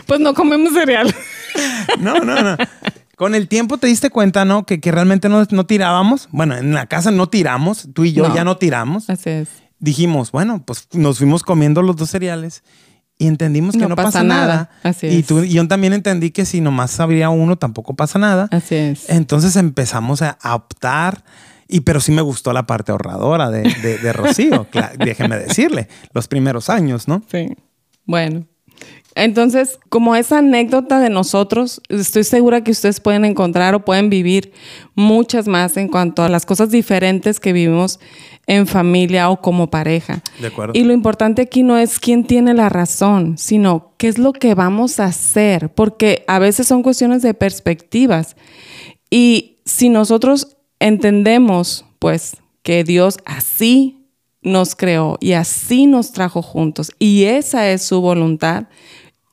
Pues 0.08 0.20
no 0.20 0.34
comemos 0.34 0.74
cereal. 0.74 1.14
No, 2.00 2.16
no, 2.22 2.42
no. 2.42 2.58
Con 3.16 3.36
el 3.36 3.48
tiempo 3.48 3.78
te 3.78 3.88
diste 3.88 4.10
cuenta, 4.10 4.46
¿no? 4.46 4.66
Que, 4.66 4.80
que 4.80 4.92
realmente 4.92 5.30
no, 5.30 5.46
no 5.50 5.66
tirábamos. 5.66 6.28
Bueno, 6.32 6.56
en 6.58 6.74
la 6.74 6.86
casa 6.88 7.12
no 7.12 7.28
tiramos. 7.28 7.88
Tú 7.94 8.04
y 8.04 8.14
yo 8.14 8.28
No. 8.28 8.36
ya 8.36 8.44
no 8.44 8.58
tiramos. 8.58 9.10
Así 9.10 9.30
es. 9.30 9.50
Dijimos, 9.80 10.32
bueno, 10.32 10.64
pues 10.66 10.88
nos 10.94 11.18
fuimos 11.20 11.44
comiendo 11.44 11.82
los 11.82 11.96
dos 11.96 12.10
cereales 12.10 12.64
y 13.18 13.28
entendimos 13.28 13.74
que 13.76 13.82
no, 13.82 13.90
No 13.90 13.96
pasa, 13.96 14.08
pasa 14.10 14.24
nada. 14.24 14.48
nada. 14.48 14.70
Así 14.84 15.08
y 15.08 15.20
es. 15.20 15.26
tú 15.28 15.44
y 15.44 15.50
yo 15.54 15.68
también 15.68 15.94
entendí 15.94 16.32
que 16.32 16.46
si 16.46 16.60
nomás 16.62 17.00
habría 17.00 17.30
uno 17.30 17.56
tampoco 17.58 17.94
pasa 17.96 18.20
nada. 18.20 18.48
Así 18.52 18.76
es. 18.76 19.10
Entonces 19.10 19.56
empezamos 19.56 20.22
a, 20.22 20.38
optar. 20.54 21.24
Y 21.68 21.82
pero 21.82 22.00
sí 22.00 22.12
me 22.12 22.22
gustó 22.22 22.54
la 22.54 22.68
parte 22.68 22.92
ahorradora 22.92 23.50
de, 23.50 23.64
de, 23.82 23.98
de 23.98 24.14
Rocío, 24.14 24.68
déjeme 25.00 25.38
decirle, 25.38 25.88
los 26.14 26.28
primeros 26.28 26.70
años, 26.70 27.08
¿no? 27.08 27.24
Sí. 27.32 27.48
Bueno. 28.06 28.46
Entonces, 29.16 29.80
como 29.88 30.14
esa 30.16 30.40
anécdota 30.40 31.00
de 31.00 31.10
nosotros, 31.10 31.82
estoy 31.88 32.26
segura 32.26 32.66
que 32.66 32.72
ustedes 32.72 33.00
pueden 33.00 33.24
encontrar 33.24 33.74
o 33.74 33.86
pueden 33.86 34.10
vivir 34.10 34.52
muchas 34.94 35.48
más 35.48 35.78
en 35.78 35.88
cuanto 35.88 36.22
a 36.22 36.30
las 36.30 36.46
cosas 36.46 36.70
diferentes 36.70 37.40
que 37.40 37.54
vivimos 37.54 38.02
en 38.46 38.68
familia 38.68 39.30
o 39.30 39.42
como 39.42 39.70
pareja. 39.70 40.22
De 40.40 40.48
acuerdo. 40.48 40.74
Y 40.76 40.84
lo 40.84 40.92
importante 40.92 41.44
aquí 41.44 41.64
no 41.64 41.78
es 41.78 41.98
quién 41.98 42.26
tiene 42.26 42.54
la 42.54 42.68
razón, 42.68 43.38
sino 43.38 43.94
qué 43.98 44.10
es 44.10 44.18
lo 44.18 44.34
que 44.34 44.54
vamos 44.54 45.00
a 45.00 45.06
hacer, 45.06 45.74
porque 45.74 46.26
a 46.28 46.38
veces 46.38 46.68
son 46.68 46.84
cuestiones 46.84 47.22
de 47.22 47.34
perspectivas. 47.34 48.36
Y 49.10 49.60
si 49.64 49.88
nosotros 49.88 50.58
entendemos, 50.80 51.86
pues, 52.00 52.36
que 52.64 52.84
Dios 52.84 53.20
así 53.26 54.06
nos 54.42 54.76
creó 54.76 55.18
y 55.22 55.34
así 55.34 55.88
nos 55.88 56.12
trajo 56.12 56.42
juntos 56.42 56.92
y 57.00 57.24
esa 57.24 57.70
es 57.70 57.82
su 57.82 58.00
voluntad 58.00 58.68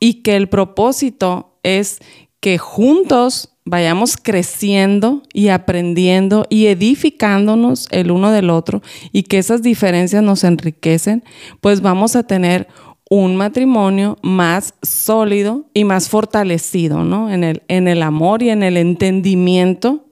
y 0.02 0.14
que 0.14 0.34
el 0.34 0.48
propósito 0.48 1.54
es 1.62 2.00
que 2.40 2.58
juntos 2.58 3.50
vayamos 3.64 4.16
creciendo 4.16 5.22
y 5.32 5.46
aprendiendo 5.46 6.44
y 6.50 6.66
edificándonos 6.66 7.86
el 7.92 8.10
uno 8.10 8.32
del 8.32 8.50
otro 8.50 8.82
y 9.12 9.22
que 9.22 9.38
esas 9.38 9.62
diferencias 9.62 10.24
nos 10.24 10.42
enriquecen, 10.42 11.22
pues 11.60 11.82
vamos 11.82 12.16
a 12.16 12.24
tener 12.24 12.66
un 13.08 13.36
matrimonio 13.36 14.18
más 14.22 14.74
sólido 14.82 15.66
y 15.72 15.84
más 15.84 16.08
fortalecido, 16.08 17.04
¿no? 17.04 17.30
En 17.30 17.44
el, 17.44 17.62
en 17.68 17.86
el 17.86 18.02
amor 18.02 18.42
y 18.42 18.50
en 18.50 18.64
el 18.64 18.78
entendimiento 18.78 20.06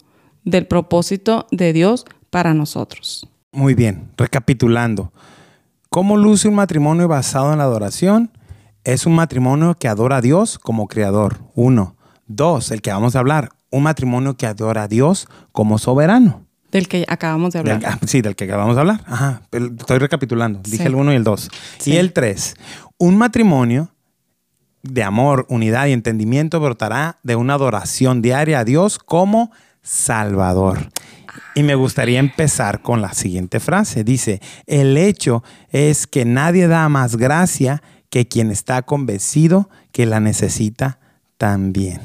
del 0.45 0.69
propósito 0.69 1.49
de 1.51 1.73
Dios 1.73 2.07
para 2.31 2.55
nosotros. 2.55 3.29
Muy 3.51 3.75
bien, 3.75 4.13
recapitulando. 4.17 5.13
¿Cómo 5.89 6.17
luce 6.17 6.47
un 6.47 6.55
matrimonio 6.55 7.09
basado 7.09 7.51
en 7.51 7.59
la 7.59 7.65
adoración? 7.65 8.31
Es 8.85 9.07
un 9.07 9.15
matrimonio 9.15 9.75
que 9.79 9.89
adora 9.89 10.17
a 10.17 10.21
Dios 10.21 10.59
como 10.59 10.89
creador. 10.89 11.39
Uno. 11.55 11.97
Dos, 12.27 12.71
el 12.71 12.81
que 12.83 12.91
vamos 12.93 13.17
a 13.17 13.19
hablar, 13.21 13.51
un 13.71 13.83
matrimonio 13.83 14.37
que 14.37 14.47
adora 14.47 14.85
a 14.85 14.89
Dios 14.89 15.29
como 15.53 15.79
soberano. 15.79 16.47
Del 16.71 16.87
que 16.87 17.05
acabamos 17.09 17.53
de 17.53 17.59
hablar. 17.59 17.81
Del- 17.81 17.89
ah, 17.89 17.99
sí, 18.07 18.21
del 18.21 18.37
que 18.37 18.45
acabamos 18.45 18.77
de 18.77 18.81
hablar. 18.81 19.01
Ajá, 19.07 19.43
estoy 19.51 19.99
recapitulando. 19.99 20.61
Dije 20.63 20.79
Sí. 20.79 20.83
el 20.85 20.95
uno 20.95 21.13
y 21.13 21.17
el 21.17 21.25
dos. 21.25 21.51
Sí. 21.79 21.93
Y 21.93 21.97
el 21.97 22.13
tres, 22.13 22.55
un 22.99 23.19
matrimonio 23.19 23.91
de 24.83 25.03
amor, 25.03 25.47
unidad 25.49 25.87
y 25.87 25.93
entendimiento 25.93 26.61
brotará 26.61 27.19
de 27.25 27.35
una 27.37 27.55
adoración 27.55 28.23
diaria 28.23 28.61
a 28.61 28.65
Dios 28.65 28.99
como 28.99 29.51
Salvador. 29.83 30.91
Y 31.55 31.63
me 31.65 31.75
gustaría 31.75 32.19
empezar 32.21 32.81
con 32.83 33.01
la 33.03 33.13
siguiente 33.13 33.61
frase. 33.61 34.05
Dice, 34.05 34.41
el 34.67 34.97
hecho 34.97 35.43
es 35.71 36.07
que 36.07 36.25
nadie 36.25 36.69
da 36.69 36.89
más 36.89 37.17
gracia 37.17 37.83
que 38.11 38.29
quien 38.29 38.51
está 38.51 38.83
convencido 38.83 39.71
que 39.93 40.05
la 40.05 40.21
necesita 40.21 40.99
también. 41.39 42.01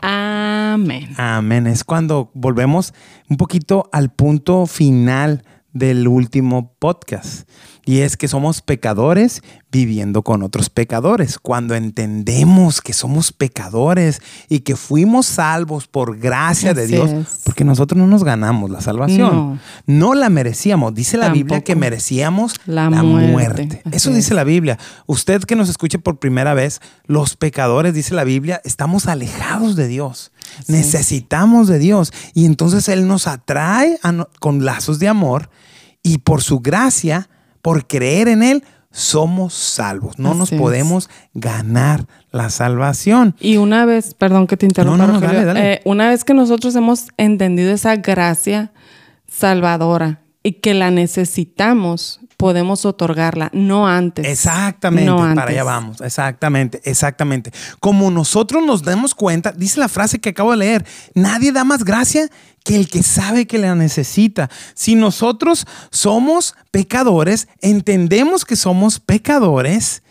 Amén. 0.00 1.14
Amén. 1.16 1.66
Es 1.66 1.84
cuando 1.84 2.30
volvemos 2.34 2.92
un 3.28 3.36
poquito 3.36 3.88
al 3.92 4.10
punto 4.10 4.66
final 4.66 5.44
del 5.72 6.08
último 6.08 6.74
podcast. 6.78 7.48
Y 7.90 8.02
es 8.02 8.16
que 8.16 8.28
somos 8.28 8.60
pecadores 8.62 9.42
viviendo 9.72 10.22
con 10.22 10.42
otros 10.44 10.70
pecadores. 10.70 11.38
Cuando 11.38 11.74
entendemos 11.74 12.80
que 12.80 12.92
somos 12.92 13.32
pecadores 13.32 14.20
y 14.48 14.60
que 14.60 14.76
fuimos 14.76 15.26
salvos 15.26 15.88
por 15.88 16.16
gracia 16.18 16.72
de 16.72 16.84
Así 16.84 16.92
Dios, 16.92 17.10
es. 17.10 17.40
porque 17.44 17.64
nosotros 17.64 17.98
no 17.98 18.06
nos 18.06 18.22
ganamos 18.22 18.70
la 18.70 18.80
salvación. 18.80 19.34
No. 19.34 19.58
No, 19.86 20.14
la 20.14 20.28
merecíamos. 20.28 20.94
Dice 20.94 21.16
la 21.16 21.28
Biblia 21.30 21.56
Tampoco. 21.56 21.64
que 21.66 21.74
merecíamos 21.76 22.54
La 22.66 22.88
la, 22.90 23.02
muerte. 23.02 23.32
muerte. 23.32 23.82
Así 23.84 23.96
Eso 23.96 24.10
es. 24.10 24.16
dice 24.16 24.34
la 24.34 24.44
Biblia. 24.44 24.78
Usted 25.06 25.42
que 25.42 25.56
nos 25.56 25.68
escuche 25.68 25.98
por 25.98 26.18
primera 26.20 26.54
vez, 26.54 26.80
los 27.06 27.36
pecadores, 27.36 27.92
dice 27.92 28.14
la 28.14 28.22
Biblia, 28.24 28.60
estamos 28.64 29.06
alejados 29.06 29.74
de 29.74 29.88
Dios. 29.88 30.30
Sí. 30.64 30.72
Necesitamos 30.72 31.66
de 31.66 31.78
Dios. 31.80 32.12
Y 32.34 32.44
entonces 32.46 32.88
Él 32.88 33.08
nos 33.08 33.26
atrae 33.26 33.98
no- 34.12 34.28
con 34.38 34.64
lazos 34.64 34.98
de 35.00 35.08
amor 35.08 35.50
y 36.04 36.18
por 36.18 36.42
su 36.42 36.60
gracia, 36.60 37.28
por 37.62 37.86
creer 37.86 38.28
en 38.28 38.42
Él, 38.42 38.64
somos 38.92 39.54
salvos. 39.54 40.18
No 40.18 40.34
nos 40.34 40.50
es. 40.52 40.58
podemos 40.58 41.08
ganar 41.34 42.06
la 42.32 42.50
salvación. 42.50 43.36
Y 43.38 43.56
una 43.56 43.84
vez, 43.86 44.14
perdón 44.14 44.46
que 44.48 44.56
te 44.56 44.66
interrumpa, 44.66 44.96
No, 44.98 45.06
no, 45.06 45.12
no, 45.12 45.20
Rogelio, 45.20 45.46
dale, 45.46 45.60
dale. 45.60 45.72
eh, 45.74 45.80
una 45.84 46.08
vez 46.08 46.24
que 46.24 46.34
nosotros 46.34 46.74
hemos 46.74 47.06
entendido 47.16 47.72
esa 47.72 47.96
gracia 47.96 48.72
salvadora 49.28 50.20
y 50.42 50.54
que 50.54 50.74
la 50.74 50.90
necesitamos, 50.90 52.20
podemos 52.40 52.86
otorgarla, 52.86 53.50
no 53.52 53.86
antes. 53.86 54.26
Exactamente, 54.26 55.04
No 55.04 55.18
para 55.18 55.30
antes. 55.32 55.44
allá 55.48 55.62
vamos. 55.62 56.00
Exactamente, 56.00 56.80
exactamente. 56.84 57.52
Como 57.80 58.10
nosotros 58.10 58.64
nos 58.64 58.82
damos 58.82 59.14
cuenta, 59.14 59.52
dice 59.52 59.78
la 59.78 59.88
frase 59.88 60.20
que 60.20 60.30
acabo 60.30 60.52
de 60.52 60.56
leer, 60.56 60.86
nadie 61.14 61.52
da 61.52 61.64
más 61.64 61.84
gracia 61.84 62.30
que 62.64 62.76
el 62.76 62.88
que 62.88 63.02
sabe 63.02 63.46
que 63.46 63.58
la 63.58 63.74
necesita. 63.74 64.48
Si 64.72 64.94
nosotros 64.94 65.66
somos 65.90 66.54
pecadores, 66.70 67.46
entendemos 67.60 68.46
que 68.46 68.56
somos 68.56 69.00
pecadores, 69.00 70.02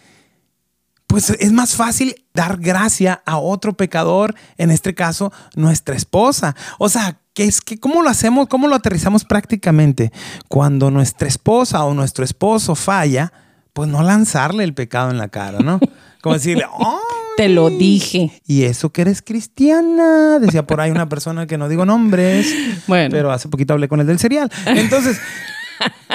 pues 1.07 1.31
es 1.31 1.51
más 1.51 1.75
fácil 1.75 2.13
dar 2.35 2.57
gracia 2.57 3.23
a 3.25 3.39
otro 3.39 3.73
pecador, 3.73 4.35
en 4.59 4.69
este 4.69 4.93
caso, 4.93 5.33
nuestra 5.55 5.95
esposa. 5.95 6.55
O 6.77 6.89
sea, 6.89 7.19
¿qué 7.39 7.45
es 7.45 7.61
que 7.61 7.79
cómo 7.79 8.01
lo 8.01 8.09
hacemos, 8.09 8.47
cómo 8.49 8.67
lo 8.67 8.75
aterrizamos 8.75 9.23
prácticamente? 9.23 10.11
Cuando 10.49 10.91
nuestra 10.91 11.25
esposa 11.25 11.85
o 11.85 11.93
nuestro 11.93 12.25
esposo 12.25 12.75
falla, 12.75 13.31
pues 13.71 13.87
no 13.87 14.03
lanzarle 14.03 14.65
el 14.65 14.73
pecado 14.73 15.09
en 15.09 15.17
la 15.17 15.29
cara, 15.29 15.59
¿no? 15.59 15.79
Como 16.21 16.35
decirle, 16.35 16.65
¡ay! 16.79 16.97
Te 17.37 17.47
lo 17.47 17.69
dije. 17.69 18.41
Y 18.45 18.63
eso 18.63 18.89
que 18.91 19.03
eres 19.03 19.21
cristiana, 19.21 20.37
decía 20.39 20.67
por 20.67 20.81
ahí 20.81 20.91
una 20.91 21.07
persona 21.07 21.47
que 21.47 21.57
no 21.57 21.69
digo 21.69 21.85
nombres, 21.85 22.53
Bueno. 22.87 23.09
pero 23.09 23.31
hace 23.31 23.47
poquito 23.47 23.71
hablé 23.71 23.87
con 23.87 24.01
el 24.01 24.07
del 24.07 24.19
cereal. 24.19 24.51
Entonces, 24.65 25.17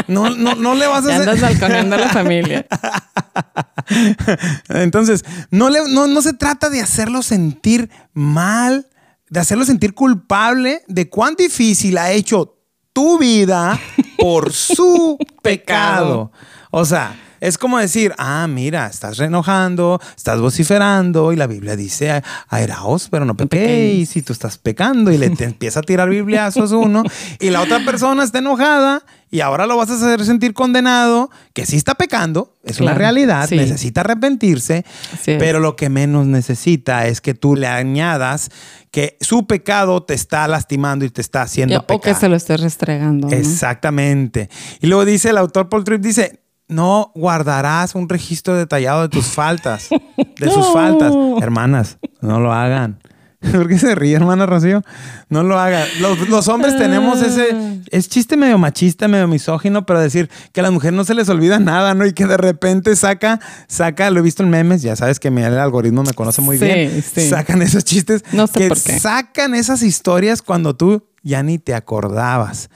no, 0.07 0.29
no, 0.29 0.55
no 0.57 0.75
le 0.75 0.87
vas 0.87 1.07
a 1.07 1.09
hacer... 1.09 1.21
andas 1.27 1.41
balconeando 1.41 1.97
a 1.97 2.01
la 2.01 2.09
familia. 2.11 2.67
Entonces, 4.69 5.25
no, 5.51 5.71
le- 5.71 5.89
no, 5.89 6.07
no 6.07 6.21
se 6.21 6.35
trata 6.35 6.69
de 6.69 6.83
hacerlo 6.83 7.23
sentir 7.23 7.89
mal, 8.13 8.87
de 9.29 9.41
hacerlo 9.41 9.65
sentir 9.65 9.95
culpable 9.95 10.83
de 10.87 11.09
cuán 11.09 11.35
difícil 11.37 11.99
ha 11.99 12.13
hecho 12.13 12.59
tu 12.93 13.19
vida 13.19 13.81
por 14.19 14.53
su 14.53 15.19
pecado. 15.43 16.31
O 16.71 16.85
sea, 16.85 17.17
es 17.45 17.59
como 17.59 17.79
decir, 17.79 18.15
ah, 18.17 18.47
mira, 18.49 18.87
estás 18.87 19.21
enojando, 19.21 20.01
estás 20.17 20.41
vociferando 20.41 21.31
y 21.31 21.37
la 21.37 21.47
Biblia 21.47 21.77
dice, 21.77 22.23
airaos, 22.49 23.09
pero 23.11 23.27
no 23.27 23.37
pequéis 23.37 24.17
y 24.17 24.23
tú 24.23 24.33
estás 24.33 24.57
pecando 24.57 25.13
y 25.13 25.19
le 25.19 25.29
te 25.29 25.45
empieza 25.45 25.81
a 25.81 25.83
tirar 25.83 26.09
bibliazos 26.09 26.73
uno 26.73 27.03
y 27.41 27.51
la 27.51 27.61
otra 27.61 27.85
persona 27.85 28.25
está 28.25 28.39
enojada 28.39 29.03
y 29.31 29.43
ahora 29.43 29.67
lo 29.67 29.77
vas 29.77 29.91
a 29.91 29.95
hacer 29.95 30.25
sentir 30.25 30.55
condenado, 30.55 31.29
que 31.53 31.67
sí 31.67 31.77
está 31.77 31.97
pecando, 31.97 32.55
es 32.63 32.81
una 32.81 32.95
realidad, 32.95 33.47
sí. 33.47 33.57
necesita 33.57 34.03
arrepentirse, 34.03 34.87
pero 35.25 35.61
lo 35.61 35.77
que 35.77 35.91
menos 35.91 36.27
necesita 36.27 37.09
es 37.09 37.21
que 37.21 37.35
tú 37.35 37.57
le 37.57 37.67
añadas 37.67 38.51
que 38.91 39.19
su 39.21 39.47
pecado 39.47 40.05
te 40.05 40.15
está 40.15 40.47
lastimando 40.47 41.05
y 41.05 41.11
te 41.11 41.21
está 41.21 41.43
haciendo 41.43 41.77
o 41.77 41.81
que 41.81 41.99
pecar. 41.99 42.19
se 42.19 42.29
lo 42.29 42.37
estés 42.37 42.61
restregando. 42.61 43.29
¿no? 43.29 43.37
Exactamente. 43.37 44.49
Y 44.81 44.87
luego 44.87 45.05
dice 45.05 45.31
el 45.31 45.39
autor 45.39 45.69
Paul 45.69 45.83
Tripp, 45.83 46.01
dice, 46.01 46.44
no 46.69 47.13
guardarás 47.15 47.95
un 47.95 48.09
registro 48.09 48.55
detallado 48.57 49.03
de 49.03 49.09
tus 49.09 49.27
faltas, 49.27 49.89
de 49.91 50.49
sus 50.51 50.57
No. 50.67 50.73
faltas. 50.73 51.15
Hermanas, 51.43 51.99
no 52.21 52.41
lo 52.41 52.53
hagan. 52.53 52.99
¿Por 53.53 53.69
qué 53.69 53.79
se 53.79 53.95
ríe, 53.95 54.17
hermana 54.17 54.47
Rocío? 54.47 54.83
No 55.29 55.43
lo 55.43 55.59
hagan. 55.61 55.87
Los, 56.01 56.31
los 56.31 56.49
hombres 56.49 56.79
tenemos 56.79 57.21
ese... 57.21 57.83
Es 57.91 58.09
chiste 58.09 58.39
medio 58.39 58.57
machista, 58.57 59.07
medio 59.07 59.29
misógino, 59.29 59.85
pero 59.85 60.01
decir 60.01 60.31
que 60.53 60.61
a 60.61 60.63
las 60.63 60.73
mujeres 60.73 60.97
no 60.97 61.05
se 61.05 61.13
les 61.13 61.29
olvida 61.29 61.59
nada, 61.59 61.93
¿no? 61.93 62.07
Y 62.07 62.15
que 62.15 62.25
de 62.27 62.39
repente 62.39 62.97
saca, 62.97 63.41
saca, 63.69 64.11
lo 64.11 64.21
he 64.21 64.23
visto 64.23 64.43
en 64.43 64.49
memes, 64.49 64.81
ya 64.81 64.97
sabes 64.97 65.21
que 65.21 65.29
el 65.29 65.59
algoritmo 65.59 66.03
me 66.03 66.15
conoce 66.15 66.41
muy 66.41 66.57
Sí, 66.57 66.65
bien. 66.65 67.03
sí. 67.03 67.29
Sacan 67.29 67.61
esos 67.61 67.85
chistes 67.85 68.25
No 68.33 68.47
sé 68.47 68.55
que 68.61 68.69
por 68.69 68.81
qué. 68.83 68.99
sacan 68.99 69.55
esas 69.55 69.83
historias 69.83 70.41
cuando 70.41 70.75
tú 70.75 71.05
ya 71.23 71.43
ni 71.43 71.59
te 71.59 71.75
acordabas. 71.75 72.71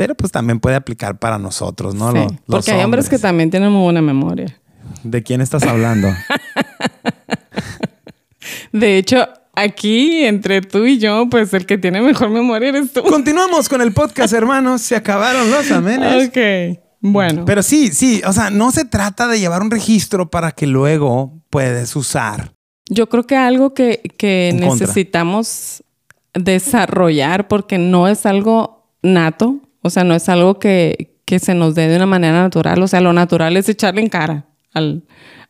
Pero 0.00 0.14
pues 0.14 0.32
también 0.32 0.60
puede 0.60 0.76
aplicar 0.76 1.18
para 1.18 1.38
nosotros, 1.38 1.94
¿no? 1.94 2.10
Sí, 2.12 2.16
los 2.16 2.32
Porque 2.46 2.72
hay 2.72 2.82
hombres 2.82 3.10
que 3.10 3.18
también 3.18 3.50
tienen 3.50 3.70
muy 3.70 3.82
buena 3.82 4.00
memoria. 4.00 4.58
¿De 5.02 5.22
quién 5.22 5.42
estás 5.42 5.62
hablando? 5.64 6.08
De 8.72 8.96
hecho, 8.96 9.28
aquí 9.54 10.24
entre 10.24 10.62
tú 10.62 10.86
y 10.86 10.96
yo, 10.96 11.28
pues 11.28 11.52
el 11.52 11.66
que 11.66 11.76
tiene 11.76 12.00
mejor 12.00 12.30
memoria 12.30 12.70
eres 12.70 12.94
tú. 12.94 13.02
Continuamos 13.02 13.68
con 13.68 13.82
el 13.82 13.92
podcast, 13.92 14.32
hermanos. 14.32 14.80
Se 14.80 14.96
acabaron 14.96 15.50
los 15.50 15.70
amenes. 15.70 16.28
Ok. 16.28 16.78
Bueno. 17.02 17.44
Pero 17.44 17.62
sí, 17.62 17.88
sí, 17.88 18.22
o 18.24 18.32
sea, 18.32 18.48
no 18.48 18.70
se 18.70 18.86
trata 18.86 19.26
de 19.26 19.38
llevar 19.38 19.60
un 19.60 19.70
registro 19.70 20.30
para 20.30 20.52
que 20.52 20.66
luego 20.66 21.42
puedes 21.50 21.94
usar. 21.94 22.54
Yo 22.88 23.10
creo 23.10 23.26
que 23.26 23.36
algo 23.36 23.74
que, 23.74 24.00
que 24.16 24.56
necesitamos 24.58 25.84
desarrollar, 26.32 27.48
porque 27.48 27.76
no 27.76 28.08
es 28.08 28.24
algo 28.24 28.86
nato, 29.02 29.60
o 29.82 29.90
sea, 29.90 30.04
no 30.04 30.14
es 30.14 30.28
algo 30.28 30.58
que, 30.58 31.16
que 31.24 31.38
se 31.38 31.54
nos 31.54 31.74
dé 31.74 31.88
de 31.88 31.96
una 31.96 32.06
manera 32.06 32.40
natural. 32.40 32.82
O 32.82 32.88
sea, 32.88 33.00
lo 33.00 33.12
natural 33.12 33.56
es 33.56 33.68
echarle 33.68 34.00
en 34.02 34.08
cara 34.08 34.46
al- 34.74 35.04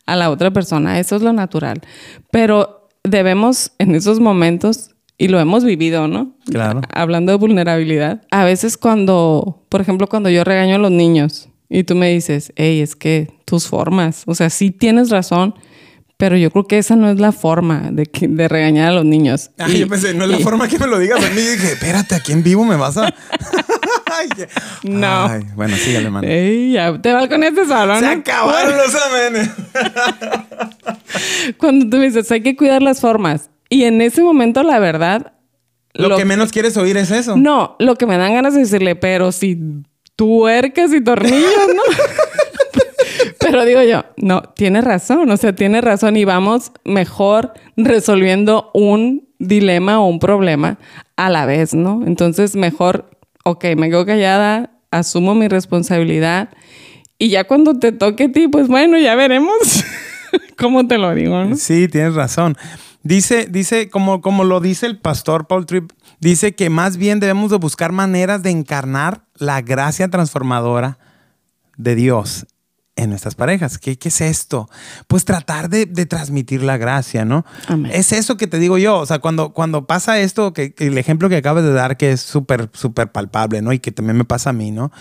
a 0.06 0.16
la 0.16 0.30
otra 0.30 0.50
persona. 0.52 0.98
Eso 0.98 1.16
es 1.16 1.22
lo 1.22 1.32
natural. 1.32 1.80
Pero 2.30 2.88
debemos 3.04 3.72
en 3.78 3.94
esos 3.94 4.20
momentos, 4.20 4.90
y 5.18 5.28
lo 5.28 5.38
hemos 5.38 5.64
vivido, 5.64 6.08
¿no? 6.08 6.34
Claro. 6.46 6.80
Hablando 6.94 7.32
de 7.32 7.38
vulnerabilidad. 7.38 8.22
A 8.30 8.44
veces 8.44 8.76
cuando, 8.78 9.64
por 9.68 9.80
ejemplo, 9.82 10.06
cuando 10.06 10.30
yo 10.30 10.44
regaño 10.44 10.76
a 10.76 10.78
los 10.78 10.90
niños 10.90 11.48
y 11.68 11.84
tú 11.84 11.94
me 11.94 12.10
dices, 12.10 12.52
hey, 12.56 12.80
es 12.80 12.96
que 12.96 13.28
tus 13.44 13.68
formas, 13.68 14.22
o 14.26 14.34
sea, 14.34 14.48
sí 14.50 14.70
tienes 14.70 15.10
razón, 15.10 15.54
pero 16.16 16.36
yo 16.36 16.50
creo 16.50 16.66
que 16.66 16.78
esa 16.78 16.96
no 16.96 17.08
es 17.10 17.20
la 17.20 17.32
forma 17.32 17.90
de, 17.92 18.06
que- 18.06 18.28
de 18.28 18.48
regañar 18.48 18.88
a 18.90 18.92
los 18.94 19.04
niños. 19.04 19.50
Ah, 19.58 19.68
Y- 19.68 19.78
yo 19.80 19.88
pensé, 19.88 20.14
no 20.14 20.24
es 20.24 20.30
la 20.30 20.38
forma 20.38 20.68
que 20.68 20.78
me 20.78 20.86
lo 20.86 20.98
digas 20.98 21.22
a 21.22 21.30
mí. 21.30 21.40
Y 21.40 21.46
dije, 21.52 21.72
espérate, 21.72 22.14
aquí 22.14 22.32
en 22.32 22.42
vivo 22.42 22.64
me 22.64 22.76
vas 22.76 22.96
a. 22.96 23.14
Ay, 24.20 24.28
No. 24.82 25.26
Ay, 25.26 25.42
bueno, 25.54 25.76
sígale, 25.76 26.10
mano. 26.10 26.26
Ey, 26.26 26.72
ya 26.72 27.00
te 27.00 27.12
balconeaste 27.12 27.66
solo, 27.66 27.96
Se 27.96 28.02
¿no? 28.02 28.10
acabaron 28.10 28.76
los 28.76 28.94
amenes. 28.94 29.50
Cuando 31.58 31.88
tú 31.88 31.96
me 31.96 32.04
dices, 32.06 32.30
hay 32.30 32.42
que 32.42 32.56
cuidar 32.56 32.82
las 32.82 33.00
formas. 33.00 33.50
Y 33.68 33.84
en 33.84 34.00
ese 34.00 34.22
momento, 34.22 34.62
la 34.62 34.78
verdad... 34.78 35.32
Lo, 35.92 36.16
que 36.16 36.24
menos 36.24 36.52
quieres 36.52 36.76
oír 36.76 36.96
es 36.96 37.10
eso. 37.10 37.36
No, 37.36 37.76
lo 37.78 37.96
que 37.96 38.06
me 38.06 38.16
dan 38.16 38.34
ganas 38.34 38.54
de 38.54 38.60
decirle, 38.60 38.94
pero 38.94 39.32
si 39.32 39.58
tuercas 40.14 40.92
y 40.92 41.02
tornillos, 41.02 41.68
¿no? 41.74 41.82
pero 43.40 43.64
digo 43.64 43.82
yo, 43.82 44.04
no, 44.16 44.42
tiene 44.54 44.82
razón, 44.82 45.30
o 45.30 45.36
sea, 45.36 45.54
tiene 45.54 45.80
razón 45.80 46.16
y 46.16 46.24
vamos 46.24 46.72
mejor 46.84 47.54
resolviendo 47.76 48.70
un 48.72 49.28
dilema 49.38 50.00
o 50.00 50.06
un 50.06 50.18
problema 50.18 50.78
a 51.16 51.30
la 51.30 51.46
vez, 51.46 51.74
¿no? 51.74 52.02
Entonces, 52.06 52.54
mejor, 52.54 53.10
ok, 53.44 53.64
me 53.76 53.88
quedo 53.88 54.06
callada, 54.06 54.70
asumo 54.90 55.34
mi 55.34 55.48
responsabilidad 55.48 56.50
y 57.18 57.28
ya 57.28 57.44
cuando 57.44 57.78
te 57.78 57.92
toque 57.92 58.24
a 58.24 58.32
ti, 58.32 58.48
pues 58.48 58.68
bueno, 58.68 58.98
ya 58.98 59.14
veremos. 59.14 59.84
¿Cómo 60.58 60.86
te 60.86 60.98
lo 60.98 61.14
digo? 61.14 61.44
no? 61.44 61.56
Sí, 61.56 61.88
tienes 61.88 62.14
razón. 62.14 62.56
Dice, 63.02 63.46
dice, 63.50 63.90
como, 63.90 64.20
como 64.20 64.44
lo 64.44 64.60
dice 64.60 64.86
el 64.86 64.98
pastor 64.98 65.46
Paul 65.46 65.66
Tripp, 65.66 65.90
dice 66.20 66.54
que 66.54 66.70
más 66.70 66.96
bien 66.96 67.20
debemos 67.20 67.50
de 67.50 67.56
buscar 67.56 67.92
maneras 67.92 68.42
de 68.42 68.50
encarnar 68.50 69.24
la 69.36 69.62
gracia 69.62 70.08
transformadora 70.08 70.98
de 71.76 71.94
Dios 71.94 72.46
en 73.02 73.10
nuestras 73.10 73.34
parejas. 73.34 73.78
¿Qué, 73.78 73.98
qué 73.98 74.08
es 74.08 74.20
esto? 74.20 74.68
Pues 75.06 75.24
tratar 75.24 75.68
de, 75.68 75.86
de 75.86 76.06
transmitir 76.06 76.62
la 76.62 76.76
gracia, 76.76 77.24
¿no? 77.24 77.44
Amén. 77.66 77.90
Es 77.94 78.12
eso 78.12 78.36
que 78.36 78.46
te 78.46 78.58
digo 78.58 78.78
yo. 78.78 78.98
O 78.98 79.06
sea, 79.06 79.18
cuando, 79.18 79.52
cuando 79.52 79.86
pasa 79.86 80.20
esto, 80.20 80.52
que, 80.52 80.74
que 80.74 80.86
el 80.88 80.98
ejemplo 80.98 81.28
que 81.28 81.36
acabas 81.36 81.64
de 81.64 81.72
dar, 81.72 81.96
que 81.96 82.12
es 82.12 82.20
súper, 82.20 82.68
súper 82.72 83.10
palpable, 83.10 83.62
¿no? 83.62 83.72
Y 83.72 83.78
que 83.78 83.92
también 83.92 84.16
me 84.16 84.24
pasa 84.24 84.50
a 84.50 84.52
mí, 84.52 84.70
¿no? 84.70 84.92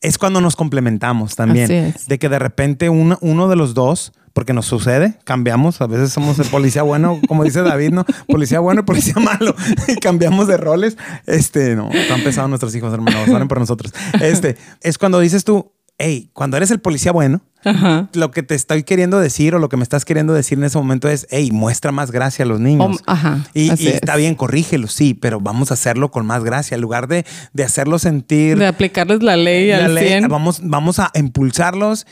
Es 0.00 0.18
cuando 0.18 0.40
nos 0.40 0.56
complementamos 0.56 1.36
también. 1.36 1.94
De 2.06 2.18
que 2.18 2.28
de 2.28 2.38
repente 2.38 2.88
uno, 2.88 3.18
uno 3.20 3.48
de 3.48 3.56
los 3.56 3.74
dos, 3.74 4.12
porque 4.32 4.52
nos 4.52 4.66
sucede, 4.66 5.18
cambiamos. 5.24 5.80
A 5.80 5.88
veces 5.88 6.12
somos 6.12 6.38
el 6.38 6.46
policía 6.46 6.82
bueno, 6.82 7.20
como 7.26 7.42
dice 7.42 7.62
David, 7.62 7.90
¿no? 7.90 8.06
Policía 8.28 8.60
bueno 8.60 8.82
y 8.82 8.84
policía 8.84 9.14
malo. 9.20 9.54
Y 9.88 9.96
cambiamos 9.96 10.46
de 10.46 10.56
roles. 10.56 10.96
Este, 11.26 11.74
no, 11.74 11.90
están 11.90 12.22
pesados 12.22 12.48
nuestros 12.48 12.72
hijos, 12.76 12.94
hermanos. 12.94 13.28
Oren 13.28 13.48
por 13.48 13.58
nosotros. 13.58 13.92
Este, 14.20 14.56
es 14.80 14.96
cuando 14.96 15.18
dices 15.18 15.42
tú, 15.42 15.72
hey, 15.98 16.30
cuando 16.32 16.56
eres 16.56 16.70
el 16.70 16.78
policía 16.80 17.10
bueno, 17.10 17.42
Ajá. 17.64 18.08
lo 18.14 18.30
que 18.30 18.42
te 18.42 18.54
estoy 18.54 18.84
queriendo 18.84 19.18
decir 19.18 19.54
o 19.54 19.58
lo 19.58 19.68
que 19.68 19.76
me 19.76 19.82
estás 19.82 20.04
queriendo 20.04 20.32
decir 20.32 20.58
en 20.58 20.64
ese 20.64 20.78
momento 20.78 21.08
es, 21.08 21.26
hey, 21.30 21.50
muestra 21.52 21.92
más 21.92 22.10
gracia 22.10 22.44
a 22.44 22.48
los 22.48 22.60
niños. 22.60 22.98
Ajá, 23.06 23.44
Y, 23.54 23.70
está 23.88 24.16
bien, 24.16 24.34
corrígelos, 24.36 24.92
sí, 24.92 25.14
pero 25.14 25.40
vamos 25.40 25.70
a 25.70 25.74
hacerlo 25.74 26.10
con 26.10 26.24
más 26.26 26.44
gracia. 26.44 26.76
En 26.76 26.80
lugar 26.80 27.08
de, 27.08 27.26
de 27.52 27.64
hacerlo 27.64 27.98
sentir 27.98 28.58
De 28.58 28.66
aplicarles 28.66 29.22
la 29.22 29.36
ley 29.36 29.68
la 29.68 29.86
al 29.86 29.94
ley, 29.94 30.08
100. 30.08 30.28
vamos, 30.28 30.60
vamos 30.62 30.98
a 30.98 31.10
impulsarlos. 31.14 32.06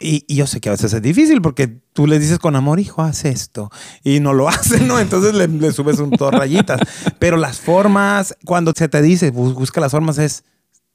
Y, 0.00 0.24
y 0.26 0.34
yo 0.36 0.48
sé 0.48 0.60
que 0.60 0.68
a 0.68 0.72
veces 0.72 0.92
es 0.92 1.00
difícil 1.02 1.40
porque 1.40 1.68
tú 1.92 2.08
les 2.08 2.20
dices 2.20 2.40
con 2.40 2.56
amor, 2.56 2.80
hijo, 2.80 3.02
haz 3.02 3.24
esto. 3.24 3.70
Y 4.02 4.18
no 4.18 4.32
lo 4.32 4.48
hacen, 4.48 4.88
¿no? 4.88 4.98
Entonces 4.98 5.34
le, 5.34 5.46
le 5.46 5.70
subes 5.72 5.98
un 6.00 6.10
dos 6.10 6.32
rayitas. 6.32 6.80
Pero 7.20 7.36
las 7.36 7.60
formas, 7.60 8.36
cuando 8.44 8.72
se 8.76 8.88
te 8.88 9.00
dice, 9.00 9.30
bus- 9.30 9.54
busca 9.54 9.80
las 9.80 9.92
formas, 9.92 10.18
es 10.18 10.42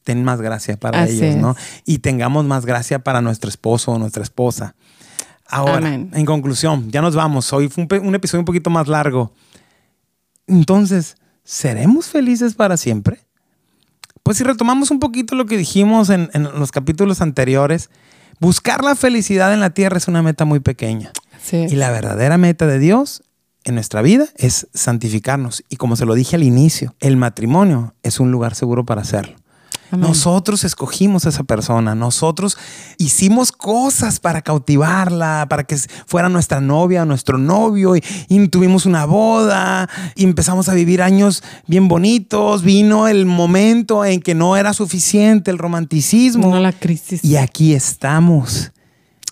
ten 0.07 0.23
más 0.23 0.39
gracia 0.39 0.77
para 0.77 1.03
Así 1.03 1.21
ellos, 1.21 1.35
¿no? 1.35 1.51
es. 1.51 1.57
Y 1.83 1.99
tengamos 1.99 2.45
más 2.45 2.65
gracia 2.65 2.99
para 2.99 3.19
nuestro 3.21 3.49
esposo 3.49 3.91
o 3.91 3.99
nuestra 3.99 4.23
esposa. 4.23 4.73
Ahora, 5.45 5.79
Amén. 5.79 6.11
en 6.13 6.25
conclusión, 6.25 6.89
ya 6.91 7.01
nos 7.01 7.13
vamos. 7.13 7.51
Hoy 7.51 7.67
fue 7.67 7.85
un 7.99 8.15
episodio 8.15 8.39
un 8.39 8.45
poquito 8.45 8.69
más 8.69 8.87
largo. 8.87 9.33
Entonces, 10.47 11.17
¿seremos 11.43 12.05
felices 12.05 12.53
para 12.53 12.77
siempre? 12.77 13.19
Pues 14.23 14.37
si 14.37 14.45
retomamos 14.45 14.91
un 14.91 14.99
poquito 14.99 15.35
lo 15.35 15.45
que 15.45 15.57
dijimos 15.57 16.09
en, 16.09 16.29
en 16.33 16.43
los 16.43 16.71
capítulos 16.71 17.19
anteriores, 17.19 17.89
buscar 18.39 18.85
la 18.85 18.95
felicidad 18.95 19.53
en 19.53 19.59
la 19.59 19.71
tierra 19.71 19.97
es 19.97 20.07
una 20.07 20.23
meta 20.23 20.45
muy 20.45 20.61
pequeña. 20.61 21.11
Sí. 21.43 21.65
Y 21.69 21.75
la 21.75 21.91
verdadera 21.91 22.37
meta 22.37 22.65
de 22.65 22.79
Dios 22.79 23.23
en 23.65 23.75
nuestra 23.75 24.01
vida 24.01 24.27
es 24.37 24.67
santificarnos. 24.73 25.65
Y 25.67 25.75
como 25.75 25.97
se 25.97 26.05
lo 26.05 26.13
dije 26.13 26.37
al 26.37 26.43
inicio, 26.43 26.95
el 27.01 27.17
matrimonio 27.17 27.93
es 28.03 28.21
un 28.21 28.31
lugar 28.31 28.55
seguro 28.55 28.85
para 28.85 29.01
hacerlo. 29.01 29.35
Amén. 29.91 30.07
Nosotros 30.09 30.63
escogimos 30.63 31.25
a 31.25 31.29
esa 31.29 31.43
persona, 31.43 31.95
nosotros 31.95 32.57
hicimos 32.97 33.51
cosas 33.51 34.19
para 34.19 34.41
cautivarla, 34.41 35.45
para 35.49 35.63
que 35.63 35.77
fuera 36.05 36.27
nuestra 36.29 36.59
novia, 36.59 37.05
nuestro 37.05 37.37
novio, 37.37 37.95
y, 37.95 38.03
y 38.27 38.47
tuvimos 38.49 38.85
una 38.85 39.05
boda, 39.05 39.89
y 40.15 40.23
empezamos 40.25 40.67
a 40.69 40.73
vivir 40.73 41.01
años 41.01 41.41
bien 41.67 41.87
bonitos, 41.87 42.63
vino 42.63 43.07
el 43.07 43.25
momento 43.25 44.03
en 44.03 44.19
que 44.21 44.35
no 44.35 44.57
era 44.57 44.73
suficiente 44.73 45.51
el 45.51 45.57
romanticismo, 45.57 46.49
No 46.49 46.59
la 46.59 46.73
crisis. 46.73 47.23
y 47.23 47.37
aquí 47.37 47.73
estamos, 47.73 48.71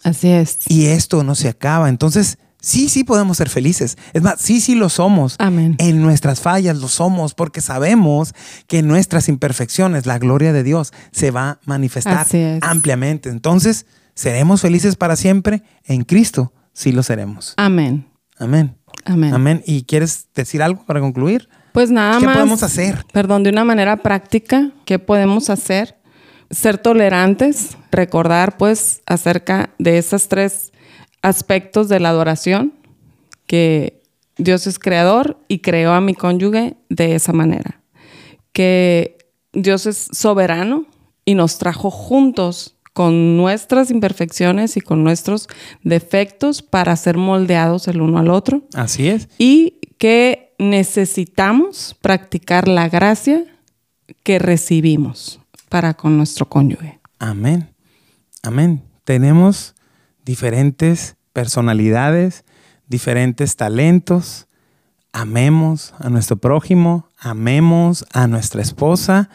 Así 0.03 0.29
es. 0.29 0.59
y 0.67 0.85
esto 0.85 1.23
no 1.23 1.35
se 1.35 1.49
acaba, 1.49 1.89
entonces... 1.89 2.37
Sí, 2.65 2.89
sí 2.89 3.03
podemos 3.03 3.37
ser 3.37 3.47
felices. 3.47 3.95
Es 4.13 4.23
más, 4.23 4.41
sí, 4.41 4.59
sí 4.59 4.73
lo 4.73 4.89
somos. 4.89 5.35
Amén. 5.37 5.75
En 5.77 6.01
nuestras 6.01 6.41
fallas 6.41 6.75
lo 6.77 6.87
somos 6.87 7.35
porque 7.35 7.61
sabemos 7.61 8.33
que 8.65 8.79
en 8.79 8.87
nuestras 8.87 9.29
imperfecciones 9.29 10.07
la 10.07 10.17
gloria 10.17 10.51
de 10.51 10.63
Dios 10.63 10.91
se 11.11 11.29
va 11.29 11.49
a 11.51 11.59
manifestar 11.65 12.25
ampliamente. 12.61 13.29
Entonces, 13.29 13.85
¿seremos 14.15 14.61
felices 14.61 14.95
para 14.95 15.15
siempre? 15.15 15.61
En 15.83 16.05
Cristo 16.05 16.53
sí 16.73 16.91
lo 16.91 17.03
seremos. 17.03 17.53
Amén. 17.57 18.07
Amén. 18.39 18.75
Amén. 19.05 19.31
Amén. 19.35 19.63
¿Y 19.67 19.83
quieres 19.83 20.29
decir 20.33 20.63
algo 20.63 20.83
para 20.87 20.99
concluir? 20.99 21.47
Pues 21.71 21.91
nada 21.91 22.17
¿Qué 22.17 22.25
más. 22.25 22.35
podemos 22.35 22.63
hacer? 22.63 23.05
Perdón, 23.13 23.43
de 23.43 23.51
una 23.51 23.63
manera 23.63 23.97
práctica, 23.97 24.71
¿qué 24.85 24.97
podemos 24.97 25.51
hacer? 25.51 25.99
Ser 26.49 26.79
tolerantes, 26.79 27.77
recordar 27.91 28.57
pues 28.57 29.03
acerca 29.05 29.69
de 29.77 29.99
esos 29.99 30.29
tres 30.29 30.71
aspectos 31.25 31.89
de 31.89 31.99
la 31.99 32.09
adoración, 32.09 32.73
que 33.47 34.01
Dios 34.37 34.67
es 34.67 34.77
creador 34.79 35.37
y 35.47 35.59
creó 35.59 35.93
a 35.93 36.01
mi 36.01 36.13
cónyuge 36.13 36.75
de 36.89 37.15
esa 37.15 37.33
manera, 37.33 37.81
que 38.53 39.17
Dios 39.53 39.85
es 39.85 40.07
soberano 40.11 40.85
y 41.25 41.33
nos 41.35 41.57
trajo 41.57 41.89
juntos 41.89 42.75
con 42.93 43.35
nuestras 43.37 43.91
imperfecciones 43.91 44.77
y 44.77 44.81
con 44.81 45.03
nuestros 45.03 45.47
defectos 45.83 46.61
para 46.61 46.95
ser 46.95 47.17
moldeados 47.17 47.87
el 47.87 48.01
uno 48.01 48.19
al 48.19 48.29
otro 48.29 48.61
Así 48.73 49.09
es. 49.09 49.27
y 49.37 49.79
que 49.97 50.53
necesitamos 50.59 51.95
practicar 52.01 52.67
la 52.67 52.87
gracia 52.87 53.43
que 54.23 54.39
recibimos 54.39 55.39
para 55.69 55.93
con 55.95 56.17
nuestro 56.17 56.47
cónyuge. 56.47 56.99
Amén. 57.19 57.69
Amén. 58.43 58.83
Tenemos 59.03 59.74
diferentes 60.25 61.15
personalidades, 61.33 62.43
diferentes 62.87 63.55
talentos. 63.55 64.47
Amemos 65.13 65.93
a 65.99 66.09
nuestro 66.09 66.35
prójimo, 66.37 67.07
amemos 67.17 68.05
a 68.11 68.27
nuestra 68.27 68.61
esposa 68.61 69.29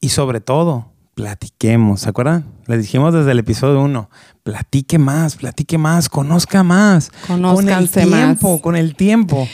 y 0.00 0.10
sobre 0.10 0.40
todo, 0.40 0.90
platiquemos. 1.14 2.00
¿Se 2.00 2.08
acuerdan? 2.08 2.46
Les 2.66 2.80
dijimos 2.80 3.12
desde 3.12 3.32
el 3.32 3.40
episodio 3.40 3.82
1, 3.82 4.08
platique 4.42 4.98
más, 4.98 5.36
platique 5.36 5.76
más, 5.76 6.08
conozca 6.08 6.62
más. 6.62 7.10
con 7.26 7.36
el 7.36 7.42
Conózcanse 7.42 8.06
más. 8.06 8.20
tiempo, 8.20 8.62
con 8.62 8.76
el 8.76 8.94
tiempo. 8.94 9.46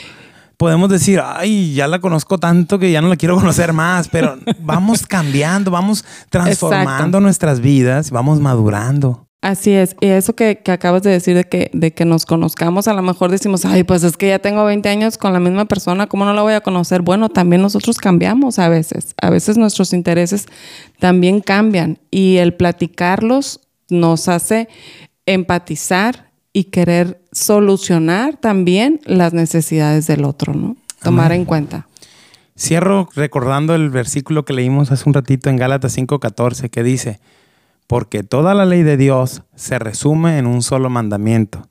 Podemos 0.55 0.89
decir, 0.89 1.21
ay, 1.23 1.73
ya 1.73 1.87
la 1.87 1.99
conozco 1.99 2.37
tanto 2.39 2.79
que 2.79 2.91
ya 2.91 3.01
no 3.01 3.09
la 3.09 3.15
quiero 3.17 3.35
conocer 3.39 3.73
más, 3.73 4.07
pero 4.07 4.37
vamos 4.61 5.05
cambiando, 5.05 5.69
vamos 5.69 6.05
transformando 6.29 6.93
Exacto. 6.93 7.19
nuestras 7.19 7.59
vidas, 7.59 8.11
vamos 8.11 8.39
madurando. 8.39 9.26
Así 9.41 9.71
es, 9.71 9.95
y 10.01 10.07
eso 10.07 10.35
que, 10.35 10.57
que 10.63 10.71
acabas 10.71 11.03
de 11.03 11.11
decir 11.11 11.35
de 11.35 11.43
que, 11.43 11.69
de 11.71 11.93
que 11.93 12.05
nos 12.05 12.25
conozcamos, 12.25 12.87
a 12.87 12.93
lo 12.93 13.03
mejor 13.03 13.29
decimos, 13.29 13.65
ay, 13.65 13.83
pues 13.83 14.03
es 14.03 14.17
que 14.17 14.29
ya 14.29 14.39
tengo 14.39 14.65
20 14.65 14.89
años 14.89 15.19
con 15.19 15.31
la 15.31 15.39
misma 15.39 15.65
persona, 15.65 16.07
¿cómo 16.07 16.25
no 16.25 16.33
la 16.33 16.41
voy 16.41 16.53
a 16.53 16.61
conocer? 16.61 17.03
Bueno, 17.03 17.29
también 17.29 17.61
nosotros 17.61 17.99
cambiamos 17.99 18.57
a 18.57 18.67
veces, 18.67 19.13
a 19.21 19.29
veces 19.29 19.57
nuestros 19.57 19.93
intereses 19.93 20.47
también 20.99 21.41
cambian 21.41 21.99
y 22.09 22.37
el 22.37 22.55
platicarlos 22.55 23.61
nos 23.89 24.27
hace 24.27 24.69
empatizar 25.27 26.31
y 26.51 26.65
querer 26.65 27.21
solucionar 27.31 28.37
también 28.37 28.99
las 29.05 29.33
necesidades 29.33 30.07
del 30.07 30.25
otro, 30.25 30.55
¿no? 30.55 30.75
Tomar 31.03 31.31
en 31.31 31.45
cuenta. 31.45 31.87
Cierro 32.57 33.07
recordando 33.13 33.75
el 33.75 33.91
versículo 33.91 34.45
que 34.45 34.53
leímos 34.53 34.91
hace 34.91 35.03
un 35.05 35.13
ratito 35.13 35.51
en 35.51 35.57
Gálatas 35.57 35.95
5:14 35.95 36.71
que 36.71 36.81
dice, 36.81 37.19
porque 37.87 38.23
toda 38.23 38.53
la 38.53 38.65
ley 38.65 38.83
de 38.83 38.97
Dios 38.97 39.43
se 39.55 39.79
resume 39.79 40.37
en 40.37 40.45
un 40.45 40.61
solo 40.61 40.89
mandamiento. 40.89 41.67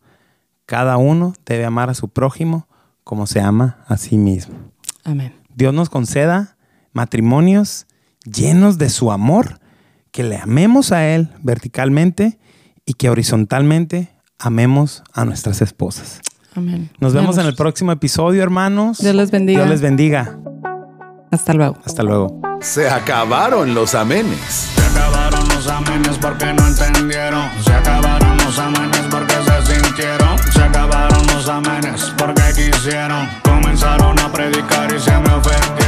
Cada 0.64 0.96
uno 0.96 1.34
debe 1.44 1.64
amar 1.64 1.90
a 1.90 1.94
su 1.94 2.08
prójimo 2.08 2.66
como 3.04 3.26
se 3.26 3.40
ama 3.40 3.78
a 3.86 3.96
sí 3.98 4.18
mismo. 4.18 4.56
Amén. 5.04 5.34
Dios 5.54 5.72
nos 5.72 5.90
conceda 5.90 6.56
matrimonios 6.92 7.86
llenos 8.24 8.78
de 8.78 8.88
su 8.88 9.12
amor, 9.12 9.60
que 10.10 10.24
le 10.24 10.38
amemos 10.38 10.90
a 10.92 11.06
Él 11.06 11.28
verticalmente 11.42 12.38
y 12.84 12.94
que 12.94 13.10
horizontalmente 13.10 14.10
amemos 14.38 15.04
a 15.12 15.24
nuestras 15.24 15.62
esposas. 15.62 16.20
Amén. 16.54 16.90
Nos 16.98 17.12
vemos 17.12 17.36
en 17.38 17.46
el 17.46 17.54
próximo 17.54 17.92
episodio, 17.92 18.42
hermanos. 18.42 18.98
Dios 18.98 19.14
les 19.14 19.30
bendiga. 19.30 19.60
Dios 19.60 19.70
les 19.70 19.80
bendiga. 19.82 20.38
Hasta 21.30 21.52
luego. 21.52 21.76
Hasta 21.84 22.02
luego. 22.02 22.40
Se 22.60 22.88
acabaron 22.88 23.74
los 23.74 23.94
amenes. 23.94 24.85
Los 25.66 25.74
amenes 25.74 26.16
porque 26.18 26.52
no 26.52 26.64
entendieron. 26.64 27.50
Se 27.64 27.72
acabaron 27.72 28.36
los 28.36 28.56
amenes 28.56 29.00
porque 29.10 29.34
se 29.34 29.74
sintieron. 29.74 30.38
Se 30.52 30.62
acabaron 30.62 31.26
los 31.26 31.48
amenes 31.48 32.12
porque 32.16 32.42
quisieron. 32.54 33.28
Comenzaron 33.42 34.16
a 34.16 34.32
predicar 34.32 34.94
y 34.94 35.00
se 35.00 35.18
me 35.18 35.34
ofendieron. 35.34 35.86